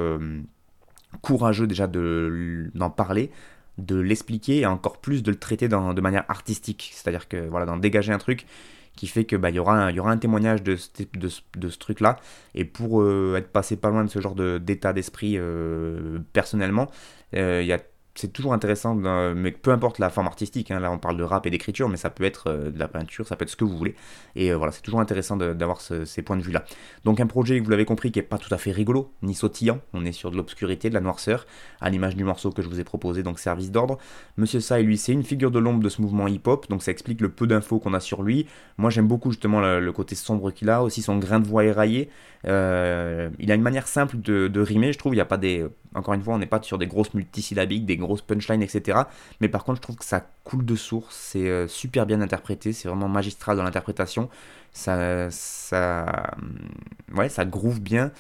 courageux 1.22 1.68
déjà 1.68 1.88
d'en 1.88 2.90
parler 2.90 3.32
de 3.78 3.96
l'expliquer 3.96 4.60
et 4.60 4.66
encore 4.66 4.98
plus 4.98 5.24
de 5.24 5.32
le 5.32 5.38
traiter 5.38 5.68
de 5.68 6.02
manière 6.02 6.26
artistique. 6.28 6.92
C'est-à-dire 6.94 7.28
que 7.28 7.48
voilà, 7.48 7.66
d'en 7.66 7.78
dégager 7.78 8.12
un 8.12 8.18
truc 8.18 8.46
qui 8.96 9.08
fait 9.08 9.26
que 9.26 9.36
bah, 9.36 9.50
y, 9.50 9.60
aura 9.60 9.76
un, 9.76 10.18
témoignage 10.18 10.62
de 10.64 10.76
ce, 10.76 10.90
de, 11.14 11.70
ce 11.70 11.78
truc-là. 11.78 12.18
Et 12.56 12.66
pour 12.66 13.02
euh, 13.02 13.36
être 13.38 13.52
passé 13.52 13.78
pas 13.78 13.90
loin 13.90 14.04
de 14.04 14.10
ce 14.10 14.20
genre 14.20 14.36
d'état 14.36 14.94
d'esprit 14.94 15.36
euh, 15.38 16.20
personnellement, 16.34 16.90
euh, 17.36 17.62
il 17.62 17.68
y 17.68 17.74
a 17.74 17.80
c'est 18.20 18.34
toujours 18.34 18.54
intéressant, 18.54 18.96
mais 18.96 19.52
peu 19.52 19.72
importe 19.72 19.98
la 19.98 20.10
forme 20.10 20.28
artistique, 20.28 20.72
hein, 20.72 20.80
là 20.80 20.92
on 20.92 20.98
parle 20.98 21.16
de 21.16 21.24
rap 21.24 21.46
et 21.46 21.50
d'écriture, 21.50 21.88
mais 21.88 21.96
ça 21.96 22.10
peut 22.10 22.26
être 22.26 22.50
euh, 22.50 22.70
de 22.70 22.78
la 22.78 22.90
peinture, 22.90 23.26
ça 23.26 23.36
peut 23.38 23.44
être 23.44 23.50
ce 23.50 23.56
que 23.56 23.64
vous 23.64 23.78
voulez. 23.78 23.96
Et 24.36 24.52
euh, 24.52 24.58
voilà, 24.58 24.74
c'est 24.74 24.82
toujours 24.82 25.00
intéressant 25.00 25.38
d'avoir 25.38 25.80
ces 25.82 26.22
points 26.22 26.36
de 26.36 26.42
vue-là. 26.42 26.66
Donc 27.06 27.20
un 27.22 27.28
projet, 27.28 27.60
vous 27.60 27.70
l'avez 27.70 27.86
compris, 27.86 28.12
qui 28.12 28.20
n'est 28.20 28.24
pas 28.24 28.38
tout 28.38 28.54
à 28.54 28.58
fait 28.58 28.72
rigolo, 28.72 29.12
ni 29.22 29.34
sautillant, 29.34 29.80
on 29.94 30.06
est 30.06 30.12
sur 30.12 30.32
de 30.32 30.38
l'obscurité, 30.38 30.90
de 30.90 30.94
la 30.94 31.00
noirceur, 31.00 31.46
à 31.80 31.90
l'image 31.90 32.16
du 32.16 32.26
morceau 32.26 32.52
que 32.52 32.62
je 32.62 32.68
vous 32.68 32.80
ai 32.80 32.84
proposé, 32.84 33.24
donc 33.24 33.40
Service 33.40 33.72
d'ordre. 33.72 33.98
Monsieur 34.36 34.60
Sai, 34.60 34.84
lui, 34.84 34.98
c'est 34.98 35.14
une 35.14 35.24
figure 35.24 35.52
de 35.52 35.60
l'ombre 35.60 35.82
de 35.82 35.90
ce 35.90 36.02
mouvement 36.02 36.28
hip-hop, 36.28 36.70
donc 36.70 36.84
ça 36.84 36.92
explique 36.92 37.22
le 37.22 37.30
peu 37.30 37.48
d'infos 37.48 37.80
qu'on 37.80 37.94
a 37.94 38.02
sur 38.02 38.22
lui. 38.22 38.48
Moi 38.78 38.90
j'aime 38.90 39.08
beaucoup 39.08 39.32
justement 39.32 39.62
le, 39.62 39.92
côté 39.94 40.16
sombre 40.16 40.52
qu'il 40.52 40.70
a, 40.70 40.84
aussi 40.84 41.02
son 41.02 41.18
grain 41.18 41.40
de 41.40 41.48
voix 41.48 41.64
éraillé. 41.64 42.10
Euh, 42.48 43.30
il 43.40 43.52
a 43.52 43.56
une 43.56 43.62
manière 43.62 43.88
simple 43.88 44.18
de, 44.22 44.62
rimer, 44.62 44.94
je 44.94 44.98
trouve, 44.98 45.14
il 45.14 45.18
n'y 45.18 45.22
a 45.22 45.26
pas 45.26 45.38
des 45.38 45.66
encore 45.96 46.14
une 46.14 46.22
fois, 46.22 46.36
on 46.36 46.38
n'est 46.38 46.46
pas 46.46 46.62
sur 46.62 46.78
des 46.78 46.86
grosses 46.86 47.14
multisyllabiques, 47.14 47.86
des 47.86 47.98
grosses 47.98 48.22
punchlines, 48.22 48.62
etc. 48.62 49.00
Mais 49.42 49.50
par 49.50 49.64
contre, 49.64 49.78
je 49.78 49.82
trouve 49.82 49.96
que 49.96 50.06
ça 50.06 50.24
coule 50.44 50.64
de 50.64 50.76
source, 50.76 51.16
c'est 51.16 51.50
euh, 51.50 51.68
super 51.68 52.06
bien 52.06 52.22
interprété, 52.22 52.74
c'est 52.74 52.88
vraiment 52.88 53.10
magistral 53.10 53.58
dans 53.58 53.64
l'interprétation. 53.64 54.30
Ça, 54.72 55.32
ça, 55.32 56.36
ouais, 57.16 57.28
ça 57.28 57.44
groove 57.46 57.82
bien. 57.82 58.12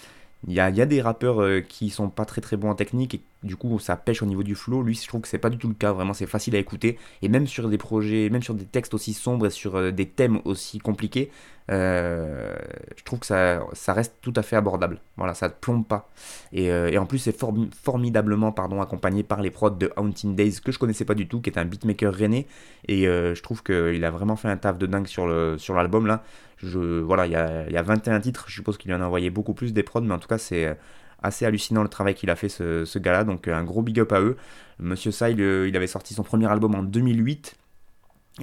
Il 0.47 0.53
y 0.53 0.61
a, 0.61 0.71
des 0.71 1.01
rappeurs 1.01 1.41
euh, 1.41 1.59
qui 1.59 1.89
sont 1.89 2.09
pas 2.09 2.23
très 2.23 2.39
très 2.39 2.55
bons 2.55 2.69
en 2.69 2.75
technique 2.75 3.15
et 3.15 3.21
du 3.43 3.57
coup 3.57 3.77
ça 3.77 3.97
pêche 3.97 4.21
au 4.23 4.25
niveau 4.25 4.41
du 4.41 4.55
flow. 4.55 4.81
Lui, 4.83 4.95
je 4.95 5.05
trouve 5.05 5.19
que 5.21 5.27
c'est 5.27 5.37
pas 5.37 5.49
du 5.49 5.57
tout 5.57 5.67
le 5.67 5.73
cas. 5.73 5.91
Vraiment, 5.91 6.13
c'est 6.13 6.27
facile 6.27 6.55
à 6.55 6.59
écouter. 6.59 6.97
Et 7.21 7.27
même 7.27 7.45
sur 7.45 7.67
des 7.67 7.77
projets, 7.77 8.29
même 8.29 8.41
sur 8.41 8.53
des 8.53 8.63
textes 8.63 8.93
aussi 8.93 9.13
sombres 9.13 9.47
et 9.47 9.49
sur 9.49 9.75
euh, 9.75 9.91
des 9.91 10.07
thèmes 10.07 10.39
aussi 10.45 10.79
compliqués, 10.79 11.29
euh, 11.71 12.55
je 12.95 13.03
trouve 13.03 13.19
que 13.19 13.25
ça, 13.25 13.61
ça 13.73 13.91
reste 13.91 14.15
tout 14.21 14.33
à 14.37 14.41
fait 14.41 14.55
abordable. 14.55 15.01
Voilà, 15.17 15.33
ça 15.33 15.49
ne 15.49 15.53
plombe 15.53 15.85
pas. 15.85 16.09
Et, 16.53 16.71
en 16.97 17.05
plus, 17.05 17.19
c'est 17.19 17.37
formidablement 17.83 18.53
pardon, 18.53 18.81
accompagné 18.81 19.23
par 19.23 19.41
les 19.41 19.51
prods 19.51 19.71
de 19.71 19.91
Haunting 19.97 20.35
Days 20.35 20.61
que 20.63 20.71
je 20.71 20.79
connaissais 20.79 21.05
pas 21.05 21.15
du 21.15 21.27
tout, 21.27 21.41
qui 21.41 21.49
est 21.49 21.59
un 21.59 21.65
beatmaker 21.65 22.17
rené 22.17 22.47
Et 22.87 23.03
je 23.03 23.41
trouve 23.41 23.61
qu'il 23.61 24.03
a 24.03 24.09
vraiment 24.09 24.35
fait 24.35 24.47
un 24.47 24.57
taf 24.57 24.77
de 24.77 24.87
dingue 24.87 25.07
sur 25.07 25.27
l'album 25.27 25.57
sur 25.59 26.07
là. 26.07 26.23
Je, 26.61 26.99
voilà, 26.99 27.25
il 27.25 27.31
y 27.31 27.35
a, 27.35 27.69
y 27.69 27.77
a 27.77 27.81
21 27.81 28.19
titres, 28.19 28.45
je 28.47 28.55
suppose 28.55 28.77
qu'il 28.77 28.93
en 28.93 29.01
a 29.01 29.05
envoyé 29.05 29.29
beaucoup 29.29 29.53
plus 29.53 29.73
des 29.73 29.83
prods, 29.83 30.01
mais 30.01 30.13
en 30.13 30.19
tout 30.19 30.27
cas, 30.27 30.37
c'est 30.37 30.77
assez 31.21 31.45
hallucinant 31.45 31.83
le 31.83 31.89
travail 31.89 32.15
qu'il 32.15 32.29
a 32.29 32.35
fait 32.35 32.49
ce, 32.49 32.97
gars-là, 32.97 33.23
donc 33.23 33.47
un 33.47 33.63
gros 33.63 33.81
big 33.81 33.99
up 33.99 34.11
à 34.11 34.21
eux. 34.21 34.37
Monsieur 34.79 35.11
Sai, 35.11 35.33
il, 35.33 35.75
avait 35.75 35.87
sorti 35.87 36.13
son 36.13 36.23
premier 36.23 36.47
album 36.47 36.75
en 36.75 36.83
2008. 36.83 37.55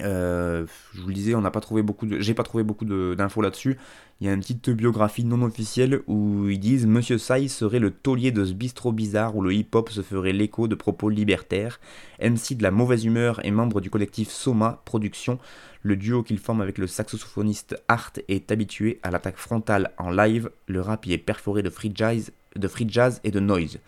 Euh, 0.01 0.67
je 0.95 1.01
vous 1.01 1.09
le 1.09 1.15
disais, 1.15 1.35
on 1.35 1.41
n'a 1.41 1.51
pas 1.51 1.61
trouvé 1.61 1.83
beaucoup 1.83 2.07
de, 2.07 2.21
j'ai 2.21 2.35
pas 2.35 2.43
trouvé 2.43 2.65
beaucoup 2.65 2.85
d'infos 2.85 3.43
là-dessus. 3.43 3.79
Il 4.21 4.27
y 4.27 4.31
a 4.31 4.33
une 4.33 4.41
petite 4.41 4.71
biographie 4.71 5.25
non 5.25 5.43
officielle 5.43 6.01
où 6.07 6.49
ils 6.49 6.59
disent 6.59 6.87
Monsieur 6.87 7.19
Sai 7.19 7.49
serait 7.49 7.79
le 7.79 7.91
taulier 7.91 8.31
de 8.31 8.45
ce 8.45 8.53
bistrot 8.53 8.93
bizarre 8.93 9.37
où 9.37 9.43
le 9.43 9.53
hip-hop 9.53 9.91
se 9.91 10.01
ferait 10.01 10.33
l'écho 10.33 10.69
de 10.69 10.75
propos 10.75 11.11
libertaires. 11.11 11.81
MC 12.21 12.57
de 12.57 12.63
la 12.63 12.71
mauvaise 12.71 13.05
humeur 13.05 13.45
et 13.45 13.51
membre 13.51 13.81
du 13.81 13.91
collectif 13.91 14.31
Soma 14.31 14.83
Production. 14.85 15.39
Le 15.83 15.97
duo 15.97 16.23
qu'il 16.23 16.39
forme 16.39 16.63
avec 16.63 16.79
le 16.79 16.87
saxophoniste 16.87 17.81
Art 17.89 18.13
est 18.29 18.51
habitué 18.51 18.99
à 19.03 19.11
l'attaque 19.11 19.37
frontale 19.37 19.93
en 19.99 20.11
live. 20.11 20.51
Le 20.67 20.81
rap 20.81 21.07
y 21.07 21.13
est 21.13 21.19
perforé 21.19 21.63
de 21.63 21.71
free 21.71 21.93
jazz, 21.95 22.33
de 22.57 22.69
free 22.69 22.87
jazz 22.89 23.21
et 23.25 23.31
de 23.31 23.41
noise. 23.41 23.79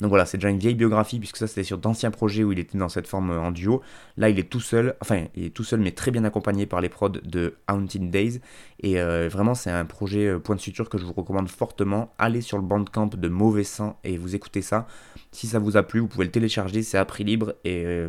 Donc 0.00 0.08
voilà, 0.08 0.24
c'est 0.24 0.38
déjà 0.38 0.48
une 0.48 0.58
vieille 0.58 0.74
biographie 0.74 1.18
puisque 1.18 1.36
ça 1.36 1.46
c'était 1.46 1.64
sur 1.64 1.78
d'anciens 1.78 2.10
projets 2.10 2.42
où 2.42 2.52
il 2.52 2.58
était 2.58 2.78
dans 2.78 2.88
cette 2.88 3.06
forme 3.06 3.30
en 3.30 3.50
duo. 3.50 3.82
Là, 4.16 4.30
il 4.30 4.38
est 4.38 4.48
tout 4.48 4.60
seul, 4.60 4.94
enfin, 5.00 5.26
il 5.34 5.46
est 5.46 5.50
tout 5.50 5.64
seul 5.64 5.80
mais 5.80 5.90
très 5.90 6.10
bien 6.10 6.24
accompagné 6.24 6.66
par 6.66 6.80
les 6.80 6.88
prods 6.88 7.08
de 7.08 7.54
Haunting 7.68 8.10
Days. 8.10 8.40
Et 8.82 9.00
euh, 9.00 9.28
vraiment, 9.30 9.54
c'est 9.54 9.70
un 9.70 9.84
projet 9.84 10.26
euh, 10.26 10.38
point 10.38 10.56
de 10.56 10.60
suture 10.60 10.88
que 10.88 10.96
je 10.96 11.04
vous 11.04 11.12
recommande 11.12 11.48
fortement. 11.48 12.14
Allez 12.18 12.40
sur 12.40 12.56
le 12.56 12.64
bandcamp 12.64 13.08
de 13.08 13.28
Mauvais 13.28 13.64
Sang 13.64 13.98
et 14.04 14.16
vous 14.16 14.34
écoutez 14.34 14.62
ça. 14.62 14.86
Si 15.32 15.46
ça 15.46 15.58
vous 15.58 15.76
a 15.76 15.82
plu, 15.82 16.00
vous 16.00 16.08
pouvez 16.08 16.24
le 16.24 16.30
télécharger, 16.30 16.82
c'est 16.82 16.98
à 16.98 17.04
prix 17.04 17.24
libre 17.24 17.54
et 17.64 17.84
euh, 17.84 18.08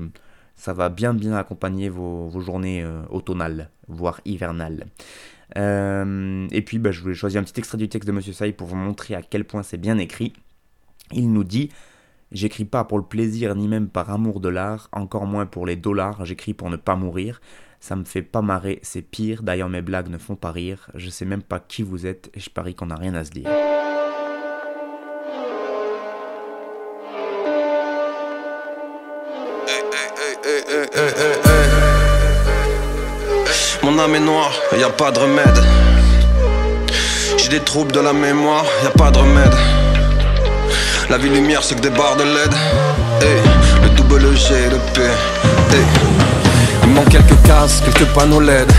ça 0.55 0.73
va 0.73 0.89
bien 0.89 1.15
bien 1.15 1.33
accompagner 1.33 1.89
vos, 1.89 2.29
journées 2.39 2.83
euh, 2.83 3.01
automnales, 3.09 3.71
voire 3.87 4.21
hivernales. 4.25 4.85
Euh, 5.57 6.47
et 6.51 6.61
puis 6.61 6.79
bah, 6.79 6.91
je 6.91 7.01
voulais 7.01 7.13
choisir 7.13 7.41
un 7.41 7.43
petit 7.43 7.59
extrait 7.59 7.77
du 7.77 7.89
texte 7.89 8.07
de 8.07 8.13
Monsieur 8.13 8.33
Sai 8.33 8.51
pour 8.51 8.67
vous 8.67 8.75
montrer 8.75 9.15
à 9.15 9.21
quel 9.21 9.45
point 9.45 9.63
c'est 9.63 9.77
bien 9.77 9.97
écrit. 9.97 10.33
Il 11.11 11.31
nous 11.31 11.43
dit 11.43 11.69
J'écris 12.31 12.65
pas 12.65 12.85
pour 12.85 12.97
le 12.97 13.03
plaisir 13.03 13.55
ni 13.55 13.67
même 13.67 13.89
par 13.89 14.09
amour 14.09 14.39
de 14.39 14.47
l'art, 14.47 14.87
encore 14.93 15.25
moins 15.25 15.45
pour 15.45 15.65
les 15.65 15.75
dollars, 15.75 16.23
j'écris 16.25 16.53
pour 16.53 16.69
ne 16.69 16.77
pas 16.77 16.95
mourir. 16.95 17.41
Ça 17.81 17.95
me 17.95 18.05
fait 18.05 18.21
pas 18.21 18.41
marrer, 18.41 18.79
c'est 18.83 19.01
pire, 19.01 19.43
d'ailleurs 19.43 19.67
mes 19.67 19.81
blagues 19.81 20.07
ne 20.07 20.17
font 20.17 20.35
pas 20.35 20.51
rire, 20.51 20.89
je 20.93 21.09
sais 21.09 21.25
même 21.25 21.41
pas 21.41 21.59
qui 21.59 21.81
vous 21.83 22.05
êtes 22.05 22.29
et 22.33 22.39
je 22.39 22.49
parie 22.49 22.75
qu'on 22.75 22.85
n'a 22.85 22.95
rien 22.95 23.15
à 23.15 23.25
se 23.25 23.31
dire. 23.31 23.49
Âme 34.01 34.15
est 34.15 34.79
y 34.79 34.83
a 34.83 34.89
pas 34.89 35.11
de 35.11 35.19
remède. 35.19 35.63
J'ai 37.37 37.49
des 37.49 37.59
troubles 37.59 37.91
de 37.91 37.99
la 37.99 38.13
mémoire, 38.13 38.65
y 38.83 38.87
a 38.87 38.89
pas 38.89 39.11
de 39.11 39.19
remède. 39.19 39.53
La 41.09 41.17
vie 41.19 41.29
lumière, 41.29 41.61
c'est 41.63 41.75
que 41.75 41.81
des 41.81 41.91
barres 41.91 42.15
de 42.15 42.23
LED. 42.23 42.53
le 43.83 43.89
double 43.89 44.35
G 44.35 44.55
le 44.71 44.77
P. 44.93 45.01
Il 46.83 46.89
manque 46.89 47.09
quelques 47.09 47.41
cases, 47.45 47.81
quelques 47.85 48.09
panneaux 48.13 48.39
LED. 48.39 48.71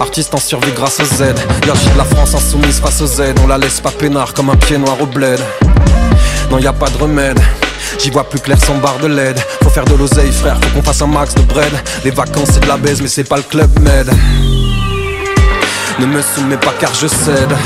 Artiste 0.00 0.34
en 0.34 0.38
survie 0.38 0.72
grâce 0.72 1.00
au 1.00 1.04
Z. 1.04 1.20
Y'a 1.66 1.72
de 1.72 1.98
la 1.98 2.04
France 2.04 2.34
insoumise 2.34 2.78
face 2.78 3.00
au 3.00 3.06
Z. 3.06 3.34
On 3.42 3.46
la 3.46 3.56
laisse 3.56 3.80
pas 3.80 3.90
peinard 3.90 4.34
comme 4.34 4.50
un 4.50 4.56
pied 4.56 4.76
noir 4.76 5.00
au 5.00 5.06
bled. 5.06 5.40
Non, 6.50 6.58
y 6.58 6.66
a 6.66 6.74
pas 6.74 6.90
de 6.90 6.98
remède. 6.98 7.40
J'y 7.98 8.10
vois 8.10 8.24
plus 8.24 8.38
clair 8.38 8.58
sans 8.64 8.76
barre 8.76 8.98
de 8.98 9.08
LED. 9.08 9.38
Faut 9.62 9.70
faire 9.70 9.84
de 9.84 9.94
l'oseille, 9.94 10.32
frère, 10.32 10.56
faut 10.62 10.70
qu'on 10.76 10.82
fasse 10.82 11.02
un 11.02 11.08
max 11.08 11.34
de 11.34 11.42
bread. 11.42 11.72
Les 12.04 12.10
vacances, 12.10 12.50
c'est 12.52 12.60
de 12.60 12.68
la 12.68 12.76
baise, 12.76 13.02
mais 13.02 13.08
c'est 13.08 13.24
pas 13.24 13.36
le 13.36 13.42
club 13.42 13.68
med. 13.80 14.08
Ne 15.98 16.06
me 16.06 16.22
soumets 16.22 16.56
pas 16.56 16.74
car 16.78 16.94
je 16.94 17.08
cède. 17.08 17.56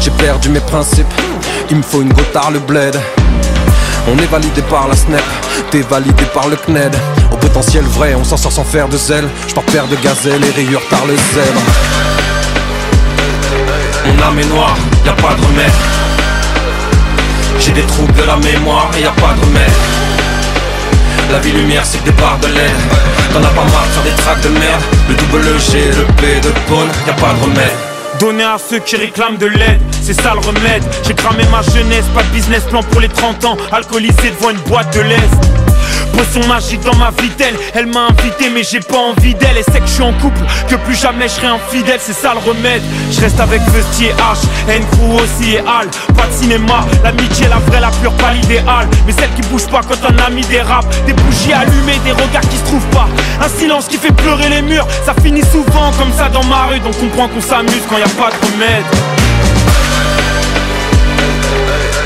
J'ai 0.00 0.10
perdu 0.10 0.48
mes 0.48 0.60
principes. 0.60 1.06
Il 1.70 1.76
me 1.76 1.82
faut 1.82 2.02
une 2.02 2.12
gotard 2.12 2.50
le 2.50 2.58
bled. 2.58 2.98
On 4.08 4.18
est 4.18 4.26
validé 4.26 4.60
par 4.62 4.88
la 4.88 4.96
snap, 4.96 5.22
t'es 5.70 5.80
validé 5.80 6.24
par 6.34 6.48
le 6.48 6.56
CNED. 6.56 6.94
Au 7.32 7.36
potentiel 7.36 7.84
vrai, 7.84 8.14
on 8.14 8.24
s'en 8.24 8.36
sort 8.36 8.52
sans 8.52 8.64
faire 8.64 8.88
de 8.88 8.98
zèle. 8.98 9.28
J'pars 9.48 9.64
perdre 9.64 9.90
de 9.90 9.96
gazelle 9.96 10.44
et 10.44 10.50
rayures 10.50 10.86
par 10.90 11.06
le 11.06 11.14
zèbre. 11.14 11.62
Mon 14.06 14.22
âme 14.22 14.38
est 14.38 14.54
noire, 14.54 14.76
y 15.06 15.08
a 15.08 15.12
pas 15.12 15.34
de 15.34 15.46
remède. 15.46 16.13
J'ai 17.58 17.72
des 17.72 17.82
troubles 17.82 18.12
de 18.14 18.22
la 18.24 18.36
mémoire 18.36 18.90
et 18.96 19.02
y 19.02 19.06
a 19.06 19.10
pas 19.10 19.34
de 19.34 19.40
remède. 19.44 19.72
La 21.30 21.38
vie 21.38 21.52
lumière 21.52 21.84
c'est 21.84 21.98
que 21.98 22.04
des 22.04 22.12
barres 22.12 22.38
de 22.38 22.48
l'air 22.48 22.70
T'en 23.32 23.40
as 23.42 23.48
pas 23.48 23.64
marre 23.64 23.86
de 23.86 23.92
faire 23.92 24.02
des 24.02 24.22
tracks 24.22 24.40
de 24.42 24.48
merde 24.50 24.82
Le 25.08 25.14
double 25.14 25.58
G, 25.58 25.90
le 25.96 26.04
P 26.20 26.40
de 26.40 26.52
Paul, 26.68 26.86
y 27.06 27.10
a 27.10 27.14
pas 27.14 27.32
de 27.32 27.42
remède 27.42 27.72
Donner 28.20 28.44
à 28.44 28.56
ceux 28.58 28.78
qui 28.78 28.96
réclament 28.96 29.38
de 29.38 29.46
l'aide, 29.46 29.80
c'est 30.00 30.14
ça 30.14 30.34
le 30.34 30.40
remède. 30.40 30.84
J'ai 31.04 31.14
cramé 31.14 31.42
ma 31.50 31.62
jeunesse, 31.62 32.04
pas 32.14 32.22
de 32.22 32.28
business 32.28 32.62
plan 32.62 32.80
pour 32.82 33.00
les 33.00 33.08
30 33.08 33.44
ans, 33.44 33.56
alcoolisé 33.72 34.30
devant 34.38 34.50
une 34.50 34.60
boîte 34.60 34.94
de 34.94 35.00
l'Est. 35.00 35.63
Poisson 36.12 36.46
magique 36.48 36.80
dans 36.82 36.96
ma 36.96 37.10
vitelle, 37.10 37.54
elle 37.74 37.86
m'a 37.86 38.08
invité 38.08 38.50
mais 38.50 38.62
j'ai 38.62 38.80
pas 38.80 38.98
envie 38.98 39.34
d'elle. 39.34 39.58
Et 39.58 39.64
c'est 39.64 39.80
que 39.80 39.86
je 39.86 39.92
suis 39.92 40.02
en 40.02 40.12
couple, 40.14 40.40
que 40.68 40.76
plus 40.76 40.94
jamais 40.94 41.28
je 41.28 41.34
serai 41.34 41.48
infidèle, 41.48 41.98
c'est 42.00 42.14
ça 42.14 42.34
le 42.34 42.40
remède. 42.40 42.82
Je 43.10 43.20
reste 43.20 43.40
avec 43.40 43.60
Festi 43.72 44.06
et 44.06 44.12
H, 44.12 44.46
N 44.68 44.82
crew 44.92 45.22
aussi 45.22 45.54
et 45.54 45.58
Al. 45.58 45.88
Pas 46.16 46.26
de 46.26 46.32
cinéma, 46.32 46.84
l'amitié, 47.02 47.46
la 47.48 47.58
vraie, 47.58 47.80
la 47.80 47.90
pure, 47.90 48.12
pas 48.12 48.32
l'idéal. 48.32 48.86
Mais 49.06 49.12
celle 49.12 49.30
qui 49.34 49.42
bouge 49.48 49.66
pas 49.66 49.80
quand 49.82 49.98
un 50.08 50.18
ami 50.26 50.42
dérape. 50.42 50.86
Des 51.06 51.12
bougies 51.12 51.52
allumées, 51.52 51.98
des 52.04 52.12
regards 52.12 52.48
qui 52.48 52.56
se 52.56 52.64
trouvent 52.64 52.90
pas. 52.90 53.08
Un 53.40 53.48
silence 53.48 53.86
qui 53.86 53.96
fait 53.96 54.12
pleurer 54.12 54.48
les 54.48 54.62
murs, 54.62 54.86
ça 55.04 55.14
finit 55.22 55.42
souvent 55.42 55.90
comme 55.98 56.12
ça 56.16 56.28
dans 56.28 56.44
ma 56.44 56.66
rue. 56.66 56.80
Donc 56.80 56.98
comprends 56.98 57.28
qu'on 57.28 57.40
s'amuse 57.40 57.82
quand 57.88 57.98
y 57.98 58.02
a 58.02 58.08
pas 58.08 58.30
de 58.30 58.52
remède. 58.52 58.84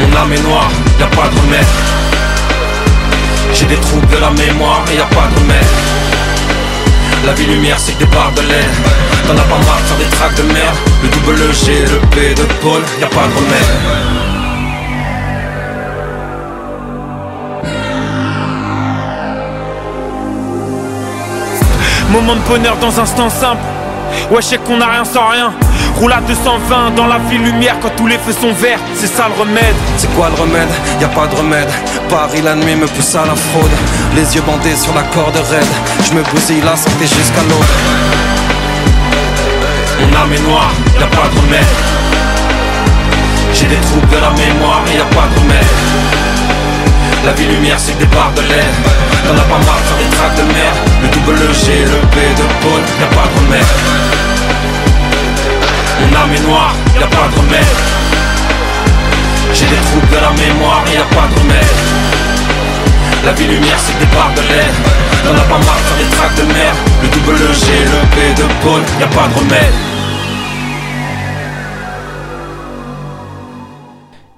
Mon 0.00 0.16
âme 0.16 0.32
est 0.32 0.42
noire, 0.42 0.70
y 0.98 1.02
a 1.02 1.06
pas 1.06 1.28
de 1.28 1.40
remède. 1.40 2.07
J'ai 3.52 3.66
des 3.66 3.76
troubles 3.76 4.06
de 4.08 4.18
la 4.18 4.30
mémoire 4.30 4.84
et 4.92 4.96
y 4.96 5.00
a 5.00 5.04
pas 5.04 5.28
de 5.34 5.40
remède. 5.40 5.66
La 7.26 7.32
vie 7.34 7.46
lumière 7.46 7.78
c'est 7.78 7.92
que 7.92 7.98
des 7.98 8.06
barres 8.06 8.32
de 8.32 8.42
l'air 8.42 8.68
T'en 9.26 9.34
as 9.34 9.42
pas 9.42 9.58
marre 9.66 9.80
de 9.80 9.86
faire 9.86 9.98
des 9.98 10.16
tracks 10.16 10.36
de 10.36 10.42
merde 10.44 10.76
Le 11.02 11.08
double 11.08 11.52
G, 11.52 11.84
le 11.84 11.98
P 12.08 12.34
de 12.34 12.44
Paul, 12.62 12.80
y 13.00 13.04
a 13.04 13.06
pas 13.08 13.26
de 13.26 13.34
remède 13.34 14.18
Moment 22.10 22.36
de 22.36 22.40
bonheur 22.48 22.76
dans 22.78 22.98
un 22.98 23.02
instant 23.02 23.28
simple. 23.28 23.60
Ouais, 24.30 24.42
je 24.42 24.46
sais 24.46 24.58
qu'on 24.58 24.80
a 24.80 24.86
rien 24.86 25.04
sans 25.04 25.28
rien. 25.28 25.52
Roule 25.96 26.12
à 26.12 26.20
220 26.20 26.94
dans 26.94 27.06
la 27.06 27.18
ville 27.18 27.42
lumière 27.42 27.76
quand 27.80 27.90
tous 27.96 28.06
les 28.06 28.18
feux 28.18 28.32
sont 28.32 28.52
verts. 28.52 28.80
C'est 28.94 29.06
ça 29.06 29.26
le 29.28 29.40
remède. 29.40 29.74
C'est 29.96 30.12
quoi 30.14 30.28
le 30.34 30.40
remède? 30.40 30.68
Y 31.00 31.04
a 31.04 31.08
pas 31.08 31.26
de 31.26 31.36
remède. 31.36 31.68
Paris 32.08 32.42
la 32.42 32.54
nuit 32.54 32.76
me 32.76 32.86
pousse 32.86 33.14
à 33.14 33.26
la 33.26 33.34
fraude. 33.34 33.70
Les 34.14 34.34
yeux 34.34 34.42
bandés 34.42 34.76
sur 34.76 34.94
la 34.94 35.02
corde 35.14 35.36
raide. 35.50 35.66
Je 36.06 36.14
me 36.14 36.22
bousille 36.22 36.62
la 36.64 36.76
santé 36.76 37.06
jusqu'à 37.06 37.42
l'autre. 37.48 37.74
Mon 40.00 40.16
âme 40.16 40.32
est 40.32 40.48
noire, 40.48 40.70
y 40.98 41.02
a 41.02 41.06
pas 41.06 41.28
de 41.28 41.40
remède. 41.40 41.66
J'ai 43.52 43.66
des 43.66 43.76
troubles 43.76 44.08
de 44.08 44.20
la 44.20 44.30
mémoire 44.30 44.82
y 44.94 45.00
a 45.00 45.04
pas 45.04 45.26
de 45.34 45.40
remède. 45.40 46.57
La 47.24 47.32
vie 47.32 47.46
lumière 47.46 47.78
c'est 47.78 47.96
des 47.98 48.06
barres 48.06 48.32
de 48.34 48.42
l'air. 48.42 48.72
T'en 49.26 49.34
as 49.34 49.44
pas 49.44 49.58
marre 49.66 49.80
de 49.80 49.86
faire 49.88 49.98
des 49.98 50.16
tracks 50.16 50.36
de 50.36 50.42
merde 50.42 50.78
Le 51.02 51.08
double 51.08 51.54
G, 51.54 51.84
le 51.84 52.00
P 52.14 52.16
de 52.36 52.46
Paul, 52.62 52.80
y 53.00 53.02
a 53.02 53.06
pas 53.08 53.28
de 53.28 53.34
remède. 53.40 53.72
Mon 56.00 56.16
âme 56.16 56.32
est 56.32 56.46
noire, 56.46 56.74
y 56.98 57.02
a 57.02 57.06
pas 57.06 57.28
de 57.28 57.38
remède. 57.40 57.74
J'ai 59.52 59.66
des 59.66 59.82
troubles 59.88 60.08
de 60.08 60.20
la 60.20 60.30
mémoire 60.30 60.84
et 60.88 60.94
y 60.94 60.98
a 60.98 61.08
pas 61.14 61.26
de 61.28 61.40
remède. 61.40 61.74
La 63.24 63.32
vie 63.32 63.48
lumière 63.48 63.78
c'est 63.78 63.98
des 63.98 64.06
barres 64.14 64.32
de 64.36 64.42
l'air. 64.42 64.72
T'en 65.24 65.34
as 65.34 65.48
pas 65.50 65.58
marre 65.66 65.76
de 65.76 65.86
faire 65.88 65.98
des 65.98 66.16
tracks 66.16 66.36
de 66.36 66.52
merde 66.52 66.78
Le 67.02 67.08
double 67.08 67.38
G, 67.52 67.66
le 67.84 68.00
P 68.14 68.42
de 68.42 68.46
Paul, 68.62 68.82
y 69.00 69.02
a 69.02 69.08
pas 69.08 69.28
de 69.28 69.34
remède 69.34 69.97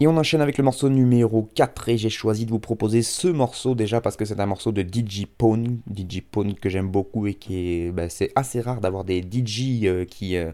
Et 0.03 0.07
on 0.07 0.17
enchaîne 0.17 0.41
avec 0.41 0.57
le 0.57 0.65
morceau 0.65 0.89
numéro 0.89 1.43
4 1.55 1.91
et 1.91 1.99
j'ai 1.99 2.09
choisi 2.09 2.47
de 2.47 2.51
vous 2.51 2.59
proposer 2.59 3.03
ce 3.03 3.29
morceau 3.29 3.75
déjà 3.75 4.01
parce 4.01 4.17
que 4.17 4.25
c'est 4.25 4.41
un 4.41 4.47
morceau 4.47 4.73
de 4.73 4.81
DJ 4.81 5.27
Pone, 5.27 5.81
DJ 5.95 6.23
Pone 6.23 6.55
que 6.55 6.71
j'aime 6.71 6.89
beaucoup 6.89 7.27
et 7.27 7.35
qui 7.35 7.59
est 7.59 7.91
bah, 7.91 8.09
c'est 8.09 8.33
assez 8.35 8.63
rare 8.63 8.81
d'avoir 8.81 9.05
des 9.05 9.21
DJ 9.21 9.85
euh, 9.85 10.07
qui 10.07 10.37
euh, 10.37 10.53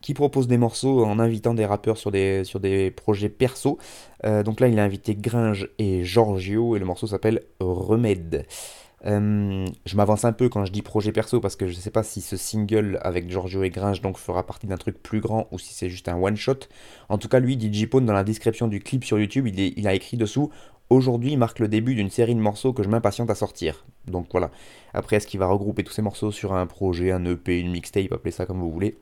qui 0.00 0.14
proposent 0.14 0.48
des 0.48 0.58
morceaux 0.58 1.04
en 1.04 1.20
invitant 1.20 1.54
des 1.54 1.64
rappeurs 1.64 1.96
sur 1.96 2.10
des, 2.10 2.42
sur 2.42 2.58
des 2.58 2.90
projets 2.90 3.28
perso. 3.28 3.78
Euh, 4.24 4.42
donc 4.42 4.58
là, 4.58 4.66
il 4.66 4.76
a 4.80 4.82
invité 4.82 5.14
Gringe 5.14 5.68
et 5.78 6.02
Giorgio 6.02 6.74
et 6.74 6.80
le 6.80 6.84
morceau 6.84 7.06
s'appelle 7.06 7.42
Remède. 7.60 8.46
Euh, 9.04 9.66
je 9.84 9.96
m'avance 9.96 10.24
un 10.24 10.32
peu 10.32 10.48
quand 10.48 10.64
je 10.64 10.70
dis 10.70 10.82
projet 10.82 11.10
perso 11.10 11.40
parce 11.40 11.56
que 11.56 11.66
je 11.66 11.74
ne 11.74 11.80
sais 11.80 11.90
pas 11.90 12.04
si 12.04 12.20
ce 12.20 12.36
single 12.36 13.00
avec 13.02 13.28
Giorgio 13.28 13.64
et 13.64 13.70
Gringe 13.70 14.00
donc 14.00 14.16
fera 14.16 14.46
partie 14.46 14.68
d'un 14.68 14.76
truc 14.76 15.02
plus 15.02 15.20
grand 15.20 15.48
ou 15.50 15.58
si 15.58 15.74
c'est 15.74 15.88
juste 15.88 16.08
un 16.08 16.16
one 16.16 16.36
shot. 16.36 16.68
En 17.08 17.18
tout 17.18 17.28
cas, 17.28 17.40
lui, 17.40 17.58
DJ 17.60 17.86
Pone, 17.86 18.06
dans 18.06 18.12
la 18.12 18.24
description 18.24 18.68
du 18.68 18.80
clip 18.80 19.04
sur 19.04 19.18
YouTube, 19.18 19.48
il, 19.48 19.88
a 19.88 19.94
écrit 19.94 20.16
dessous 20.16 20.50
Aujourd'hui 20.90 21.36
marque 21.36 21.58
le 21.58 21.68
début 21.68 21.94
d'une 21.94 22.10
série 22.10 22.34
de 22.34 22.40
morceaux 22.40 22.74
que 22.74 22.82
je 22.82 22.88
m'impatiente 22.88 23.30
à 23.30 23.34
sortir. 23.34 23.86
Donc 24.06 24.26
voilà. 24.30 24.50
Après, 24.92 25.16
est-ce 25.16 25.26
qu'il 25.26 25.40
va 25.40 25.46
regrouper 25.46 25.84
tous 25.84 25.92
ces 25.92 26.02
morceaux 26.02 26.30
sur 26.30 26.52
un 26.52 26.66
projet, 26.66 27.12
un 27.12 27.24
EP, 27.24 27.58
une 27.58 27.70
mixtape, 27.70 28.12
appelez 28.12 28.30
ça 28.30 28.44
comme 28.44 28.60
vous 28.60 28.70
voulez 28.70 28.98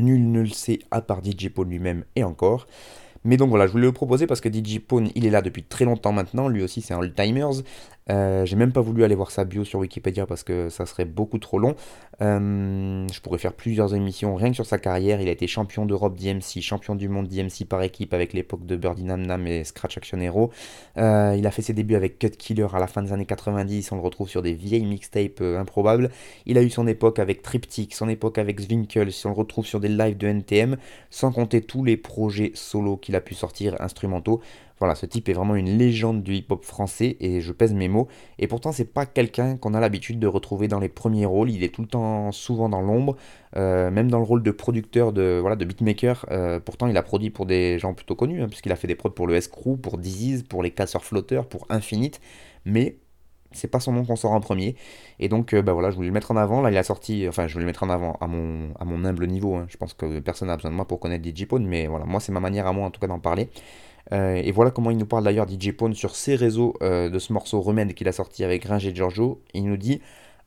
Nul 0.00 0.32
ne 0.32 0.40
le 0.40 0.48
sait 0.48 0.80
à 0.90 1.00
part 1.00 1.20
DJ 1.24 1.50
Pone 1.50 1.70
lui-même 1.70 2.04
et 2.16 2.24
encore. 2.24 2.66
Mais 3.24 3.38
donc 3.38 3.48
voilà, 3.48 3.66
je 3.66 3.72
voulais 3.72 3.86
le 3.86 3.92
proposer 3.92 4.26
parce 4.26 4.42
que 4.42 4.52
DJ 4.52 4.80
Pone, 4.80 5.10
il 5.14 5.24
est 5.24 5.30
là 5.30 5.40
depuis 5.40 5.62
très 5.62 5.86
longtemps 5.86 6.12
maintenant. 6.12 6.48
Lui 6.48 6.62
aussi, 6.62 6.82
c'est 6.82 6.92
un 6.92 6.98
old-timers. 6.98 7.62
Euh, 8.10 8.44
J'ai 8.44 8.56
même 8.56 8.72
pas 8.72 8.82
voulu 8.82 9.02
aller 9.02 9.14
voir 9.14 9.30
sa 9.30 9.44
bio 9.44 9.64
sur 9.64 9.78
Wikipédia 9.78 10.26
parce 10.26 10.42
que 10.42 10.68
ça 10.68 10.84
serait 10.84 11.06
beaucoup 11.06 11.38
trop 11.38 11.58
long. 11.58 11.74
Euh, 12.20 13.06
je 13.10 13.20
pourrais 13.20 13.38
faire 13.38 13.54
plusieurs 13.54 13.94
émissions 13.94 14.34
rien 14.34 14.50
que 14.50 14.56
sur 14.56 14.66
sa 14.66 14.78
carrière. 14.78 15.20
Il 15.20 15.28
a 15.28 15.32
été 15.32 15.46
champion 15.46 15.86
d'Europe 15.86 16.14
d'IMC, 16.14 16.60
champion 16.60 16.94
du 16.94 17.08
monde 17.08 17.28
d'IMC 17.28 17.66
par 17.68 17.82
équipe 17.82 18.12
avec 18.12 18.34
l'époque 18.34 18.66
de 18.66 18.76
Birdie 18.76 19.04
Nam 19.04 19.24
Nam 19.24 19.46
et 19.46 19.64
Scratch 19.64 19.96
Action 19.96 20.20
Hero. 20.20 20.50
Euh, 20.98 21.34
il 21.38 21.46
a 21.46 21.50
fait 21.50 21.62
ses 21.62 21.72
débuts 21.72 21.94
avec 21.94 22.18
Cut 22.18 22.30
Killer 22.30 22.66
à 22.74 22.78
la 22.78 22.86
fin 22.86 23.02
des 23.02 23.12
années 23.12 23.24
90. 23.24 23.90
On 23.92 23.96
le 23.96 24.02
retrouve 24.02 24.28
sur 24.28 24.42
des 24.42 24.52
vieilles 24.52 24.84
mixtapes 24.84 25.40
improbables. 25.40 26.10
Il 26.44 26.58
a 26.58 26.62
eu 26.62 26.70
son 26.70 26.86
époque 26.86 27.18
avec 27.18 27.42
Triptych, 27.42 27.94
son 27.94 28.08
époque 28.10 28.36
avec 28.38 28.60
Zwinkels. 28.60 29.12
On 29.24 29.28
le 29.28 29.34
retrouve 29.34 29.66
sur 29.66 29.80
des 29.80 29.88
lives 29.88 30.18
de 30.18 30.26
NTM, 30.28 30.76
sans 31.10 31.32
compter 31.32 31.62
tous 31.62 31.84
les 31.84 31.96
projets 31.96 32.52
solo 32.54 32.96
qu'il 32.98 33.16
a 33.16 33.20
pu 33.20 33.34
sortir 33.34 33.76
instrumentaux. 33.80 34.42
Voilà, 34.80 34.94
ce 34.96 35.06
type 35.06 35.28
est 35.28 35.32
vraiment 35.32 35.54
une 35.54 35.78
légende 35.78 36.22
du 36.22 36.34
hip-hop 36.34 36.64
français 36.64 37.16
et 37.20 37.40
je 37.40 37.52
pèse 37.52 37.72
mes 37.72 37.88
mots. 37.88 38.08
Et 38.38 38.48
pourtant, 38.48 38.72
c'est 38.72 38.92
pas 38.92 39.06
quelqu'un 39.06 39.56
qu'on 39.56 39.72
a 39.72 39.80
l'habitude 39.80 40.18
de 40.18 40.26
retrouver 40.26 40.66
dans 40.68 40.80
les 40.80 40.88
premiers 40.88 41.26
rôles. 41.26 41.50
Il 41.50 41.62
est 41.62 41.72
tout 41.72 41.82
le 41.82 41.88
temps 41.88 42.32
souvent 42.32 42.68
dans 42.68 42.82
l'ombre, 42.82 43.16
euh, 43.56 43.90
même 43.90 44.10
dans 44.10 44.18
le 44.18 44.24
rôle 44.24 44.42
de 44.42 44.50
producteur, 44.50 45.12
de, 45.12 45.38
voilà, 45.40 45.56
de 45.56 45.64
beatmaker. 45.64 46.26
Euh, 46.30 46.58
pourtant, 46.60 46.88
il 46.88 46.96
a 46.96 47.02
produit 47.02 47.30
pour 47.30 47.46
des 47.46 47.78
gens 47.78 47.94
plutôt 47.94 48.16
connus, 48.16 48.42
hein, 48.42 48.48
puisqu'il 48.48 48.72
a 48.72 48.76
fait 48.76 48.88
des 48.88 48.96
prods 48.96 49.10
pour 49.10 49.26
le 49.26 49.36
S-Crew, 49.36 49.76
pour 49.80 49.96
Disease, 49.98 50.42
pour 50.42 50.62
les 50.62 50.70
Casseurs 50.72 51.04
Flotteurs, 51.04 51.46
pour 51.46 51.66
Infinite. 51.70 52.20
Mais 52.64 52.96
c'est 53.52 53.68
pas 53.68 53.78
son 53.80 53.92
nom 53.92 54.04
qu'on 54.04 54.16
sort 54.16 54.32
en 54.32 54.40
premier. 54.40 54.74
Et 55.20 55.28
donc, 55.28 55.54
euh, 55.54 55.62
bah 55.62 55.72
voilà, 55.72 55.90
je 55.90 55.96
voulais 55.96 56.08
le 56.08 56.14
mettre 56.14 56.32
en 56.32 56.36
avant. 56.36 56.60
Là, 56.60 56.70
il 56.72 56.76
a 56.76 56.82
sorti, 56.82 57.28
enfin, 57.28 57.46
je 57.46 57.52
voulais 57.52 57.62
le 57.64 57.68
mettre 57.68 57.84
en 57.84 57.90
avant 57.90 58.14
à 58.20 58.26
mon, 58.26 58.74
à 58.80 58.84
mon 58.84 59.04
humble 59.04 59.26
niveau. 59.28 59.54
hein. 59.54 59.66
Je 59.68 59.76
pense 59.76 59.94
que 59.94 60.18
personne 60.20 60.48
n'a 60.48 60.56
besoin 60.56 60.72
de 60.72 60.76
moi 60.76 60.86
pour 60.86 60.98
connaître 60.98 61.24
DJ 61.24 61.46
Pone, 61.46 61.64
mais 61.66 61.86
voilà, 61.86 62.04
moi, 62.04 62.18
c'est 62.20 62.32
ma 62.32 62.40
manière 62.40 62.66
à 62.66 62.72
moi, 62.72 62.86
en 62.86 62.90
tout 62.90 63.00
cas, 63.00 63.06
d'en 63.06 63.20
parler. 63.20 63.48
Euh, 64.12 64.34
et 64.36 64.52
voilà 64.52 64.70
comment 64.70 64.90
il 64.90 64.98
nous 64.98 65.06
parle 65.06 65.24
d'ailleurs 65.24 65.48
DJ 65.48 65.72
Pone 65.72 65.94
sur 65.94 66.14
ses 66.14 66.36
réseaux 66.36 66.74
euh, 66.82 67.08
de 67.08 67.18
ce 67.18 67.32
morceau 67.32 67.60
Remède 67.60 67.94
qu'il 67.94 68.08
a 68.08 68.12
sorti 68.12 68.44
avec 68.44 68.62
Gringe 68.62 68.86
et 68.86 68.94
Giorgio. 68.94 69.42
Il 69.54 69.64
nous 69.64 69.76
dit 69.76 70.00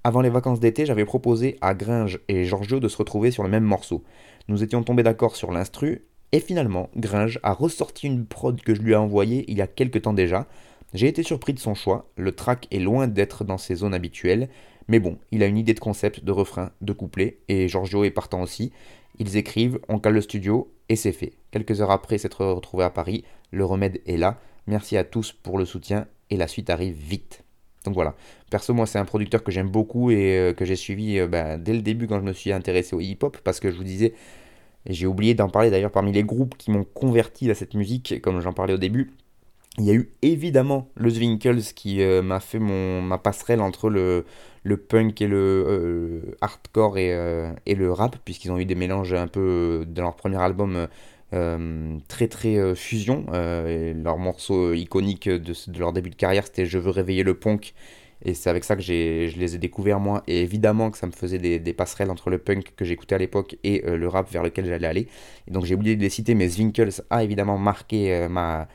Avant 0.03 0.21
les 0.21 0.29
vacances 0.29 0.59
d'été, 0.59 0.85
j'avais 0.85 1.05
proposé 1.05 1.57
à 1.61 1.73
Gringe 1.73 2.19
et 2.27 2.45
Giorgio 2.45 2.79
de 2.79 2.87
se 2.87 2.97
retrouver 2.97 3.31
sur 3.31 3.43
le 3.43 3.49
même 3.49 3.63
morceau. 3.63 4.03
Nous 4.47 4.63
étions 4.63 4.83
tombés 4.83 5.03
d'accord 5.03 5.35
sur 5.35 5.51
l'instru, 5.51 6.05
et 6.31 6.39
finalement, 6.39 6.89
Gringe 6.95 7.39
a 7.43 7.53
ressorti 7.53 8.07
une 8.07 8.25
prod 8.25 8.61
que 8.61 8.75
je 8.75 8.81
lui 8.81 8.91
ai 8.91 8.95
envoyée 8.95 9.45
il 9.47 9.57
y 9.57 9.61
a 9.61 9.67
quelques 9.67 10.03
temps 10.03 10.13
déjà. 10.13 10.45
J'ai 10.93 11.07
été 11.07 11.23
surpris 11.23 11.53
de 11.53 11.59
son 11.59 11.75
choix, 11.75 12.09
le 12.15 12.33
track 12.33 12.67
est 12.71 12.79
loin 12.79 13.07
d'être 13.07 13.43
dans 13.43 13.57
ses 13.57 13.75
zones 13.75 13.93
habituelles, 13.93 14.49
mais 14.87 14.99
bon, 14.99 15.17
il 15.31 15.43
a 15.43 15.47
une 15.47 15.57
idée 15.57 15.73
de 15.73 15.79
concept, 15.79 16.23
de 16.23 16.31
refrain, 16.31 16.71
de 16.81 16.93
couplet, 16.93 17.39
et 17.49 17.67
Giorgio 17.67 18.05
est 18.05 18.11
partant 18.11 18.41
aussi. 18.41 18.71
Ils 19.19 19.35
écrivent, 19.35 19.79
on 19.89 19.99
cale 19.99 20.13
le 20.13 20.21
studio, 20.21 20.71
et 20.89 20.95
c'est 20.95 21.11
fait. 21.11 21.33
Quelques 21.51 21.81
heures 21.81 21.91
après 21.91 22.17
s'être 22.17 22.45
retrouvé 22.45 22.85
à 22.85 22.89
Paris, 22.89 23.25
le 23.51 23.65
remède 23.65 24.01
est 24.05 24.17
là. 24.17 24.39
Merci 24.67 24.97
à 24.97 25.03
tous 25.03 25.31
pour 25.31 25.57
le 25.57 25.65
soutien, 25.65 26.07
et 26.29 26.37
la 26.37 26.47
suite 26.47 26.69
arrive 26.69 26.95
vite. 26.95 27.43
Donc 27.85 27.93
voilà. 27.93 28.15
Perso, 28.49 28.73
moi, 28.73 28.85
c'est 28.85 28.99
un 28.99 29.05
producteur 29.05 29.43
que 29.43 29.51
j'aime 29.51 29.69
beaucoup 29.69 30.11
et 30.11 30.37
euh, 30.37 30.53
que 30.53 30.65
j'ai 30.65 30.75
suivi 30.75 31.19
euh, 31.19 31.27
bah, 31.27 31.57
dès 31.57 31.73
le 31.73 31.81
début 31.81 32.07
quand 32.07 32.19
je 32.19 32.25
me 32.25 32.33
suis 32.33 32.51
intéressé 32.51 32.95
au 32.95 32.99
hip-hop, 32.99 33.37
parce 33.43 33.59
que 33.59 33.71
je 33.71 33.77
vous 33.77 33.83
disais, 33.83 34.13
j'ai 34.87 35.07
oublié 35.07 35.35
d'en 35.35 35.49
parler 35.49 35.69
d'ailleurs 35.69 35.91
parmi 35.91 36.11
les 36.11 36.23
groupes 36.23 36.57
qui 36.57 36.71
m'ont 36.71 36.83
converti 36.83 37.49
à 37.49 37.55
cette 37.55 37.75
musique, 37.75 38.21
comme 38.21 38.41
j'en 38.41 38.53
parlais 38.53 38.73
au 38.73 38.77
début, 38.77 39.11
Il 39.77 39.85
y 39.85 39.91
a 39.91 39.93
eu 39.93 40.11
évidemment 40.21 40.89
le 40.95 41.09
Zwinkels 41.09 41.61
qui 41.75 42.01
euh, 42.01 42.21
m'a 42.21 42.39
fait 42.39 42.59
mon, 42.59 43.01
ma 43.01 43.17
passerelle 43.17 43.61
entre 43.61 43.89
le, 43.89 44.25
le 44.63 44.77
punk 44.77 45.21
et 45.21 45.27
le 45.27 46.35
hardcore 46.41 46.97
et, 46.97 47.11
et, 47.65 47.75
le 47.75 47.91
rap, 47.93 48.17
puisqu'ils 48.25 48.51
ont 48.51 48.57
eu 48.57 48.65
des 48.65 48.75
mélanges 48.75 49.13
un 49.13 49.27
peu 49.27 49.85
dans 49.87 50.03
leur 50.03 50.15
premier 50.15 50.41
album 50.41 50.87
très 51.32 52.28
très 52.28 52.75
fusion. 52.75 53.25
leur 53.32 54.17
morceau 54.17 54.73
iconique 54.73 55.30
de, 55.30 55.53
leur 55.78 55.93
début 55.93 56.09
de 56.09 56.15
carrière, 56.15 56.45
c'était 56.45 56.65
Je 56.65 56.78
veux 56.78 56.91
réveiller 56.91 57.23
le 57.23 57.36
punk. 57.36 57.73
Et 58.25 58.34
c'est 58.34 58.49
avec 58.49 58.63
ça 58.63 58.75
que 58.75 58.82
je 58.82 58.91
les 58.91 59.55
ai 59.55 59.57
découverts 59.59 59.99
moi. 59.99 60.23
Et 60.28 60.41
évidemment 60.41 60.89
que 60.89 60.97
ça 60.97 61.07
me 61.07 61.11
faisait 61.11 61.38
des, 61.38 61.73
passerelles 61.73 62.09
entre 62.09 62.30
le 62.30 62.39
punk 62.39 62.73
que 62.75 62.86
j'écoutais 62.86 63.15
à 63.15 63.19
l'époque 63.19 63.57
et 63.63 63.84
le 63.86 64.07
rap 64.07 64.30
vers 64.32 64.43
lequel 64.43 64.65
j'allais 64.65 64.88
aller. 64.88 65.07
Et 65.47 65.51
donc 65.51 65.65
j'ai 65.65 65.75
oublié 65.75 65.95
de 65.95 66.01
les 66.01 66.09
citer, 66.09 66.34
mais 66.34 66.47
Zwinkels 66.47 67.01
a 67.09 67.23
évidemment 67.23 67.57
marqué 67.57 68.28
ma 68.30 68.67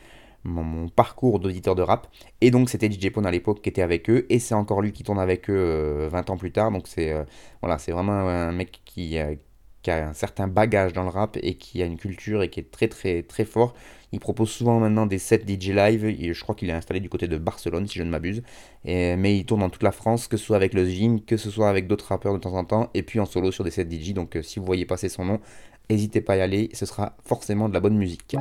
mon, 0.45 0.89
parcours 0.89 1.39
d'auditeur 1.41 1.75
de 1.75 1.83
rap. 1.83 2.09
Et 2.41 2.51
donc 2.51 2.71
c'était 2.71 2.91
DJ 2.91 3.11
Pone 3.11 3.27
à 3.27 3.31
l'époque 3.31 3.63
qui 3.63 3.69
était 3.69 3.83
avec 3.83 4.09
eux, 4.11 4.27
et 4.31 4.39
c'est 4.39 4.55
encore 4.55 4.83
lui 4.83 4.93
qui 4.93 5.03
tourne 5.03 5.19
avec 5.19 5.51
eux 5.51 6.09
20 6.11 6.31
euh, 6.31 6.33
ans 6.33 6.37
plus 6.37 6.53
tard. 6.53 6.71
Donc 6.71 6.89
c'est 6.89 7.13
euh, 7.13 7.25
voilà, 7.61 7.79
c'est 7.79 7.93
vraiment 7.93 8.13
un 8.13 8.53
mec 8.53 8.81
qui, 8.85 9.19
euh, 9.19 9.35
qui, 9.83 9.91
a 9.91 10.09
un 10.09 10.13
certain 10.13 10.49
bagage 10.49 10.93
dans 10.93 11.03
le 11.03 11.09
rap 11.09 11.37
et 11.43 11.55
qui 11.55 11.83
a 11.83 11.87
une 11.87 11.97
culture 11.97 12.43
et 12.43 12.51
qui 12.51 12.61
est 12.61 12.71
très 12.71 12.89
très 12.89 13.23
très 13.23 13.45
fort. 13.45 13.75
Il 14.13 14.21
propose 14.21 14.51
souvent 14.51 14.79
maintenant 14.79 15.07
des 15.07 15.19
sets 15.19 15.43
DJ 15.47 15.69
live. 15.69 16.33
Je 16.33 16.41
crois 16.43 16.55
qu'il 16.55 16.69
est 16.69 16.75
installé 16.75 17.01
du 17.01 17.09
côté 17.09 17.29
de 17.29 17.39
Barcelone 17.39 17.87
si 17.87 17.99
je 17.99 18.03
ne 18.03 18.11
m'abuse. 18.11 18.43
Mais 18.85 19.37
il 19.37 19.45
tourne 19.47 19.61
dans 19.61 19.71
toute 19.71 19.83
la 19.83 19.93
France, 19.93 20.29
que 20.29 20.37
ce 20.37 20.45
soit 20.45 20.57
avec 20.57 20.75
le 20.75 20.85
Zing, 20.85 21.25
que 21.25 21.37
ce 21.37 21.51
soit 21.51 21.71
avec 21.71 21.87
d'autres 21.87 22.07
rappeurs 22.07 22.35
de 22.35 22.39
temps 22.39 22.55
en 22.55 22.65
temps, 22.65 22.91
et 22.93 23.03
puis 23.03 23.21
en 23.21 23.27
solo 23.27 23.51
sur 23.51 23.65
des 23.65 23.71
sets 23.71 23.89
DJ. 23.91 24.13
Donc 24.13 24.39
si 24.43 24.59
vous 24.59 24.67
voyez 24.67 24.85
passer 24.85 25.09
son 25.09 25.25
nom, 25.25 25.41
n'hésitez 25.89 26.21
pas 26.21 26.35
à 26.35 26.37
y 26.37 26.41
aller. 26.43 26.69
Ce 26.75 26.85
sera 26.85 27.17
forcément 27.25 27.69
de 27.69 27.75
la 27.75 27.81
bonne 27.81 27.97
musique. 27.97 28.37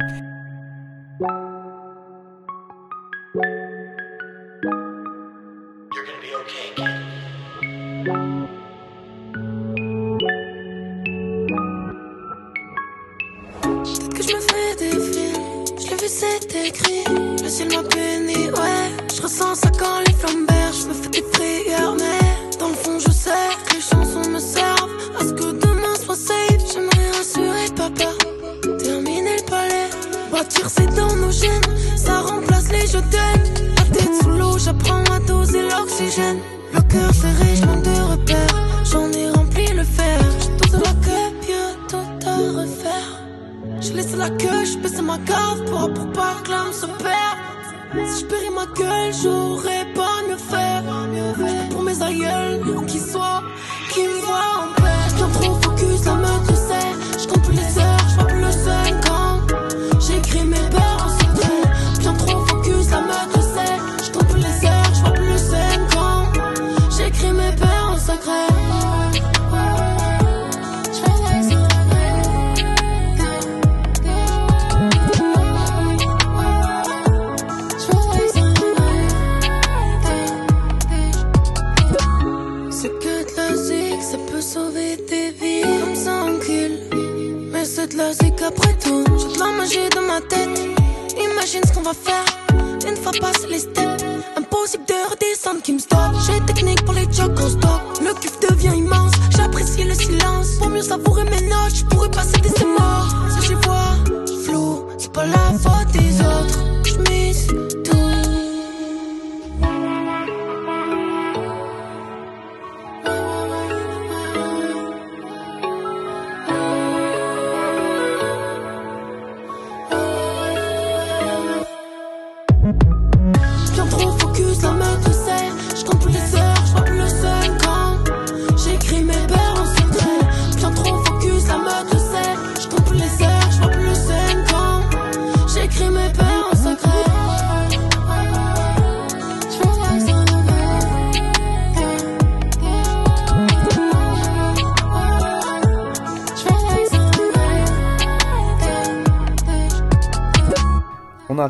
C'est 16.12 16.68
écrit. 16.68 17.03
Le 17.41 17.49
ciel 17.49 17.70
m'a 17.70 17.84
béni, 17.84 18.49
ouais. 18.49 18.88
Je 19.16 19.22
ressens 19.22 19.55
ça 19.55 19.70
quand 19.80 19.99
les 20.05 20.14
flammes 20.14 20.45
je 20.74 20.88
me 20.88 20.93
fais 20.93 21.09
des 21.09 21.22
prières, 21.22 21.95
mais 21.97 22.57
dans 22.59 22.70
le 22.70 22.76
fond, 22.76 22.97
je 22.99 23.12
sais 23.12 23.47
que 23.66 23.76
les 23.76 23.82
chansons 23.82 24.30
me 24.30 24.39
servent 24.39 24.95
à 25.20 25.24
ce 25.24 25.34
que 25.34 25.51
demain 25.51 25.95
soit 26.03 26.16
safe. 26.16 26.62
J'aimerais 26.74 27.12
rassurer 27.18 27.68
papa, 27.76 28.12
terminer 28.84 29.38
le 29.38 29.45
palais. 29.49 29.89
Bâtir, 30.32 30.68
c'est 30.70 30.93
dans 30.95 31.16
nos 31.16 31.32
gènes, 31.32 31.70
ça 31.95 32.22
remplace 32.22 32.72
les 32.72 32.88
je 32.88 32.99
t'aime. 33.12 33.43
La 33.78 33.84
tête 33.95 34.16
sous 34.22 34.30
l'eau, 34.30 34.57
j'apprends 34.57 35.03
à 35.16 35.20
doser 35.20 35.62
l'oxygène. 35.64 36.39
Le 36.74 36.82
cœur 36.82 37.14
serré, 37.14 37.51
Je 43.91 43.97
laisse 43.97 44.15
la 44.15 44.29
queue, 44.29 44.63
je 44.63 44.77
baisse 44.77 45.01
ma 45.01 45.17
cave 45.17 45.65
pour, 45.65 45.93
pour 45.93 46.11
pas 46.13 46.35
que 46.45 46.51
l'âme 46.51 46.71
se. 46.71 46.85
Si 46.85 48.21
je 48.21 48.25
péris 48.25 48.49
ma 48.55 48.65
gueule, 48.67 49.13
j'aurais 49.21 49.85
pas 49.93 50.21
mieux 50.29 50.37
faire. 50.37 50.83
Pour 51.71 51.83
mes 51.83 52.01
aïeuls, 52.01 52.61
qui 52.87 52.99
soient, 52.99 53.43
qui 53.91 54.03
me 54.03 54.21
voient 54.21 54.63
en 54.63 54.81
paix. 54.81 55.15
Bien 55.17 55.27
trop 55.27 55.55
focus, 55.61 56.05
meute 56.05 56.49
le 56.49 56.55
sait. 56.55 57.19
Je 57.19 57.27
compte 57.27 57.43
plus 57.43 57.55
les 57.55 57.77
heures, 57.79 57.90
après 88.43 88.73
tout. 88.73 89.03
J'ai 89.69 89.89
de 89.89 89.95
la 89.95 90.01
dans 90.01 90.07
ma 90.07 90.21
tête. 90.21 90.59
Imagine 91.17 91.61
ce 91.65 91.73
qu'on 91.73 91.81
va 91.81 91.93
faire. 91.93 92.25
Une 92.87 92.95
fois 92.95 93.11
passé 93.19 93.47
les 93.47 93.59
steps, 93.59 94.03
impossible 94.35 94.85
de 94.85 95.11
redescendre 95.11 95.61
qui 95.61 95.73
me 95.73 95.79
stoppe. 95.79 96.15
J'ai 96.25 96.39
technique 96.45 96.83
pour 96.83 96.93
les 96.93 97.05
jokes 97.11 97.39
en 97.39 97.49
stock. 97.49 97.81
Le 98.01 98.13
kiff 98.19 98.39
devient 98.39 98.75
immense. 98.75 99.13
J'apprécie 99.35 99.83
le 99.83 99.93
silence. 99.93 100.57
Pour 100.57 100.69
mieux 100.69 100.81
savourer 100.81 101.23
mes 101.25 101.41
notes, 101.41 101.85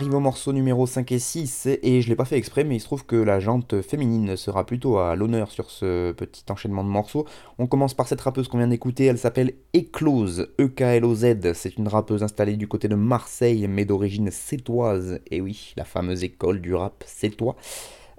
arrive 0.02 0.16
au 0.16 0.20
morceau 0.20 0.52
numéro 0.52 0.88
5 0.88 1.12
et 1.12 1.20
6 1.20 1.68
et 1.84 2.02
je 2.02 2.10
l'ai 2.10 2.16
pas 2.16 2.26
fait 2.26 2.36
exprès 2.36 2.64
mais 2.64 2.78
il 2.78 2.80
se 2.80 2.86
trouve 2.86 3.06
que 3.06 3.16
la 3.16 3.40
jante 3.40 3.84
féminine 3.84 4.36
sera 4.36 4.66
plutôt 4.66 4.98
à 4.98 5.16
l'honneur 5.16 5.52
sur 5.52 5.70
ce 5.70 6.12
petit 6.14 6.44
enchaînement 6.50 6.84
de 6.84 6.90
morceaux. 6.90 7.28
On 7.60 7.68
commence 7.68 7.94
par 7.94 8.08
cette 8.08 8.22
rappeuse 8.22 8.48
qu'on 8.48 8.58
vient 8.58 8.68
d'écouter, 8.68 9.06
elle 9.06 9.20
s'appelle 9.20 9.54
Eclose, 9.76 10.50
E-K-L-O-Z, 10.60 11.54
c'est 11.54 11.78
une 11.78 11.88
rappeuse 11.88 12.24
installée 12.24 12.58
du 12.58 12.68
côté 12.68 12.88
de 12.88 12.96
Marseille 12.96 13.68
mais 13.68 13.86
d'origine 13.86 14.32
sétoise, 14.32 15.20
et 15.30 15.40
oui, 15.40 15.76
la 15.78 15.86
fameuse 15.86 16.24
école 16.24 16.62
du 16.62 16.74
rap 16.74 17.04
sétois. 17.06 17.56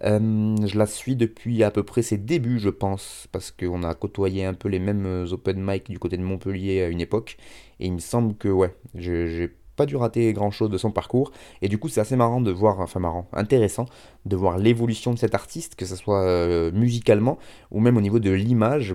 Euh, 0.05 0.57
je 0.65 0.79
la 0.79 0.87
suis 0.87 1.17
depuis 1.17 1.65
à 1.65 1.73
peu 1.73 1.83
près 1.83 2.03
ses 2.03 2.17
débuts, 2.17 2.61
je 2.61 2.71
pense, 2.71 3.27
parce 3.33 3.51
qu'on 3.51 3.83
a 3.83 3.93
côtoyé 3.95 4.45
un 4.45 4.55
peu 4.55 4.69
les 4.69 4.79
mêmes 4.79 5.27
open 5.33 5.61
mic 5.61 5.91
du 5.91 5.99
côté 5.99 6.17
de 6.17 6.23
Montpellier 6.23 6.83
à 6.83 6.89
une 6.89 7.01
époque. 7.01 7.39
Et 7.81 7.87
il 7.87 7.93
me 7.93 7.99
semble 7.99 8.37
que, 8.37 8.49
ouais, 8.49 8.75
j'ai 8.95 9.53
pas 9.77 9.87
dû 9.87 9.97
rater 9.97 10.33
grand 10.33 10.51
chose 10.51 10.71
de 10.71 10.79
son 10.79 10.91
parcours. 10.91 11.33
Et 11.61 11.69
du 11.69 11.79
coup, 11.79 11.89
c'est 11.89 12.01
assez 12.01 12.17
marrant 12.17 12.41
de 12.41 12.51
voir, 12.51 12.81
enfin 12.81 13.01
marrant, 13.01 13.27
intéressant 13.33 13.87
de 14.27 14.37
voir 14.37 14.59
l'évolution 14.59 15.13
de 15.13 15.19
cet 15.19 15.35
artiste, 15.35 15.75
que 15.75 15.85
ce 15.85 15.97
soit 15.97 16.23
euh, 16.23 16.71
musicalement 16.73 17.39
ou 17.71 17.81
même 17.81 17.97
au 17.97 18.01
niveau 18.01 18.19
de 18.19 18.31
l'image, 18.31 18.95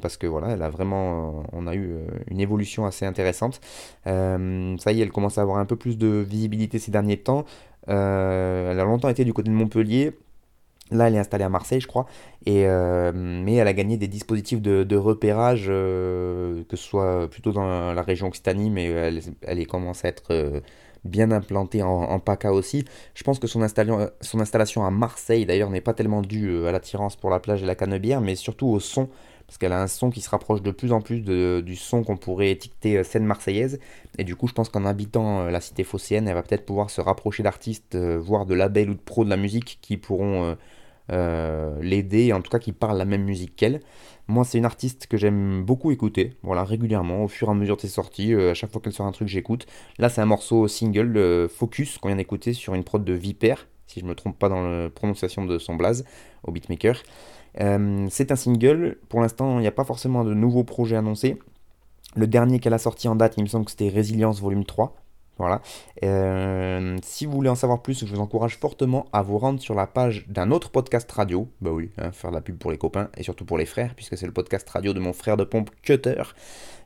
parce 0.00 0.16
que 0.16 0.26
voilà, 0.26 0.50
elle 0.50 0.62
a 0.62 0.70
vraiment, 0.70 1.44
on 1.52 1.66
a 1.66 1.74
eu 1.74 1.92
euh, 1.92 2.06
une 2.28 2.40
évolution 2.40 2.86
assez 2.86 3.04
intéressante. 3.04 3.60
Euh, 4.06 4.76
ça 4.78 4.92
y 4.92 5.00
est, 5.00 5.02
elle 5.02 5.12
commence 5.12 5.38
à 5.38 5.42
avoir 5.42 5.58
un 5.58 5.66
peu 5.66 5.76
plus 5.76 5.98
de 5.98 6.24
visibilité 6.26 6.78
ces 6.78 6.90
derniers 6.90 7.18
temps. 7.18 7.44
elle 7.86 7.94
a 7.94 8.84
longtemps 8.84 9.08
été 9.08 9.24
du 9.24 9.32
côté 9.32 9.50
de 9.50 9.54
Montpellier. 9.54 10.12
Là, 10.92 11.08
elle 11.08 11.14
est 11.14 11.18
installée 11.18 11.44
à 11.44 11.48
Marseille, 11.48 11.80
je 11.80 11.86
crois, 11.86 12.06
euh, 12.48 13.12
mais 13.14 13.54
elle 13.54 13.68
a 13.68 13.72
gagné 13.72 13.96
des 13.96 14.08
dispositifs 14.08 14.60
de, 14.60 14.96
repérage, 14.96 15.66
euh, 15.68 16.64
que 16.68 16.76
ce 16.76 16.84
soit 16.84 17.28
plutôt 17.30 17.52
dans 17.52 17.92
la 17.92 18.02
région 18.02 18.28
Occitanie, 18.28 18.70
mais 18.70 18.86
elle, 19.42 19.66
commencé 19.66 20.06
à 20.06 20.10
être 20.10 20.32
euh, 20.32 20.60
bien 21.04 21.30
implantée 21.30 21.82
en, 21.82 22.18
PACA 22.18 22.52
aussi. 22.52 22.84
Je 23.14 23.22
pense 23.24 23.38
que 23.38 23.46
son, 23.46 23.66
son 24.20 24.40
installation 24.40 24.84
à 24.84 24.90
Marseille, 24.90 25.46
d'ailleurs, 25.46 25.70
n'est 25.70 25.80
pas 25.80 25.94
tellement 25.94 26.22
due 26.22 26.66
à 26.66 26.72
l'attirance 26.72 27.16
pour 27.16 27.30
la 27.30 27.40
plage 27.40 27.62
et 27.62 27.66
la 27.66 27.74
canebière, 27.74 28.20
mais 28.20 28.34
surtout 28.34 28.66
au 28.66 28.80
son, 28.80 29.08
parce 29.46 29.58
qu'elle 29.58 29.72
a 29.72 29.82
un 29.82 29.86
son 29.86 30.10
qui 30.10 30.20
se 30.20 30.30
rapproche 30.30 30.62
de 30.62 30.70
plus 30.70 30.92
en 30.92 31.00
plus 31.00 31.20
du 31.20 31.76
son 31.76 32.04
qu'on 32.04 32.16
pourrait 32.16 32.50
étiqueter 32.50 33.02
scène 33.02 33.24
marseillaise. 33.24 33.80
Et 34.18 34.24
du 34.24 34.36
coup, 34.36 34.46
je 34.46 34.52
pense 34.52 34.68
qu'en 34.68 34.84
habitant 34.84 35.44
la 35.44 35.60
cité 35.60 35.84
phocéenne, 35.84 36.28
elle 36.28 36.34
va 36.34 36.42
peut-être 36.42 36.64
pouvoir 36.66 36.90
se 36.90 37.00
rapprocher 37.00 37.42
d'artistes, 37.42 37.96
voire 37.96 38.46
de 38.46 38.54
labels 38.54 38.90
ou 38.90 38.94
de 38.94 39.00
pros 39.00 39.24
de 39.24 39.30
la 39.30 39.36
musique 39.36 39.78
qui 39.82 39.96
pourront 39.96 40.56
l'aider, 41.08 42.32
en 42.32 42.40
tout 42.40 42.50
cas 42.50 42.58
qui 42.58 42.72
parle 42.72 42.98
la 42.98 43.04
même 43.04 43.24
musique 43.24 43.56
qu'elle. 43.56 43.80
Moi, 44.28 44.44
c'est 44.44 44.58
une 44.58 44.64
artiste 44.64 45.08
que 45.08 45.16
j'aime 45.16 45.64
beaucoup 45.64 45.90
écouter, 45.90 46.36
voilà, 46.42 46.64
régulièrement, 46.64 47.24
au 47.24 47.28
fur 47.28 47.48
et 47.48 47.50
à 47.50 47.54
mesure 47.54 47.76
de 47.76 47.80
ses 47.82 47.88
sorties. 47.88 48.34
à 48.34 48.54
chaque 48.54 48.70
fois 48.70 48.80
qu'elle 48.80 48.92
sort 48.92 49.06
un 49.06 49.12
truc, 49.12 49.28
j'écoute. 49.28 49.66
Là, 49.98 50.08
c'est 50.08 50.20
un 50.20 50.26
morceau 50.26 50.68
single, 50.68 51.48
Focus, 51.48 51.98
qu'on 51.98 52.08
vient 52.08 52.16
d'écouter 52.16 52.52
sur 52.52 52.74
une 52.74 52.84
prod 52.84 53.04
de 53.04 53.12
Viper, 53.12 53.56
si 53.86 54.00
je 54.00 54.04
ne 54.04 54.10
me 54.10 54.14
trompe 54.14 54.38
pas 54.38 54.48
dans 54.48 54.62
la 54.62 54.90
prononciation 54.90 55.44
de 55.44 55.58
son 55.58 55.74
blaze, 55.74 56.04
au 56.44 56.52
beatmaker. 56.52 57.02
c'est 57.54 58.32
un 58.32 58.36
single, 58.36 58.98
pour 59.08 59.20
l'instant, 59.20 59.58
il 59.58 59.62
n'y 59.62 59.66
a 59.66 59.72
pas 59.72 59.84
forcément 59.84 60.24
de 60.24 60.34
nouveaux 60.34 60.64
projets 60.64 60.96
annoncés. 60.96 61.38
Le 62.14 62.26
dernier 62.26 62.58
qu'elle 62.58 62.74
a 62.74 62.78
sorti 62.78 63.08
en 63.08 63.16
date, 63.16 63.34
il 63.38 63.42
me 63.42 63.48
semble 63.48 63.64
que 63.64 63.70
c'était 63.70 63.88
Résilience 63.88 64.40
Volume 64.40 64.64
3. 64.64 65.01
Voilà. 65.38 65.60
Euh, 66.04 66.96
si 67.02 67.26
vous 67.26 67.32
voulez 67.32 67.48
en 67.48 67.54
savoir 67.54 67.82
plus, 67.82 68.04
je 68.04 68.14
vous 68.14 68.20
encourage 68.20 68.58
fortement 68.58 69.06
à 69.12 69.22
vous 69.22 69.38
rendre 69.38 69.60
sur 69.60 69.74
la 69.74 69.86
page 69.86 70.26
d'un 70.28 70.50
autre 70.50 70.70
podcast 70.70 71.10
radio. 71.10 71.48
Bah 71.60 71.70
oui, 71.70 71.90
hein, 71.98 72.12
faire 72.12 72.30
de 72.30 72.36
la 72.36 72.42
pub 72.42 72.58
pour 72.58 72.70
les 72.70 72.78
copains 72.78 73.08
et 73.16 73.22
surtout 73.22 73.44
pour 73.44 73.58
les 73.58 73.66
frères, 73.66 73.94
puisque 73.94 74.16
c'est 74.16 74.26
le 74.26 74.32
podcast 74.32 74.68
radio 74.68 74.92
de 74.92 75.00
mon 75.00 75.12
frère 75.12 75.36
de 75.36 75.44
pompe 75.44 75.70
Cutter 75.82 76.22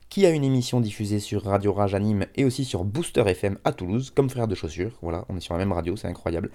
qui 0.08 0.24
a 0.24 0.30
une 0.30 0.44
émission 0.44 0.80
diffusée 0.80 1.18
sur 1.18 1.42
Radio 1.42 1.72
Rage 1.72 1.94
Anime 1.94 2.26
et 2.36 2.44
aussi 2.44 2.64
sur 2.64 2.84
Booster 2.84 3.24
FM 3.26 3.58
à 3.64 3.72
Toulouse, 3.72 4.12
comme 4.14 4.30
frère 4.30 4.46
de 4.46 4.54
chaussures. 4.54 4.92
Voilà, 5.02 5.24
on 5.28 5.36
est 5.36 5.40
sur 5.40 5.54
la 5.54 5.58
même 5.58 5.72
radio, 5.72 5.96
c'est 5.96 6.06
incroyable. 6.06 6.50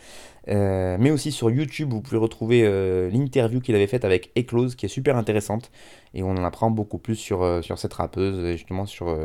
Euh, 0.47 0.95
mais 0.97 1.11
aussi 1.11 1.33
sur 1.33 1.51
YouTube, 1.51 1.91
vous 1.91 2.01
pouvez 2.01 2.17
retrouver 2.17 2.63
euh, 2.63 3.09
l'interview 3.09 3.59
qu'il 3.59 3.75
avait 3.75 3.87
faite 3.87 4.05
avec 4.05 4.31
Eclose, 4.37 4.75
qui 4.75 4.85
est 4.85 4.89
super 4.89 5.17
intéressante. 5.17 5.69
Et 6.13 6.23
on 6.23 6.31
en 6.31 6.43
apprend 6.45 6.71
beaucoup 6.71 6.97
plus 6.97 7.15
sur, 7.15 7.61
sur 7.61 7.77
cette 7.77 7.93
rappeuse, 7.93 8.53
justement 8.53 8.85
sur, 8.85 9.17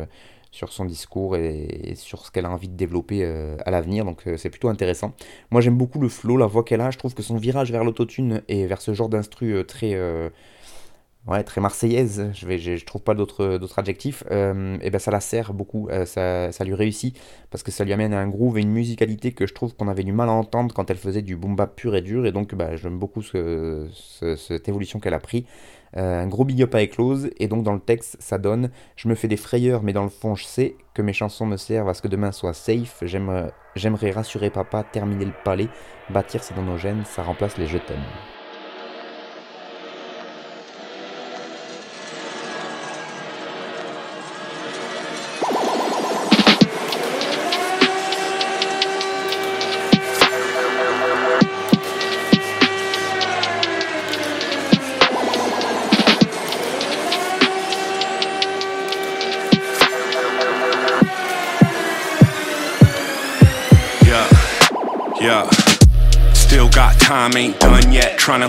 sur 0.51 0.73
son 0.73 0.85
discours 0.85 1.37
et, 1.37 1.95
sur 1.97 2.25
ce 2.25 2.31
qu'elle 2.31 2.47
a 2.47 2.51
envie 2.51 2.69
de 2.69 2.77
développer 2.77 3.25
à 3.25 3.71
l'avenir. 3.71 4.05
Donc 4.05 4.23
c'est 4.37 4.51
plutôt 4.51 4.69
intéressant. 4.69 5.13
Moi 5.51 5.61
j'aime 5.61 5.77
beaucoup 5.77 6.01
le 6.01 6.09
flow, 6.09 6.37
la 6.37 6.47
voix 6.47 6.65
qu'elle 6.65 6.81
a. 6.81 6.91
Je 6.91 6.99
trouve 6.99 7.15
que 7.15 7.23
son 7.23 7.37
virage 7.37 7.71
vers 7.71 7.85
l'autotune 7.85 8.43
et 8.49 8.67
vers 8.67 8.81
ce 8.81 8.95
genre 8.95 9.09
d'instru 9.09 9.65
très 9.67 9.95
ouais, 11.27 11.43
très 11.43 11.61
marseillaise, 11.61 12.31
je 12.33 12.47
vais, 12.47 12.59
je, 12.59 12.85
trouve 12.85 13.03
pas 13.03 13.15
d'autres, 13.15 13.59
adjectifs, 13.77 14.25
euh, 14.31 14.79
et 14.81 14.91
ben 14.91 14.99
ça 14.99 15.11
la 15.11 15.21
sert 15.21 15.53
beaucoup, 15.53 15.89
euh, 15.89 16.07
ça, 16.07 16.53
ça, 16.53 16.65
lui 16.65 16.75
réussit, 16.75 17.19
parce 17.51 17.63
que 17.63 17.71
ça 17.71 17.85
lui 17.85 17.93
amène 17.93 18.15
un 18.15 18.29
groove 18.29 18.59
et 18.59 18.63
une 18.63 18.71
musicalité 18.71 19.33
que 19.33 19.47
je 19.47 19.55
trouve 19.55 19.75
qu'on 19.75 19.89
avait 19.89 20.05
du 20.05 20.13
mal 20.13 20.29
à 20.29 20.33
entendre 20.33 20.75
quand 20.75 20.91
elle 20.91 20.99
faisait 20.99 21.23
du 21.23 21.37
boom 21.37 21.57
bap 21.57 21.75
pur 21.75 21.97
et 21.97 22.03
dur, 22.03 22.27
et 22.27 22.33
donc 22.33 22.55
bah, 22.55 22.77
j'aime 22.77 22.99
beaucoup 22.99 23.23
ce, 23.23 23.89
cette 24.37 24.69
évolution 24.69 25.01
qu'elle 25.01 25.15
a 25.15 25.21
pris. 25.21 25.47
Euh, 25.97 26.23
un 26.23 26.27
gros 26.27 26.45
big 26.45 26.63
up 26.63 26.75
à 26.75 26.83
Eclose, 26.83 27.31
et 27.39 27.49
donc 27.49 27.63
dans 27.63 27.73
le 27.73 27.81
texte, 27.81 28.17
ça 28.21 28.39
donne 28.39 28.71
Je 28.97 29.09
me 29.09 29.15
fais 29.15 29.29
des 29.29 29.37
frayeurs, 29.37 29.83
mais 29.83 29.93
dans 29.93 30.03
le 30.03 30.11
fond, 30.11 30.35
je 30.35 30.45
sais 30.45 30.77
que 30.95 31.03
mes 31.03 31.13
chansons 31.13 31.47
me 31.47 31.57
servent 31.57 31.89
à 31.89 31.95
ce 31.95 32.03
que 32.03 32.09
demain 32.09 32.33
soit 32.33 32.53
safe. 32.53 32.99
J'aimerais, 33.03 33.53
j'aimerais 33.77 34.11
rassurer 34.11 34.51
papa, 34.51 34.85
terminer 34.85 35.25
le 35.25 35.35
palais, 35.45 35.69
bâtir 36.11 36.43
c'est 36.43 36.55
dans 36.55 36.63
nos 36.63 36.77
gènes, 36.77 37.05
ça 37.05 37.23
remplace 37.23 37.57
les 37.57 37.67
je 37.67 37.79
t'aime. 37.79 38.36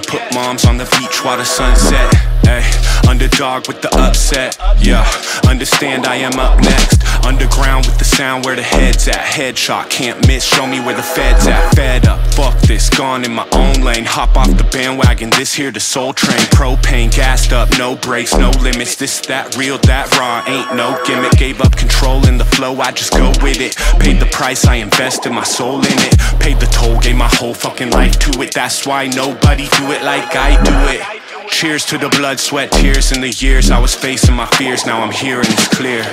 Put 0.06 0.22
moms 0.34 0.64
on 0.66 0.78
the 0.78 0.86
beach 1.00 1.26
while 1.26 1.38
the 1.38 1.44
sun 1.44 1.76
set 1.76 2.87
underdog 3.08 3.68
with 3.68 3.82
the 3.82 3.90
upset. 3.98 4.58
Yeah, 4.80 5.04
understand 5.48 6.06
I 6.06 6.16
am 6.18 6.40
up 6.40 6.60
next. 6.60 7.04
Underground 7.26 7.86
with 7.86 7.98
the 7.98 8.06
sound 8.06 8.46
where 8.46 8.56
the 8.56 8.64
head's 8.64 9.08
at. 9.08 9.20
Headshot, 9.20 9.90
can't 9.90 10.26
miss. 10.28 10.44
Show 10.44 10.66
me 10.68 10.80
where 10.80 10.96
the 10.96 11.04
fed's 11.04 11.48
at. 11.48 11.74
Fed 11.76 12.08
up, 12.08 12.20
fuck 12.34 12.58
this. 12.62 12.90
Gone 12.90 13.26
in 13.26 13.34
my 13.34 13.48
own 13.52 13.82
lane. 13.82 14.06
Hop 14.06 14.38
off 14.38 14.56
the 14.56 14.64
bandwagon. 14.64 15.30
This 15.32 15.54
here 15.54 15.72
the 15.72 15.80
soul 15.80 16.14
train. 16.14 16.40
Propane, 16.52 17.14
gassed 17.14 17.52
up, 17.52 17.70
no 17.78 17.96
brakes, 17.96 18.34
no 18.36 18.50
limits. 18.62 18.96
This, 18.96 19.20
that, 19.28 19.58
real, 19.58 19.78
that 19.80 20.16
raw. 20.18 20.44
Ain't 20.48 20.76
no 20.76 21.02
gimmick. 21.06 21.34
Gave 21.34 21.62
up 21.62 21.76
control 21.76 22.26
in 22.28 22.38
the 22.38 22.46
flow. 22.46 22.80
I 22.80 22.92
just 22.92 23.12
go 23.12 23.30
with 23.42 23.60
it. 23.60 23.76
Paid 24.00 24.20
the 24.20 24.28
price, 24.28 24.66
I 24.66 24.76
invested 24.76 25.32
my 25.32 25.44
soul 25.44 25.80
in 25.80 25.98
it. 26.08 26.18
Paid 26.40 26.60
the 26.60 26.68
toll, 26.68 27.00
gave 27.00 27.16
my 27.16 27.30
whole 27.34 27.54
fucking 27.54 27.92
life 27.92 28.18
to 28.20 28.42
it. 28.42 28.54
That's 28.54 28.86
why 28.86 29.08
nobody 29.08 29.68
do 29.78 29.92
it 29.92 30.04
like 30.04 30.36
I 30.36 30.62
do 30.64 30.76
it. 30.96 31.37
Cheers 31.50 31.86
to 31.86 31.98
the 31.98 32.10
blood, 32.10 32.40
sweat, 32.40 32.72
tears, 32.72 33.12
and 33.12 33.24
the 33.24 33.30
years 33.30 33.72
I 33.72 33.80
was 33.80 33.96
facing 33.96 34.36
my 34.36 34.46
fears. 34.58 34.86
Now 34.86 35.02
I'm 35.02 35.12
here 35.12 35.38
and 35.38 35.48
it's 35.48 35.68
clear 35.68 36.04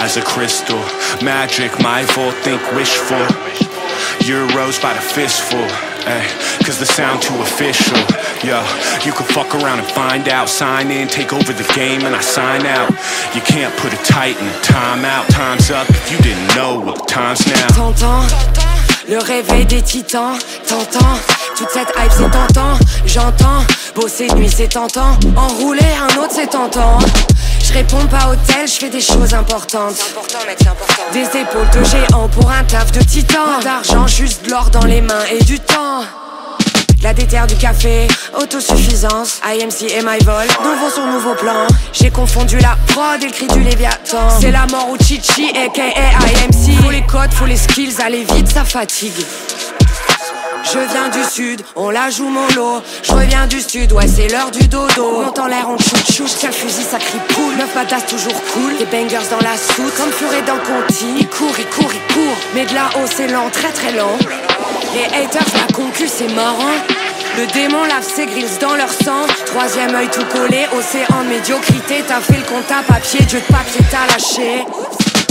as 0.00 0.16
a 0.16 0.22
crystal. 0.22 0.80
Magic, 1.22 1.70
my 1.80 2.04
fault, 2.04 2.34
think 2.36 2.60
wishful. 2.72 3.24
Euros 4.24 4.80
by 4.82 4.94
the 4.94 5.00
fistful. 5.00 5.64
Ay, 6.06 6.20
eh? 6.20 6.64
Cause 6.64 6.78
the 6.78 6.86
sound 6.86 7.22
too 7.22 7.34
official. 7.42 7.96
Yo, 8.42 8.60
you 9.04 9.12
can 9.12 9.26
fuck 9.28 9.54
around 9.54 9.78
and 9.78 9.88
find 9.88 10.28
out. 10.28 10.48
Sign 10.48 10.90
in, 10.90 11.08
take 11.08 11.32
over 11.32 11.52
the 11.52 11.72
game, 11.74 12.02
and 12.04 12.14
I 12.14 12.20
sign 12.20 12.66
out. 12.66 12.90
You 13.34 13.40
can't 13.42 13.74
put 13.76 13.92
a 13.92 14.00
tight 14.04 14.36
in 14.40 14.46
a 14.46 14.58
timeout. 14.60 15.28
Time's 15.28 15.70
up 15.70 15.88
if 15.88 16.10
you 16.10 16.18
didn't 16.18 16.48
know. 16.56 16.80
Well, 16.80 16.96
the 16.96 17.06
time's 17.06 17.46
now. 17.46 17.68
T'entends 17.68 18.26
le 19.08 19.18
réveil 19.18 19.66
des 19.66 19.82
titans. 19.82 20.38
T'entends 20.66 21.43
toute 21.56 21.70
cette 21.70 21.88
hype, 21.90 22.12
c'est 22.16 22.30
tentant. 22.30 22.78
J'entends 23.06 23.64
bosser 23.94 24.28
nuit, 24.34 24.50
c'est 24.54 24.68
tentant. 24.68 25.18
Enrouler 25.36 25.80
un 25.82 26.20
autre, 26.20 26.32
c'est 26.34 26.48
tentant. 26.48 26.98
Je 27.62 27.72
réponds 27.72 28.06
pas 28.06 28.28
au 28.30 28.36
tel, 28.46 28.66
je 28.66 28.72
fais 28.72 28.90
des 28.90 29.00
choses 29.00 29.34
importantes. 29.34 29.96
Des 31.12 31.38
épaules 31.38 31.68
de 31.74 31.84
géant 31.84 32.28
pour 32.28 32.50
un 32.50 32.64
taf 32.64 32.90
de 32.92 33.02
titan. 33.02 33.60
D'argent, 33.62 34.06
juste 34.06 34.44
de 34.44 34.50
l'or 34.50 34.70
dans 34.70 34.84
les 34.84 35.00
mains 35.00 35.24
et 35.30 35.42
du 35.44 35.60
temps. 35.60 36.02
La 37.02 37.12
déterre 37.12 37.46
du 37.46 37.54
café, 37.56 38.08
autosuffisance, 38.40 39.40
IMC 39.44 39.92
et 39.92 40.02
my 40.02 40.18
vol, 40.24 40.46
nouveau 40.62 40.90
son 40.90 41.06
nouveau 41.06 41.34
plan. 41.34 41.66
J'ai 41.92 42.10
confondu 42.10 42.58
la 42.58 42.78
prod 42.88 43.22
et 43.22 43.26
le 43.26 43.32
cri 43.32 43.46
du 43.46 43.60
Léviathan. 43.60 44.40
C'est 44.40 44.50
la 44.50 44.66
mort 44.66 44.88
ou 44.90 44.96
Chichi, 44.96 45.50
aka 45.50 45.82
IMC. 45.82 46.82
Faut 46.82 46.90
les 46.90 47.02
codes, 47.02 47.32
faut 47.32 47.44
les 47.44 47.58
skills, 47.58 48.00
aller 48.02 48.24
vite, 48.24 48.50
ça 48.50 48.64
fatigue. 48.64 49.12
Je 50.64 50.78
viens 50.78 51.08
du 51.10 51.22
sud, 51.30 51.62
on 51.76 51.90
la 51.90 52.08
joue 52.10 52.28
mollo. 52.28 52.82
Je 53.02 53.12
reviens 53.12 53.46
du 53.46 53.60
sud, 53.60 53.92
ouais, 53.92 54.08
c'est 54.08 54.28
l'heure 54.28 54.50
du 54.50 54.66
dodo. 54.66 55.22
Monte 55.22 55.38
en 55.38 55.46
l'air, 55.46 55.66
on 55.68 55.76
shoot 55.78 56.12
shoot. 56.12 56.36
Tiens, 56.38 56.50
fusil, 56.50 56.82
ça 56.82 56.98
crie 56.98 57.18
poule. 57.28 57.54
Neuf 57.56 57.74
badass 57.74 58.06
toujours 58.06 58.40
cool. 58.52 58.76
Des 58.78 58.86
bangers 58.86 59.28
dans 59.30 59.40
la 59.40 59.56
soute, 59.56 59.94
comme 59.96 60.10
Furé 60.10 60.42
dans 60.42 60.58
Conti. 60.58 61.06
Il 61.18 61.28
court, 61.28 61.54
il 61.58 61.66
court, 61.66 61.92
il 61.92 62.14
court. 62.14 62.36
Mais 62.54 62.64
de 62.64 62.74
là-haut, 62.74 63.06
c'est 63.06 63.28
lent, 63.28 63.50
très 63.52 63.70
très 63.70 63.92
lent. 63.92 64.16
Les 64.94 65.04
haters, 65.16 65.46
la 65.54 65.72
concu, 65.74 66.08
c'est 66.08 66.32
marrant. 66.34 66.78
Le 67.36 67.46
démon 67.52 67.84
lave 67.84 68.04
ses 68.04 68.26
grilles 68.26 68.58
dans 68.60 68.74
leur 68.74 68.92
sang. 68.92 69.26
Troisième 69.46 69.94
œil 69.94 70.08
tout 70.08 70.24
collé, 70.32 70.66
océan 70.76 71.24
de 71.24 71.28
médiocrité. 71.28 72.04
T'as 72.06 72.20
fait 72.20 72.38
le 72.38 72.44
compte 72.44 72.70
à 72.70 72.82
papier, 72.90 73.20
Dieu 73.26 73.40
de 73.40 73.52
papier 73.52 73.84
t'a 73.90 74.06
lâché. 74.12 74.64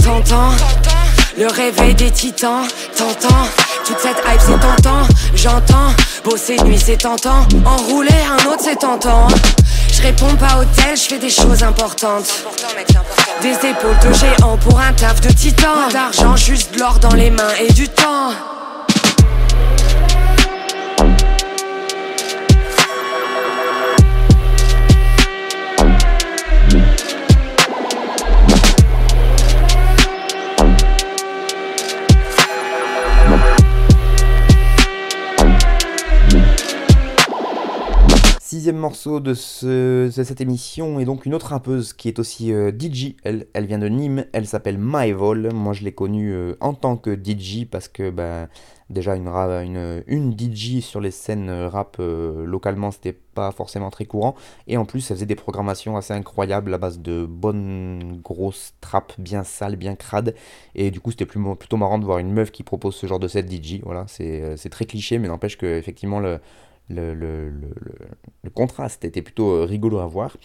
T'entends? 0.03 1.02
Le 1.37 1.47
réveil 1.47 1.95
des 1.95 2.11
titans, 2.11 2.67
t'entends? 2.95 3.47
Toute 3.85 3.99
cette 3.99 4.17
hype 4.17 4.39
c'est 4.39 4.59
tentant, 4.59 5.07
j'entends 5.35 5.93
Bosser 6.23 6.57
nuit 6.63 6.79
c'est 6.79 6.97
tentant, 6.97 7.45
enrouler 7.65 8.09
un 8.11 8.49
autre 8.49 8.61
c'est 8.63 8.79
tentant 8.79 9.27
je 9.93 10.01
réponds 10.01 10.35
pas 10.35 10.59
au 10.59 10.65
tel, 10.65 10.97
je 10.97 11.03
fais 11.03 11.19
des 11.19 11.29
choses 11.29 11.63
importantes. 11.63 12.25
Des 13.41 13.53
épaules 13.53 13.97
de 14.03 14.13
géant 14.13 14.57
pour 14.57 14.79
un 14.79 14.91
taf 14.91 15.21
de 15.21 15.31
titan. 15.31 15.87
D'argent, 15.91 16.35
juste 16.35 16.73
de 16.73 16.79
l'or 16.79 16.99
dans 16.99 17.13
les 17.13 17.29
mains 17.29 17.53
et 17.61 17.71
du 17.71 17.87
temps. 17.87 18.31
Sixième 38.63 38.77
morceau 38.77 39.19
de, 39.19 39.33
ce, 39.33 40.09
cette 40.09 40.39
émission 40.39 40.97
est 41.01 41.03
donc 41.03 41.25
une 41.25 41.33
autre 41.33 41.47
rappeuse 41.47 41.91
qui 41.91 42.07
est 42.07 42.17
aussi 42.17 42.53
euh, 42.53 42.71
DJ. 42.71 43.15
Elle, 43.25 43.45
vient 43.65 43.77
de 43.77 43.89
Nîmes, 43.89 44.23
elle 44.31 44.47
s'appelle 44.47 44.77
Maevol. 44.77 45.51
Moi 45.51 45.73
je 45.73 45.83
l'ai 45.83 45.91
connue 45.91 46.31
euh, 46.31 46.55
en 46.61 46.73
tant 46.73 46.95
que 46.95 47.13
DJ 47.13 47.65
parce 47.69 47.89
que 47.89 48.09
bah, 48.09 48.47
déjà 48.89 49.17
une 49.17 50.37
DJ 50.39 50.79
sur 50.79 51.01
les 51.01 51.11
scènes 51.11 51.49
euh, 51.49 51.67
rap 51.67 51.97
localement 51.99 52.91
c'était 52.91 53.11
pas 53.11 53.51
forcément 53.51 53.89
très 53.89 54.05
courant. 54.05 54.33
Et 54.67 54.77
en 54.77 54.85
plus 54.85 55.11
elle 55.11 55.17
faisait 55.17 55.25
des 55.25 55.35
programmations 55.35 55.97
assez 55.97 56.13
incroyables 56.13 56.73
à 56.73 56.77
base 56.77 56.99
de 56.99 57.25
bonnes 57.25 58.21
grosses 58.23 58.75
trappes 58.79 59.11
bien 59.17 59.43
sales, 59.43 59.75
bien 59.75 59.95
crades. 59.95 60.35
Et 60.73 60.89
du 60.89 61.01
coup 61.01 61.11
c'était 61.11 61.25
plutôt 61.25 61.75
marrant 61.75 61.99
de 61.99 62.05
voir 62.05 62.19
une 62.19 62.31
meuf 62.31 62.49
qui 62.49 62.63
propose 62.63 62.95
ce 62.95 63.07
genre 63.07 63.19
de 63.19 63.27
set 63.27 63.51
DJ. 63.51 63.81
Voilà, 63.83 64.05
c'est 64.07 64.69
très 64.71 64.85
cliché 64.85 65.19
mais 65.19 65.27
n'empêche 65.27 65.57
que 65.57 65.65
effectivement 65.65 66.21
le 66.21 66.39
le, 66.89 67.13
le, 67.13 67.49
le, 67.49 68.49
contraste 68.49 69.05
était 69.05 69.21
plutôt 69.21 69.65
rigolo 69.65 69.99
à 69.99 70.05
voir. 70.05 70.37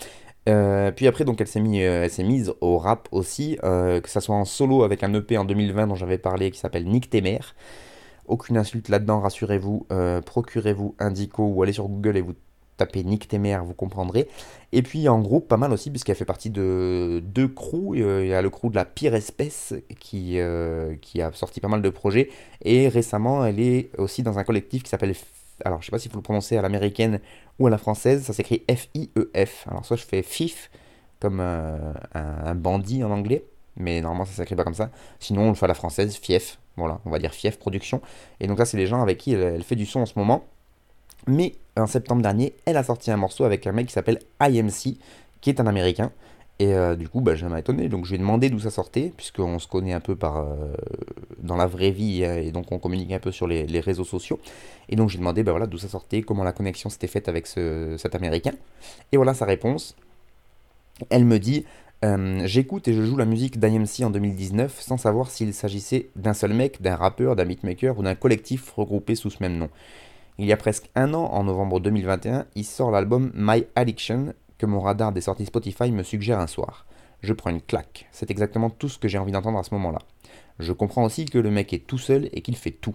puis 0.44 1.06
après, 1.06 1.24
donc, 1.24 1.40
elle 1.40 1.46
s'est, 1.46 1.60
mis, 1.60 1.78
elle 1.80 2.10
s'est 2.10 2.24
mise 2.24 2.52
au 2.60 2.78
rap 2.78 3.08
aussi, 3.12 3.58
que 3.62 4.08
ça 4.08 4.20
soit 4.20 4.36
en 4.36 4.44
solo 4.44 4.82
avec 4.82 5.02
un 5.02 5.12
EP 5.14 5.36
en 5.36 5.44
2020 5.44 5.88
dont 5.88 5.94
j'avais 5.94 6.18
parlé 6.18 6.50
qui 6.50 6.58
s'appelle 6.58 6.86
Nick 6.86 7.10
Temer. 7.10 7.40
Aucune 8.26 8.56
insulte 8.56 8.88
là-dedans, 8.88 9.20
rassurez-vous. 9.20 9.86
procurez-vous 10.24 10.94
Indico 10.98 11.44
ou 11.44 11.62
allez 11.62 11.72
sur 11.72 11.88
Google 11.88 12.16
et 12.16 12.20
vous 12.22 12.34
tapez 12.78 13.04
Nick 13.04 13.28
Temer, 13.28 13.58
vous 13.62 13.74
comprendrez. 13.74 14.28
Et 14.72 14.82
puis 14.82 15.08
en 15.08 15.20
groupe, 15.20 15.48
pas 15.48 15.58
mal 15.58 15.72
aussi, 15.72 15.90
puisqu'elle 15.90 16.16
fait 16.16 16.24
partie 16.24 16.48
de 16.48 17.20
deux 17.22 17.48
crews. 17.48 17.94
Euh, 17.96 18.24
il 18.24 18.28
y 18.28 18.34
a 18.34 18.40
le 18.40 18.48
crew 18.48 18.70
de 18.70 18.76
la 18.76 18.86
pire 18.86 19.14
espèce 19.14 19.74
qui, 20.00 20.38
euh, 20.38 20.94
qui 21.02 21.20
a 21.20 21.30
sorti 21.32 21.60
pas 21.60 21.68
mal 21.68 21.82
de 21.82 21.90
projets. 21.90 22.30
Et 22.64 22.88
récemment, 22.88 23.44
elle 23.44 23.60
est 23.60 23.90
aussi 23.98 24.22
dans 24.22 24.38
un 24.38 24.44
collectif 24.44 24.82
qui 24.82 24.88
s'appelle. 24.88 25.14
Alors, 25.64 25.80
je 25.80 25.86
sais 25.86 25.90
pas 25.90 25.98
si 25.98 26.08
vous 26.08 26.16
le 26.16 26.22
prononcez 26.22 26.56
à 26.56 26.62
l'américaine 26.62 27.20
ou 27.58 27.66
à 27.66 27.70
la 27.70 27.78
française, 27.78 28.22
ça 28.22 28.32
s'écrit 28.32 28.64
F-I-E-F. 28.70 29.66
E 29.66 29.70
Alors, 29.70 29.84
soit 29.84 29.96
je 29.96 30.04
fais 30.04 30.22
FIF, 30.22 30.70
comme 31.20 31.40
euh, 31.40 31.92
un, 32.14 32.54
bandit 32.54 33.02
en 33.02 33.10
anglais, 33.10 33.44
mais 33.76 34.00
normalement 34.00 34.24
ça 34.24 34.32
s'écrit 34.32 34.56
pas 34.56 34.64
comme 34.64 34.74
ça. 34.74 34.90
Sinon, 35.18 35.42
on 35.42 35.48
le 35.48 35.54
fait 35.54 35.64
à 35.64 35.68
la 35.68 35.74
française, 35.74 36.14
FIEF. 36.16 36.58
Voilà, 36.76 37.00
on 37.04 37.10
va 37.10 37.18
dire 37.18 37.32
FIEF 37.32 37.58
Production. 37.58 38.00
Et 38.40 38.46
donc, 38.46 38.58
là, 38.58 38.64
c'est 38.64 38.76
les 38.76 38.86
gens 38.86 39.02
avec 39.02 39.18
qui 39.18 39.32
elle 39.32 39.64
fait 39.64 39.76
du 39.76 39.86
son 39.86 40.00
en 40.00 40.06
ce 40.06 40.16
moment. 40.16 40.44
Mais 41.26 41.56
en 41.76 41.86
septembre 41.86 42.22
dernier, 42.22 42.54
elle 42.64 42.76
a 42.76 42.84
sorti 42.84 43.10
un 43.10 43.16
morceau 43.16 43.44
avec 43.44 43.66
un 43.66 43.72
mec 43.72 43.86
qui 43.86 43.92
s'appelle 43.92 44.20
IMC, 44.40 44.98
qui 45.40 45.50
est 45.50 45.60
un 45.60 45.66
américain. 45.66 46.12
Et 46.60 46.74
euh, 46.74 46.96
du 46.96 47.08
coup, 47.08 47.20
bah, 47.20 47.36
je 47.36 47.46
m'a 47.46 47.60
étonné. 47.60 47.88
Donc, 47.88 48.04
je 48.04 48.10
lui 48.10 48.16
ai 48.16 48.18
demandé 48.18 48.50
d'où 48.50 48.58
ça 48.58 48.70
sortait, 48.70 49.12
puisqu'on 49.16 49.58
se 49.58 49.68
connaît 49.68 49.92
un 49.92 50.00
peu 50.00 50.16
par, 50.16 50.38
euh, 50.38 50.72
dans 51.40 51.56
la 51.56 51.66
vraie 51.66 51.92
vie, 51.92 52.24
euh, 52.24 52.42
et 52.42 52.50
donc 52.50 52.72
on 52.72 52.78
communique 52.78 53.12
un 53.12 53.20
peu 53.20 53.30
sur 53.30 53.46
les, 53.46 53.80
réseaux 53.80 54.04
sociaux. 54.04 54.40
Et 54.88 54.96
donc, 54.96 55.08
j'ai 55.08 55.18
demandé 55.18 55.44
bah, 55.44 55.52
voilà, 55.52 55.66
d'où 55.66 55.78
ça 55.78 55.88
sortait, 55.88 56.22
comment 56.22 56.42
la 56.42 56.52
connexion 56.52 56.90
s'était 56.90 57.06
faite 57.06 57.28
avec 57.28 57.46
cet 57.46 58.14
américain. 58.14 58.52
Et 59.12 59.16
voilà 59.16 59.34
sa 59.34 59.44
réponse. 59.44 59.94
Elle 61.10 61.24
me 61.24 61.38
dit 61.38 61.64
J'écoute 62.44 62.88
et 62.88 62.92
je 62.92 63.02
joue 63.02 63.16
la 63.16 63.24
musique 63.24 63.58
d'IMC 63.58 64.04
en 64.04 64.10
2019 64.10 64.80
sans 64.80 64.96
savoir 64.96 65.30
s'il 65.30 65.52
s'agissait 65.52 66.10
d'un 66.16 66.32
seul 66.32 66.54
mec, 66.54 66.80
d'un 66.80 66.94
rappeur, 66.94 67.34
d'un 67.34 67.44
beatmaker 67.44 67.98
ou 67.98 68.02
d'un 68.02 68.14
collectif 68.14 68.70
regroupé 68.72 69.14
sous 69.16 69.30
ce 69.30 69.42
même 69.42 69.56
nom. 69.56 69.68
Il 70.38 70.46
y 70.46 70.52
a 70.52 70.56
presque 70.56 70.88
un 70.94 71.14
an, 71.14 71.24
en 71.24 71.42
novembre 71.42 71.80
2021, 71.80 72.46
il 72.54 72.64
sort 72.64 72.92
l'album 72.92 73.32
My 73.34 73.64
Addiction 73.74 74.32
que 74.58 74.66
mon 74.66 74.80
radar 74.80 75.12
des 75.12 75.20
sorties 75.20 75.46
Spotify 75.46 75.90
me 75.90 76.02
suggère 76.02 76.40
un 76.40 76.46
soir. 76.46 76.86
Je 77.22 77.32
prends 77.32 77.50
une 77.50 77.62
claque, 77.62 78.06
c'est 78.12 78.30
exactement 78.30 78.70
tout 78.70 78.88
ce 78.88 78.98
que 78.98 79.08
j'ai 79.08 79.18
envie 79.18 79.32
d'entendre 79.32 79.58
à 79.58 79.62
ce 79.62 79.74
moment-là. 79.74 80.00
Je 80.58 80.72
comprends 80.72 81.04
aussi 81.04 81.24
que 81.24 81.38
le 81.38 81.50
mec 81.50 81.72
est 81.72 81.86
tout 81.86 81.98
seul 81.98 82.28
et 82.32 82.42
qu'il 82.42 82.56
fait 82.56 82.72
tout, 82.72 82.94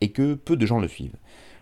et 0.00 0.10
que 0.10 0.34
peu 0.34 0.56
de 0.56 0.66
gens 0.66 0.80
le 0.80 0.88
suivent. 0.88 1.16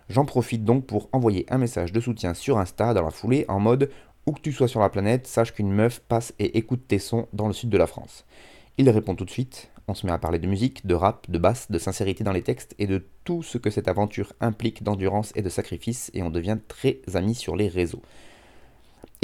J'en 0.09 0.24
profite 0.24 0.64
donc 0.64 0.86
pour 0.86 1.09
envoyer 1.12 1.47
un 1.49 1.59
message 1.59 1.92
de 1.92 2.01
soutien 2.01 2.34
sur 2.34 2.59
Insta 2.59 2.92
dans 2.92 3.03
la 3.03 3.11
foulée 3.11 3.45
en 3.49 3.61
mode 3.61 3.90
où 4.26 4.32
que 4.32 4.40
tu 4.40 4.53
sois 4.53 4.68
sur 4.68 4.80
la 4.80 4.88
planète, 4.88 5.26
sache 5.26 5.53
qu'une 5.53 5.72
meuf 5.72 6.01
passe 6.01 6.34
et 6.38 6.59
écoute 6.59 6.86
tes 6.88 6.99
sons 6.99 7.28
dans 7.32 7.47
le 7.47 7.53
sud 7.53 7.70
de 7.70 7.78
la 7.78 7.86
France. 7.86 8.24
Il 8.78 8.88
répond 8.90 9.14
tout 9.14 9.24
de 9.24 9.30
suite, 9.30 9.70
on 9.86 9.95
se 9.95 10.07
met 10.07 10.12
à 10.12 10.18
parler 10.18 10.38
de 10.38 10.47
musique, 10.47 10.86
de 10.86 10.95
rap, 10.95 11.30
de 11.30 11.38
basse, 11.38 11.70
de 11.70 11.78
sincérité 11.78 12.24
dans 12.24 12.32
les 12.32 12.42
textes 12.42 12.74
et 12.78 12.86
de 12.86 13.05
tout 13.24 13.42
ce 13.42 13.59
que 13.59 13.70
cette 13.70 13.88
aventure 13.88 14.32
implique 14.40 14.82
d'endurance 14.82 15.32
et 15.36 15.42
de 15.42 15.49
sacrifice 15.49 16.11
et 16.14 16.22
on 16.22 16.30
devient 16.30 16.59
très 16.68 17.01
amis 17.14 17.34
sur 17.34 17.55
les 17.55 17.68
réseaux. 17.68 18.03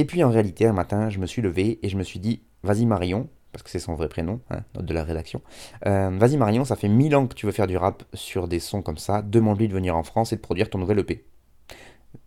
Et 0.00 0.06
puis 0.06 0.24
en 0.24 0.30
réalité, 0.30 0.64
un 0.64 0.72
matin, 0.72 1.10
je 1.10 1.18
me 1.18 1.26
suis 1.26 1.42
levé 1.42 1.78
et 1.82 1.90
je 1.90 1.98
me 1.98 2.02
suis 2.04 2.20
dit, 2.20 2.40
vas-y 2.62 2.86
Marion, 2.86 3.28
parce 3.52 3.62
que 3.62 3.68
c'est 3.68 3.78
son 3.78 3.96
vrai 3.96 4.08
prénom, 4.08 4.40
hein, 4.48 4.62
de 4.72 4.94
la 4.94 5.04
rédaction. 5.04 5.42
Euh, 5.84 6.08
vas-y 6.18 6.38
Marion, 6.38 6.64
ça 6.64 6.74
fait 6.74 6.88
mille 6.88 7.14
ans 7.14 7.26
que 7.26 7.34
tu 7.34 7.44
veux 7.44 7.52
faire 7.52 7.66
du 7.66 7.76
rap 7.76 8.04
sur 8.14 8.48
des 8.48 8.60
sons 8.60 8.80
comme 8.80 8.96
ça, 8.96 9.20
demande-lui 9.20 9.68
de 9.68 9.74
venir 9.74 9.94
en 9.94 10.02
France 10.02 10.32
et 10.32 10.36
de 10.36 10.40
produire 10.40 10.70
ton 10.70 10.78
nouvel 10.78 11.00
EP. 11.00 11.26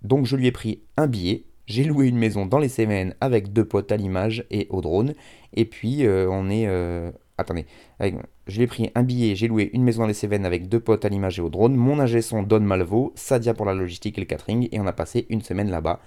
Donc 0.04 0.28
je 0.28 0.36
lui 0.36 0.46
ai 0.46 0.52
pris 0.52 0.84
un 0.98 1.08
billet, 1.08 1.46
j'ai 1.66 1.84
loué 1.84 2.10
une 2.10 2.18
maison 2.20 2.46
dans 2.46 2.60
les 2.60 2.70
Cévennes 2.70 3.16
avec 3.22 3.54
deux 3.54 3.66
potes 3.66 3.92
à 3.92 3.98
l'image 3.98 4.46
et 4.52 4.68
au 4.70 4.82
drone, 4.82 5.16
et 5.56 5.66
puis 5.66 6.06
euh, 6.06 6.28
on 6.30 6.52
est 6.52 6.68
euh, 6.68 7.10
attendez, 7.40 7.66
je 8.00 8.60
l'ai 8.60 8.68
pris 8.68 8.92
un 8.94 9.02
billet, 9.02 9.34
j'ai 9.34 9.48
loué 9.48 9.72
une 9.74 9.82
maison 9.82 10.04
dans 10.04 10.08
les 10.08 10.14
Cévennes 10.14 10.46
avec 10.46 10.70
deux 10.70 10.80
potes 10.80 11.06
à 11.06 11.10
l'image 11.10 11.40
et 11.40 11.42
au 11.42 11.50
drone, 11.50 11.76
mon 11.76 12.00
ingé 12.00 12.22
son 12.22 12.44
Don 12.44 12.60
Malvo, 12.60 13.14
Sadia 13.16 13.56
pour 13.56 13.66
la 13.66 13.74
logistique 13.74 14.20
et 14.20 14.22
le 14.22 14.28
catering, 14.28 14.70
et 14.72 14.80
on 14.80 14.86
a 14.86 14.94
passé 14.94 15.26
une 15.32 15.42
semaine 15.42 15.72
là-bas. 15.72 16.02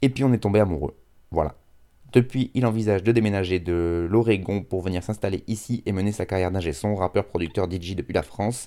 Et 0.00 0.08
puis 0.08 0.24
on 0.24 0.32
est 0.32 0.38
tombé 0.38 0.60
amoureux. 0.60 0.96
Voilà. 1.30 1.54
Depuis, 2.12 2.50
il 2.54 2.66
envisage 2.66 3.04
de 3.04 3.12
déménager 3.12 3.60
de 3.60 4.06
l'Oregon 4.10 4.62
pour 4.62 4.82
venir 4.82 5.02
s'installer 5.02 5.44
ici 5.46 5.82
et 5.86 5.92
mener 5.92 6.10
sa 6.10 6.26
carrière 6.26 6.50
d'ingé 6.50 6.72
son, 6.72 6.96
rappeur, 6.96 7.26
producteur, 7.26 7.70
DJ 7.70 7.94
depuis 7.94 8.14
la 8.14 8.24
France. 8.24 8.66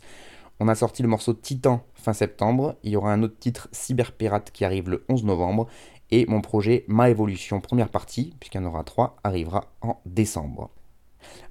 On 0.59 0.69
a 0.69 0.75
sorti 0.75 1.01
le 1.01 1.09
morceau 1.09 1.33
Titan 1.33 1.83
fin 1.93 2.13
septembre, 2.13 2.75
il 2.83 2.91
y 2.91 2.95
aura 2.95 3.11
un 3.11 3.21
autre 3.23 3.37
titre 3.37 3.67
Cyberpirate 3.71 4.51
qui 4.51 4.63
arrive 4.63 4.89
le 4.89 5.03
11 5.09 5.25
novembre, 5.25 5.67
et 6.11 6.25
mon 6.27 6.41
projet 6.41 6.85
Ma 6.87 7.09
Évolution 7.09 7.59
première 7.59 7.89
partie, 7.89 8.33
puisqu'il 8.39 8.61
y 8.61 8.63
en 8.63 8.67
aura 8.67 8.83
trois, 8.83 9.17
arrivera 9.23 9.65
en 9.81 9.99
décembre. 10.05 10.69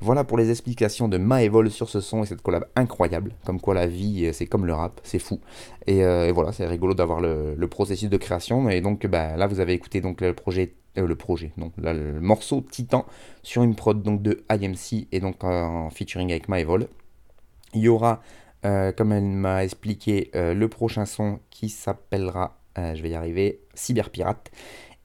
Voilà 0.00 0.24
pour 0.24 0.38
les 0.38 0.50
explications 0.50 1.08
de 1.08 1.18
Maevol 1.18 1.70
sur 1.70 1.88
ce 1.88 2.00
son 2.00 2.22
et 2.22 2.26
cette 2.26 2.42
collab 2.42 2.66
incroyable. 2.76 3.34
Comme 3.44 3.60
quoi 3.60 3.74
la 3.74 3.86
vie, 3.86 4.26
euh, 4.26 4.32
c'est 4.32 4.46
comme 4.46 4.66
le 4.66 4.74
rap, 4.74 5.00
c'est 5.02 5.18
fou. 5.18 5.40
Et, 5.86 6.04
euh, 6.04 6.30
voilà, 6.34 6.52
c'est 6.52 6.66
rigolo 6.66 6.94
d'avoir 6.94 7.20
le, 7.20 7.66
processus 7.68 8.10
de 8.10 8.16
création. 8.16 8.68
Et 8.68 8.80
donc 8.80 9.06
bah, 9.06 9.36
là, 9.36 9.46
vous 9.46 9.60
avez 9.60 9.72
écouté 9.72 10.00
donc 10.00 10.20
le 10.20 10.34
projet, 10.34 10.74
euh, 10.98 11.06
le 11.06 11.14
projet, 11.16 11.52
le 11.76 12.20
morceau 12.20 12.60
Titan 12.60 13.06
sur 13.42 13.62
une 13.62 13.74
prod 13.74 14.02
donc 14.02 14.22
de 14.22 14.44
IMC 14.50 15.08
et 15.12 15.20
donc 15.20 15.44
en 15.44 15.90
featuring 15.90 16.30
avec 16.30 16.48
Maevol. 16.48 16.88
Il 17.74 17.80
y 17.80 17.88
aura, 17.88 18.20
comme 18.62 19.12
elle 19.12 19.24
m'a 19.24 19.64
expliqué, 19.64 20.30
le 20.34 20.66
prochain 20.66 21.06
son 21.06 21.40
qui 21.48 21.70
s'appellera, 21.70 22.58
je 22.76 23.00
vais 23.00 23.08
y 23.08 23.14
arriver, 23.14 23.62
Cyberpirate. 23.72 24.50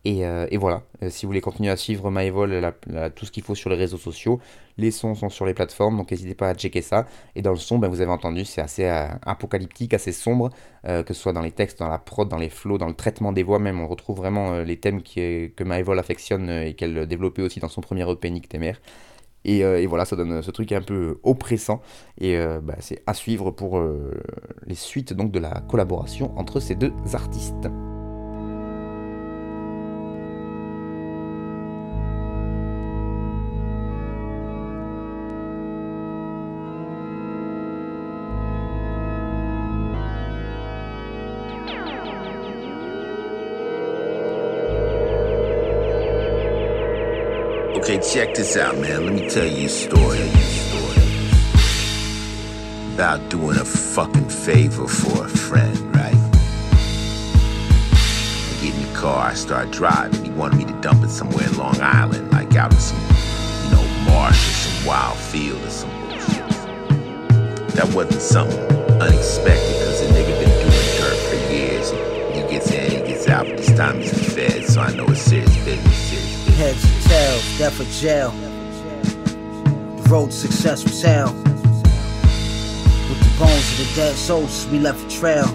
Euh, 0.06 0.48
et, 0.52 0.58
voilà, 0.58 0.84
euh, 1.04 1.10
si 1.10 1.26
vous 1.26 1.30
voulez 1.30 1.42
continuer 1.42 1.70
à 1.70 1.76
suivre 1.76 2.10
MyVol, 2.10 2.74
tout 3.16 3.26
ce 3.26 3.32
qu'il 3.32 3.44
faut 3.44 3.56
sur 3.56 3.70
les 3.70 3.76
réseaux 3.76 3.98
sociaux, 3.98 4.40
les 4.78 4.92
sons 4.92 5.16
sont 5.16 5.30
sur 5.30 5.46
les 5.46 5.54
plateformes, 5.54 5.98
donc 5.98 6.12
n'hésitez 6.12 6.36
pas 6.36 6.50
à 6.50 6.54
checker 6.54 6.82
ça. 6.82 7.06
Et 7.36 7.42
dans 7.42 7.52
le 7.52 7.58
son, 7.58 7.80
ben, 7.80 7.88
vous 7.88 8.02
avez 8.02 8.12
entendu, 8.12 8.46
c'est 8.46 8.62
assez 8.62 8.86
euh, 8.86 9.08
apocalyptique, 9.26 9.94
assez 9.94 10.12
sombre, 10.12 10.50
que 10.84 11.14
ce 11.14 11.22
soit 11.22 11.34
dans 11.34 11.42
les 11.42 11.52
textes, 11.52 11.80
dans 11.80 11.90
la 11.90 12.00
prod, 12.00 12.30
dans 12.30 12.38
les 12.38 12.48
flows, 12.48 12.78
dans 12.78 12.88
le 12.88 12.94
traitement 12.94 13.34
des 13.34 13.44
voix 13.44 13.60
même. 13.60 13.82
On 13.82 13.90
retrouve 13.90 14.16
vraiment 14.16 14.60
les 14.60 14.78
thèmes 14.78 15.02
qui, 15.02 15.52
que 15.54 15.64
MyVol 15.66 16.00
affectionne 16.00 16.50
et 16.50 16.76
qu'elle 16.76 17.06
développait 17.08 17.42
aussi 17.42 17.60
dans 17.60 17.68
son 17.68 17.82
premier 17.82 18.10
EP 18.10 18.30
Nick 18.30 18.48
Temer. 18.48 18.76
Et, 19.44 19.86
voilà, 19.86 20.06
ça 20.06 20.16
donne 20.16 20.42
ce 20.42 20.52
truc 20.52 20.72
un 20.72 20.82
peu 20.82 21.20
oppressant. 21.24 21.82
Et 22.22 22.38
ben, 22.38 22.78
c'est 22.80 23.04
à 23.06 23.14
suivre 23.14 23.52
pour 23.52 23.84
les 24.66 24.76
suites 24.76 25.12
donc, 25.12 25.32
de 25.32 25.40
la 25.40 25.60
collaboration 25.68 26.32
entre 26.38 26.62
ces 26.62 26.76
deux 26.76 26.94
artistes. 27.14 27.68
Okay, 47.78 48.00
check 48.00 48.34
this 48.34 48.58
out, 48.58 48.76
man. 48.80 49.06
Let 49.06 49.14
me 49.14 49.30
tell 49.30 49.46
you 49.46 49.68
a 49.68 49.70
story. 49.70 50.18
About 52.96 53.30
doing 53.30 53.56
a 53.56 53.64
fucking 53.64 54.30
favor 54.30 54.88
for 54.88 55.26
a 55.26 55.30
friend, 55.30 55.78
right? 55.96 56.16
I 58.42 58.58
get 58.64 58.74
in 58.74 58.82
the 58.82 58.94
car, 58.98 59.28
I 59.28 59.36
start 59.36 59.70
driving. 59.70 60.26
He 60.26 60.32
wanted 60.32 60.58
me 60.58 60.66
to 60.66 60.74
dump 60.82 61.04
it 61.04 61.12
somewhere 61.12 61.46
in 61.48 61.56
Long 61.56 61.80
Island, 61.80 62.32
like 62.32 62.56
out 62.56 62.74
in 62.74 62.80
some, 62.80 63.00
you 63.66 63.70
know, 63.70 63.88
marsh 64.10 64.36
or 64.36 64.54
some 64.54 64.88
wild 64.88 65.18
field 65.20 65.62
or 65.64 65.70
some 65.70 65.92
bullshit. 66.02 66.50
That 67.76 67.94
wasn't 67.94 68.22
something 68.24 68.60
unexpected, 69.00 69.74
because 69.78 70.02
the 70.02 70.08
nigga 70.08 70.34
been 70.42 70.50
doing 70.66 70.88
dirt 70.98 71.20
for 71.30 71.38
years. 71.54 71.92
He 72.34 72.42
gets 72.52 72.72
in, 72.72 72.90
he 72.90 72.98
gets 73.14 73.28
out, 73.28 73.46
but 73.46 73.58
this 73.58 73.72
time 73.78 74.00
he's 74.00 74.12
the 74.12 74.18
fed, 74.18 74.66
so 74.66 74.82
I 74.82 74.92
know 74.96 75.06
it's 75.06 75.22
serious 75.22 75.56
business, 75.64 76.07
Heads 76.56 77.08
tails, 77.08 77.58
death 77.58 77.80
or 77.80 77.86
jail. 78.02 78.32
The 79.98 80.10
road 80.10 80.32
to 80.32 80.36
success 80.36 80.84
was 80.84 81.02
hell. 81.02 81.34
With 83.10 83.20
the 83.20 83.36
bones 83.40 83.72
of 83.72 83.78
the 83.78 83.94
dead 83.96 84.16
soldiers, 84.16 84.68
we 84.68 84.80
left 84.80 85.06
a 85.06 85.20
trail. 85.20 85.48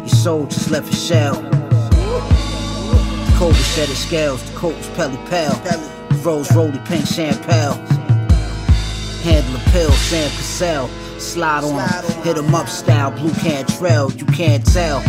Your 0.00 0.08
soul 0.08 0.46
just 0.46 0.70
left 0.70 0.92
a 0.92 0.96
shell. 0.96 1.40
The 1.40 3.34
cobra 3.38 3.54
shed 3.54 3.88
its 3.88 4.00
scales, 4.00 4.42
the 4.50 4.56
coat 4.58 4.76
was 4.76 4.88
pelly 4.90 5.18
pale. 5.28 5.54
The 6.10 6.20
rose 6.24 6.52
rolled 6.54 6.84
pink 6.86 7.06
champagne. 7.06 7.78
Handle 9.22 9.56
a 9.56 9.70
pill, 9.70 9.92
Sam 9.92 10.30
Cassell. 10.30 10.88
Slide 11.18 11.64
on 11.64 12.24
hit 12.24 12.36
him 12.36 12.54
up 12.54 12.68
style, 12.68 13.10
blue 13.10 13.32
can 13.34 13.64
trail, 13.66 14.12
you 14.12 14.26
can't 14.26 14.64
tell. 14.66 15.02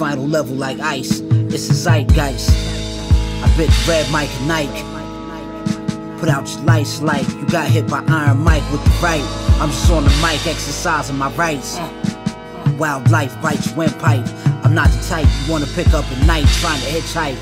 Final 0.00 0.26
level 0.26 0.56
like 0.56 0.80
ice. 0.80 1.20
It's 1.52 1.68
a 1.68 1.74
zeitgeist. 1.74 2.48
I 3.44 3.54
bet 3.58 3.86
Red 3.86 4.10
Mike 4.10 4.30
Nike. 4.46 4.82
Put 6.18 6.30
out 6.30 6.48
your 6.48 6.62
lights 6.62 7.02
like 7.02 7.28
you 7.34 7.46
got 7.48 7.68
hit 7.68 7.86
by 7.86 8.02
Iron 8.08 8.38
Mike 8.38 8.62
with 8.72 8.82
the 8.82 8.90
right. 9.02 9.22
I'm 9.60 9.68
just 9.68 9.90
on 9.90 10.04
the 10.04 10.10
mic 10.22 10.46
exercising 10.46 11.18
my 11.18 11.30
rights. 11.32 11.78
wildlife 12.78 13.38
bites 13.42 13.66
your 13.66 13.76
windpipe. 13.76 14.26
I'm 14.64 14.74
not 14.74 14.88
the 14.88 15.06
type 15.06 15.26
you 15.44 15.52
wanna 15.52 15.66
pick 15.66 15.88
up 15.88 16.10
at 16.10 16.26
night 16.26 16.46
trying 16.60 16.80
to 16.80 16.86
hitchhike. 16.86 17.36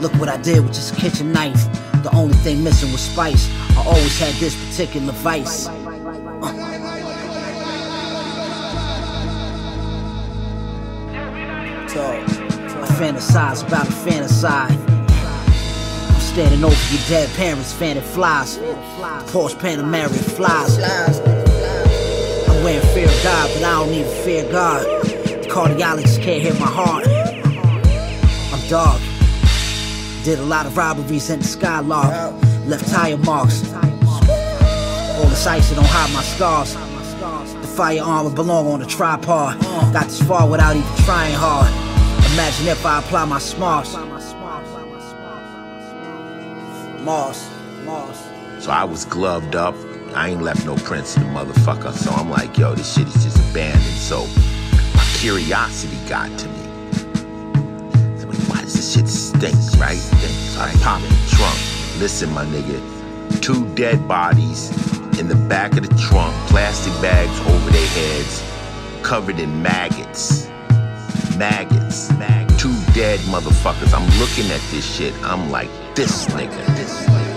Look 0.00 0.14
what 0.14 0.28
I 0.28 0.36
did 0.36 0.62
with 0.62 0.74
this 0.74 0.92
kitchen 0.92 1.32
knife. 1.32 1.64
The 2.04 2.10
only 2.14 2.34
thing 2.34 2.62
missing 2.62 2.92
was 2.92 3.00
spice. 3.00 3.50
I 3.70 3.82
always 3.84 4.16
had 4.20 4.34
this 4.34 4.54
particular 4.68 5.12
vice. 5.12 5.66
Fantasize 13.00 13.66
about 13.66 13.88
a 13.88 13.92
fantasy. 13.92 14.46
I'm 14.46 16.20
standing 16.20 16.62
over 16.62 16.94
your 16.94 17.02
dead 17.08 17.34
parents, 17.34 17.72
fanning 17.72 18.02
flies. 18.02 18.58
Porsche 19.32 19.56
Panamera 19.58 20.10
flies. 20.36 20.78
I'm 22.46 22.62
wearing 22.62 22.86
fear 22.88 23.06
of 23.06 23.22
God, 23.22 23.50
but 23.54 23.64
I 23.64 23.72
don't 23.72 23.94
even 23.94 24.12
fear 24.22 24.52
God. 24.52 24.82
The 24.82 25.48
cardiologist 25.48 26.22
can't 26.22 26.42
hear 26.42 26.52
my 26.60 26.66
heart. 26.66 27.06
I'm 28.52 28.68
dark. 28.68 29.00
Did 30.22 30.38
a 30.38 30.42
lot 30.42 30.66
of 30.66 30.76
robberies 30.76 31.30
in 31.30 31.38
the 31.38 31.46
skylark. 31.46 32.34
Left 32.66 32.86
tire 32.86 33.16
marks. 33.16 33.64
All 33.72 35.26
this 35.26 35.46
ice, 35.46 35.72
it 35.72 35.76
don't 35.76 35.86
hide 35.86 36.12
my 36.12 36.22
scars. 36.22 36.74
The 36.74 37.66
firearm 37.66 38.26
would 38.26 38.34
belong 38.34 38.66
on 38.66 38.82
a 38.82 38.86
tripod. 38.86 39.58
Got 39.94 40.04
this 40.04 40.22
far 40.22 40.46
without 40.46 40.76
even 40.76 40.96
trying 41.04 41.34
hard. 41.34 41.89
Imagine 42.34 42.68
if 42.68 42.86
I 42.86 43.00
apply 43.00 43.24
my 43.24 43.38
smarts. 43.38 43.92
Moss, 47.02 47.50
Moss. 47.84 48.64
So 48.64 48.70
I 48.70 48.84
was 48.84 49.04
gloved 49.06 49.56
up. 49.56 49.74
I 50.14 50.28
ain't 50.28 50.42
left 50.42 50.64
no 50.64 50.76
prints 50.76 51.16
in 51.16 51.24
the 51.24 51.28
motherfucker. 51.30 51.92
So 51.92 52.10
I'm 52.12 52.30
like, 52.30 52.56
yo, 52.56 52.74
this 52.74 52.94
shit 52.94 53.08
is 53.08 53.24
just 53.24 53.38
abandoned. 53.50 53.82
So 53.82 54.26
my 54.94 55.04
curiosity 55.14 55.96
got 56.08 56.30
to 56.38 56.48
me. 56.48 56.62
Like, 58.24 58.38
why 58.48 58.60
does 58.60 58.74
this 58.74 58.94
shit 58.94 59.08
stink, 59.08 59.56
right? 59.80 59.96
So 59.96 60.60
I 60.60 60.70
pop 60.82 61.00
the 61.00 61.08
trunk. 61.36 61.58
Listen, 61.98 62.30
my 62.32 62.44
nigga. 62.44 62.80
Two 63.40 63.66
dead 63.74 64.06
bodies 64.06 64.70
in 65.18 65.26
the 65.28 65.34
back 65.48 65.72
of 65.76 65.88
the 65.88 65.94
trunk, 65.96 66.34
plastic 66.48 66.92
bags 67.02 67.40
over 67.40 67.70
their 67.70 67.86
heads, 67.88 68.42
covered 69.02 69.40
in 69.40 69.62
maggots. 69.62 70.49
Maggots. 71.40 72.08
Two 72.58 72.76
dead 72.92 73.18
motherfuckers. 73.20 73.94
I'm 73.94 74.04
looking 74.20 74.50
at 74.52 74.60
this 74.70 74.84
shit. 74.84 75.14
I'm 75.22 75.50
like, 75.50 75.70
this 75.94 76.26
nigga. 76.26 76.66
This 76.76 77.29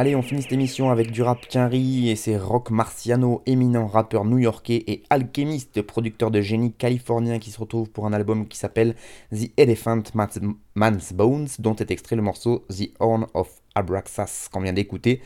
Allez, 0.00 0.16
on 0.16 0.22
finit 0.22 0.40
cette 0.40 0.52
émission 0.52 0.88
avec 0.88 1.10
du 1.10 1.20
rap 1.20 1.46
Quinry 1.46 2.08
et 2.08 2.16
c'est 2.16 2.38
Rock 2.38 2.70
Marciano, 2.70 3.42
éminent 3.44 3.86
rappeur 3.86 4.24
new-yorkais 4.24 4.82
et 4.86 5.02
alchimiste, 5.10 5.82
producteur 5.82 6.30
de 6.30 6.40
génie 6.40 6.72
californien 6.72 7.38
qui 7.38 7.50
se 7.50 7.60
retrouve 7.60 7.90
pour 7.90 8.06
un 8.06 8.14
album 8.14 8.48
qui 8.48 8.56
s'appelle 8.56 8.94
The 9.30 9.50
Elephant 9.58 10.04
Man's 10.74 11.12
Bones, 11.12 11.48
dont 11.58 11.76
est 11.76 11.90
extrait 11.90 12.16
le 12.16 12.22
morceau 12.22 12.64
The 12.70 12.94
Horn 12.98 13.26
of 13.34 13.60
Abraxas 13.74 14.48
qu'on 14.50 14.60
vient 14.60 14.72
d'écouter. 14.72 15.20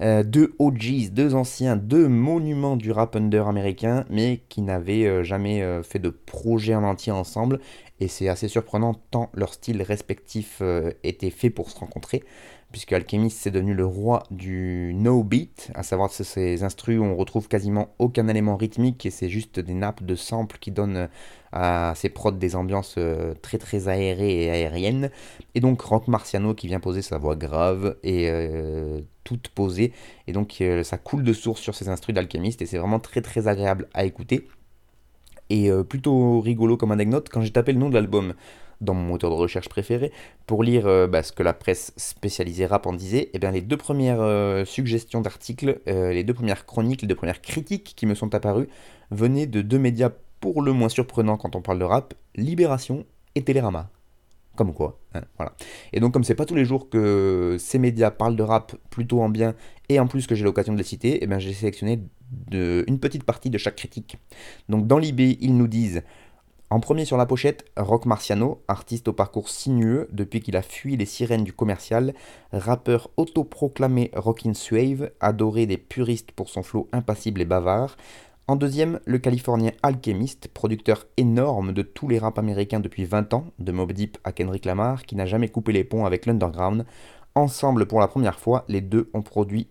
Euh, 0.00 0.22
deux 0.22 0.54
OGs, 0.58 1.10
deux 1.10 1.34
anciens, 1.34 1.76
deux 1.76 2.06
monuments 2.06 2.76
du 2.76 2.92
rap 2.92 3.16
under 3.16 3.48
américain, 3.48 4.04
mais 4.10 4.42
qui 4.48 4.60
n'avaient 4.62 5.06
euh, 5.06 5.24
jamais 5.24 5.62
euh, 5.62 5.82
fait 5.82 5.98
de 5.98 6.10
projet 6.10 6.74
en 6.74 6.84
entier 6.84 7.12
ensemble. 7.12 7.60
Et 8.00 8.08
c'est 8.08 8.28
assez 8.28 8.48
surprenant 8.48 8.94
tant 9.10 9.30
leurs 9.34 9.54
styles 9.54 9.82
respectifs 9.82 10.58
euh, 10.60 10.92
étaient 11.02 11.30
faits 11.30 11.54
pour 11.54 11.70
se 11.70 11.78
rencontrer 11.78 12.22
puisque 12.72 12.92
Alchemist 12.92 13.38
c'est 13.38 13.50
devenu 13.50 13.74
le 13.74 13.86
roi 13.86 14.24
du 14.30 14.92
no 14.94 15.22
beat, 15.22 15.70
à 15.74 15.82
savoir 15.82 16.10
ces 16.10 16.62
instrus 16.62 16.98
où 16.98 17.02
on 17.02 17.16
retrouve 17.16 17.48
quasiment 17.48 17.94
aucun 17.98 18.28
élément 18.28 18.56
rythmique 18.56 19.06
et 19.06 19.10
c'est 19.10 19.28
juste 19.28 19.58
des 19.58 19.74
nappes 19.74 20.02
de 20.02 20.14
samples 20.14 20.58
qui 20.58 20.70
donnent 20.70 21.08
à 21.52 21.94
ces 21.96 22.10
prods 22.10 22.32
des 22.32 22.56
ambiances 22.56 22.96
euh, 22.98 23.34
très 23.40 23.56
très 23.56 23.88
aérées 23.88 24.44
et 24.44 24.50
aériennes. 24.50 25.10
Et 25.54 25.60
donc 25.60 25.80
Rock 25.80 26.08
Marciano 26.08 26.54
qui 26.54 26.66
vient 26.66 26.80
poser 26.80 27.00
sa 27.00 27.16
voix 27.16 27.36
grave 27.36 27.96
et 28.02 28.28
euh, 28.28 29.00
toute 29.24 29.48
posée, 29.48 29.92
et 30.26 30.32
donc 30.32 30.60
euh, 30.60 30.82
ça 30.82 30.98
coule 30.98 31.22
de 31.22 31.32
source 31.32 31.60
sur 31.60 31.74
ces 31.74 31.88
instrus 31.88 32.14
d'Alchemist 32.14 32.60
et 32.60 32.66
c'est 32.66 32.78
vraiment 32.78 33.00
très 33.00 33.22
très 33.22 33.48
agréable 33.48 33.88
à 33.94 34.04
écouter. 34.04 34.46
Et 35.50 35.70
euh, 35.70 35.82
plutôt 35.82 36.40
rigolo 36.40 36.76
comme 36.76 36.92
anecdote, 36.92 37.28
quand 37.30 37.40
j'ai 37.40 37.50
tapé 37.50 37.72
le 37.72 37.78
nom 37.78 37.88
de 37.88 37.94
l'album 37.94 38.34
dans 38.80 38.94
mon 38.94 39.02
moteur 39.02 39.30
de 39.30 39.34
recherche 39.34 39.68
préféré 39.68 40.12
pour 40.46 40.62
lire 40.62 40.86
euh, 40.86 41.08
bah, 41.08 41.22
ce 41.22 41.32
que 41.32 41.42
la 41.42 41.52
presse 41.52 41.92
spécialisée 41.96 42.66
rap 42.66 42.86
en 42.86 42.92
disait, 42.92 43.30
et 43.32 43.38
bien 43.38 43.50
les 43.50 43.60
deux 43.60 43.76
premières 43.76 44.20
euh, 44.20 44.64
suggestions 44.64 45.20
d'articles, 45.20 45.80
les 45.86 46.24
deux 46.24 46.34
premières 46.34 46.66
chroniques, 46.66 47.02
les 47.02 47.08
deux 47.08 47.14
premières 47.14 47.42
critiques 47.42 47.94
qui 47.96 48.06
me 48.06 48.14
sont 48.14 48.34
apparues 48.34 48.68
venaient 49.10 49.46
de 49.46 49.62
deux 49.62 49.78
médias 49.78 50.10
pour 50.40 50.62
le 50.62 50.72
moins 50.72 50.88
surprenants 50.88 51.36
quand 51.36 51.56
on 51.56 51.62
parle 51.62 51.80
de 51.80 51.84
rap, 51.84 52.14
Libération 52.36 53.04
et 53.34 53.42
Télérama. 53.42 53.90
Comme 54.58 54.74
quoi, 54.74 54.98
hein, 55.14 55.22
voilà. 55.36 55.52
Et 55.92 56.00
donc 56.00 56.12
comme 56.12 56.24
c'est 56.24 56.34
pas 56.34 56.44
tous 56.44 56.56
les 56.56 56.64
jours 56.64 56.90
que 56.90 57.58
ces 57.60 57.78
médias 57.78 58.10
parlent 58.10 58.34
de 58.34 58.42
rap 58.42 58.74
plutôt 58.90 59.20
en 59.20 59.28
bien 59.28 59.54
et 59.88 60.00
en 60.00 60.08
plus 60.08 60.26
que 60.26 60.34
j'ai 60.34 60.42
l'occasion 60.42 60.72
de 60.72 60.78
les 60.78 60.84
citer, 60.84 61.24
bien 61.28 61.38
j'ai 61.38 61.52
sélectionné 61.52 62.02
une 62.50 62.98
petite 62.98 63.22
partie 63.22 63.50
de 63.50 63.56
chaque 63.56 63.76
critique. 63.76 64.16
Donc 64.68 64.88
dans 64.88 64.98
l'IB, 64.98 65.20
ils 65.40 65.56
nous 65.56 65.68
disent 65.68 66.02
en 66.70 66.80
premier 66.80 67.04
sur 67.04 67.16
la 67.16 67.24
pochette, 67.24 67.66
Rock 67.76 68.04
Marciano, 68.04 68.64
artiste 68.66 69.06
au 69.06 69.12
parcours 69.12 69.48
sinueux 69.48 70.08
depuis 70.10 70.40
qu'il 70.40 70.56
a 70.56 70.62
fui 70.62 70.96
les 70.96 71.06
sirènes 71.06 71.44
du 71.44 71.52
commercial, 71.52 72.12
rappeur 72.52 73.10
autoproclamé 73.16 74.10
rockin' 74.16 74.54
suave, 74.54 75.12
adoré 75.20 75.66
des 75.66 75.78
puristes 75.78 76.32
pour 76.32 76.48
son 76.48 76.64
flow 76.64 76.88
impassible 76.92 77.40
et 77.40 77.44
bavard. 77.44 77.96
En 78.48 78.56
deuxième, 78.56 78.98
le 79.04 79.18
californien 79.18 79.72
Alchemist, 79.82 80.48
producteur 80.48 81.04
énorme 81.18 81.74
de 81.74 81.82
tous 81.82 82.08
les 82.08 82.18
raps 82.18 82.38
américains 82.38 82.80
depuis 82.80 83.04
20 83.04 83.34
ans, 83.34 83.44
de 83.58 83.72
Mob 83.72 83.92
Deep 83.92 84.16
à 84.24 84.32
Kendrick 84.32 84.64
Lamar, 84.64 85.02
qui 85.02 85.16
n'a 85.16 85.26
jamais 85.26 85.50
coupé 85.50 85.70
les 85.70 85.84
ponts 85.84 86.06
avec 86.06 86.24
l'underground. 86.24 86.86
Ensemble, 87.34 87.84
pour 87.84 88.00
la 88.00 88.08
première 88.08 88.38
fois, 88.38 88.64
les 88.66 88.80
deux 88.80 89.10
ont 89.12 89.20
produit 89.20 89.68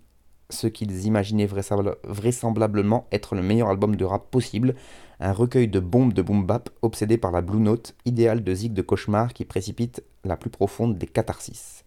ce 0.52 0.68
qu'ils 0.68 1.08
imaginaient 1.08 1.48
vraisemblablement 1.48 3.08
être 3.12 3.34
le 3.34 3.42
meilleur 3.42 3.70
album 3.70 3.96
de 3.96 4.06
rap 4.06 4.30
possible, 4.30 4.76
un 5.20 5.34
recueil 5.34 5.68
de 5.68 5.80
bombes 5.80 6.14
de 6.14 6.22
boom 6.22 6.46
bap 6.46 6.70
obsédé 6.84 7.18
par 7.18 7.32
la 7.32 7.42
Blue 7.42 7.60
Note, 7.60 7.96
idéal 8.06 8.44
de 8.44 8.54
zig 8.54 8.74
de 8.74 8.84
cauchemar 8.84 9.34
qui 9.34 9.44
précipite 9.44 10.04
la 10.24 10.38
plus 10.38 10.52
profonde 10.52 11.00
des 11.00 11.08
catharsis. 11.08 11.84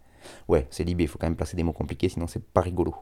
Ouais, 0.49 0.66
c'est 0.70 0.82
libé, 0.84 1.05
il 1.05 1.09
faut 1.09 1.18
quand 1.18 1.28
même 1.28 1.36
placer 1.36 1.57
des 1.57 1.62
mots 1.62 1.72
compliqués, 1.72 2.09
sinon 2.09 2.26
c'est 2.26 2.45
pas 2.45 2.61
rigolo. 2.61 2.97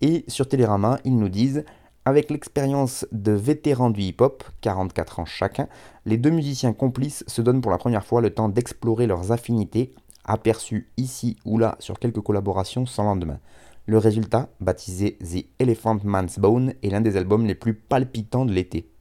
Et 0.00 0.24
sur 0.28 0.48
Télérama, 0.48 0.98
ils 1.04 1.16
nous 1.16 1.28
disent 1.28 1.64
avec 2.04 2.30
l'expérience 2.30 3.06
de 3.12 3.32
vétérans 3.32 3.90
du 3.90 4.02
hip-hop, 4.02 4.44
44 4.60 5.20
ans 5.20 5.24
chacun, 5.24 5.68
les 6.04 6.18
deux 6.18 6.30
musiciens 6.30 6.72
complices 6.72 7.24
se 7.26 7.40
donnent 7.40 7.62
pour 7.62 7.70
la 7.70 7.78
première 7.78 8.04
fois 8.04 8.20
le 8.20 8.30
temps 8.30 8.48
d'explorer 8.48 9.06
leurs 9.06 9.32
affinités, 9.32 9.94
aperçues 10.24 10.88
ici 10.96 11.36
ou 11.44 11.58
là 11.58 11.76
sur 11.78 11.98
quelques 11.98 12.20
collaborations 12.20 12.86
sans 12.86 13.04
lendemain. 13.04 13.38
Le 13.86 13.98
résultat, 13.98 14.48
baptisé 14.60 15.18
The 15.18 15.46
Elephant 15.58 15.98
Man's 16.04 16.38
Bone, 16.38 16.74
est 16.82 16.88
l'un 16.88 17.02
des 17.02 17.16
albums 17.16 17.46
les 17.46 17.54
plus 17.54 17.74
palpitants 17.74 18.46
de 18.46 18.52
l'été. 18.52 18.93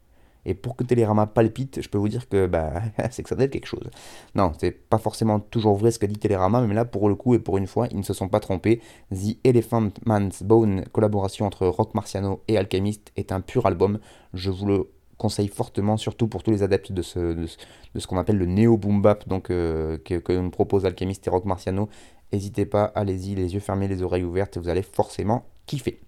Et 0.45 0.53
pour 0.53 0.75
que 0.75 0.83
Télérama 0.83 1.27
palpite, 1.27 1.81
je 1.81 1.89
peux 1.89 1.97
vous 1.97 2.09
dire 2.09 2.27
que 2.27 2.47
bah, 2.47 2.81
c'est 3.11 3.23
que 3.23 3.29
ça 3.29 3.35
doit 3.35 3.45
être 3.45 3.51
quelque 3.51 3.67
chose. 3.67 3.89
Non, 4.35 4.51
c'est 4.59 4.71
pas 4.71 4.97
forcément 4.97 5.39
toujours 5.39 5.75
vrai 5.75 5.91
ce 5.91 5.99
qu'a 5.99 6.07
dit 6.07 6.17
Télérama, 6.17 6.61
mais 6.61 6.73
là, 6.73 6.85
pour 6.85 7.09
le 7.09 7.15
coup 7.15 7.33
et 7.35 7.39
pour 7.39 7.57
une 7.57 7.67
fois, 7.67 7.87
ils 7.91 7.97
ne 7.97 8.03
se 8.03 8.13
sont 8.13 8.27
pas 8.27 8.39
trompés. 8.39 8.81
The 9.11 9.37
Elephant 9.43 9.89
Man's 10.05 10.43
Bone, 10.43 10.83
collaboration 10.91 11.45
entre 11.45 11.67
Rock 11.67 11.93
Marciano 11.95 12.41
et 12.47 12.57
Alchemist, 12.57 13.11
est 13.15 13.31
un 13.31 13.41
pur 13.41 13.65
album. 13.65 13.99
Je 14.33 14.49
vous 14.49 14.65
le 14.65 14.89
conseille 15.17 15.47
fortement, 15.47 15.95
surtout 15.95 16.27
pour 16.27 16.43
tous 16.43 16.51
les 16.51 16.63
adeptes 16.63 16.91
de 16.91 17.01
ce, 17.01 18.07
qu'on 18.07 18.17
appelle 18.17 18.37
le 18.37 18.45
néo 18.45 18.77
boom 18.77 19.01
bap, 19.01 19.27
donc 19.27 19.51
euh, 19.51 19.97
que, 20.03 20.33
nous 20.33 20.49
propose 20.49 20.85
Alchemist 20.85 21.25
et 21.25 21.29
Rock 21.29 21.45
Marciano. 21.45 21.87
N'hésitez 22.33 22.65
pas, 22.65 22.85
allez-y, 22.95 23.35
les 23.35 23.53
yeux 23.53 23.59
fermés, 23.59 23.87
les 23.87 24.01
oreilles 24.01 24.23
ouvertes, 24.23 24.57
vous 24.57 24.67
allez 24.67 24.81
forcément 24.81 25.45
kiffer. 25.65 25.99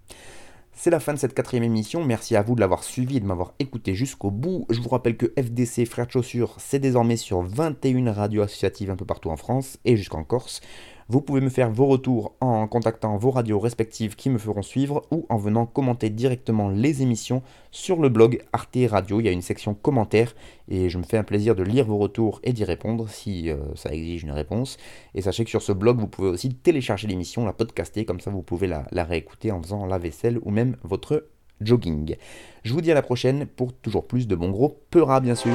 C'est 0.78 0.90
la 0.90 1.00
fin 1.00 1.14
de 1.14 1.18
cette 1.18 1.32
quatrième 1.32 1.64
émission. 1.64 2.04
Merci 2.04 2.36
à 2.36 2.42
vous 2.42 2.54
de 2.54 2.60
l'avoir 2.60 2.84
suivi 2.84 3.16
et 3.16 3.20
de 3.20 3.24
m'avoir 3.24 3.54
écouté 3.58 3.94
jusqu'au 3.94 4.30
bout. 4.30 4.66
Je 4.68 4.78
vous 4.78 4.90
rappelle 4.90 5.16
que 5.16 5.32
FDC 5.38 5.86
Frères 5.86 6.06
de 6.06 6.12
Chaussures, 6.12 6.54
c'est 6.58 6.78
désormais 6.78 7.16
sur 7.16 7.40
21 7.40 8.12
radios 8.12 8.42
associatives 8.42 8.90
un 8.90 8.96
peu 8.96 9.06
partout 9.06 9.30
en 9.30 9.38
France 9.38 9.78
et 9.86 9.96
jusqu'en 9.96 10.22
Corse. 10.22 10.60
Vous 11.08 11.20
pouvez 11.20 11.40
me 11.40 11.50
faire 11.50 11.70
vos 11.70 11.86
retours 11.86 12.34
en 12.40 12.66
contactant 12.66 13.16
vos 13.16 13.30
radios 13.30 13.60
respectives 13.60 14.16
qui 14.16 14.28
me 14.28 14.38
feront 14.38 14.62
suivre 14.62 15.02
ou 15.12 15.24
en 15.28 15.36
venant 15.36 15.64
commenter 15.64 16.10
directement 16.10 16.68
les 16.68 17.02
émissions 17.02 17.42
sur 17.70 18.00
le 18.00 18.08
blog 18.08 18.42
Arte 18.52 18.76
Radio. 18.90 19.20
Il 19.20 19.26
y 19.26 19.28
a 19.28 19.32
une 19.32 19.40
section 19.40 19.72
commentaires 19.72 20.34
et 20.68 20.88
je 20.88 20.98
me 20.98 21.04
fais 21.04 21.16
un 21.16 21.22
plaisir 21.22 21.54
de 21.54 21.62
lire 21.62 21.84
vos 21.84 21.98
retours 21.98 22.40
et 22.42 22.52
d'y 22.52 22.64
répondre 22.64 23.08
si 23.08 23.50
euh, 23.50 23.56
ça 23.76 23.92
exige 23.92 24.24
une 24.24 24.32
réponse. 24.32 24.78
Et 25.14 25.22
sachez 25.22 25.44
que 25.44 25.50
sur 25.50 25.62
ce 25.62 25.70
blog, 25.70 26.00
vous 26.00 26.08
pouvez 26.08 26.28
aussi 26.28 26.52
télécharger 26.52 27.06
l'émission, 27.06 27.46
la 27.46 27.52
podcaster, 27.52 28.04
comme 28.04 28.18
ça 28.18 28.32
vous 28.32 28.42
pouvez 28.42 28.66
la, 28.66 28.84
la 28.90 29.04
réécouter 29.04 29.52
en 29.52 29.62
faisant 29.62 29.86
la 29.86 29.98
vaisselle 29.98 30.40
ou 30.42 30.50
même 30.50 30.76
votre 30.82 31.28
jogging. 31.60 32.16
Je 32.64 32.72
vous 32.72 32.80
dis 32.80 32.90
à 32.90 32.94
la 32.94 33.02
prochaine 33.02 33.46
pour 33.46 33.72
toujours 33.72 34.08
plus 34.08 34.26
de 34.26 34.34
bons 34.34 34.50
gros 34.50 34.80
peuras 34.90 35.20
bien 35.20 35.36
sûr. 35.36 35.54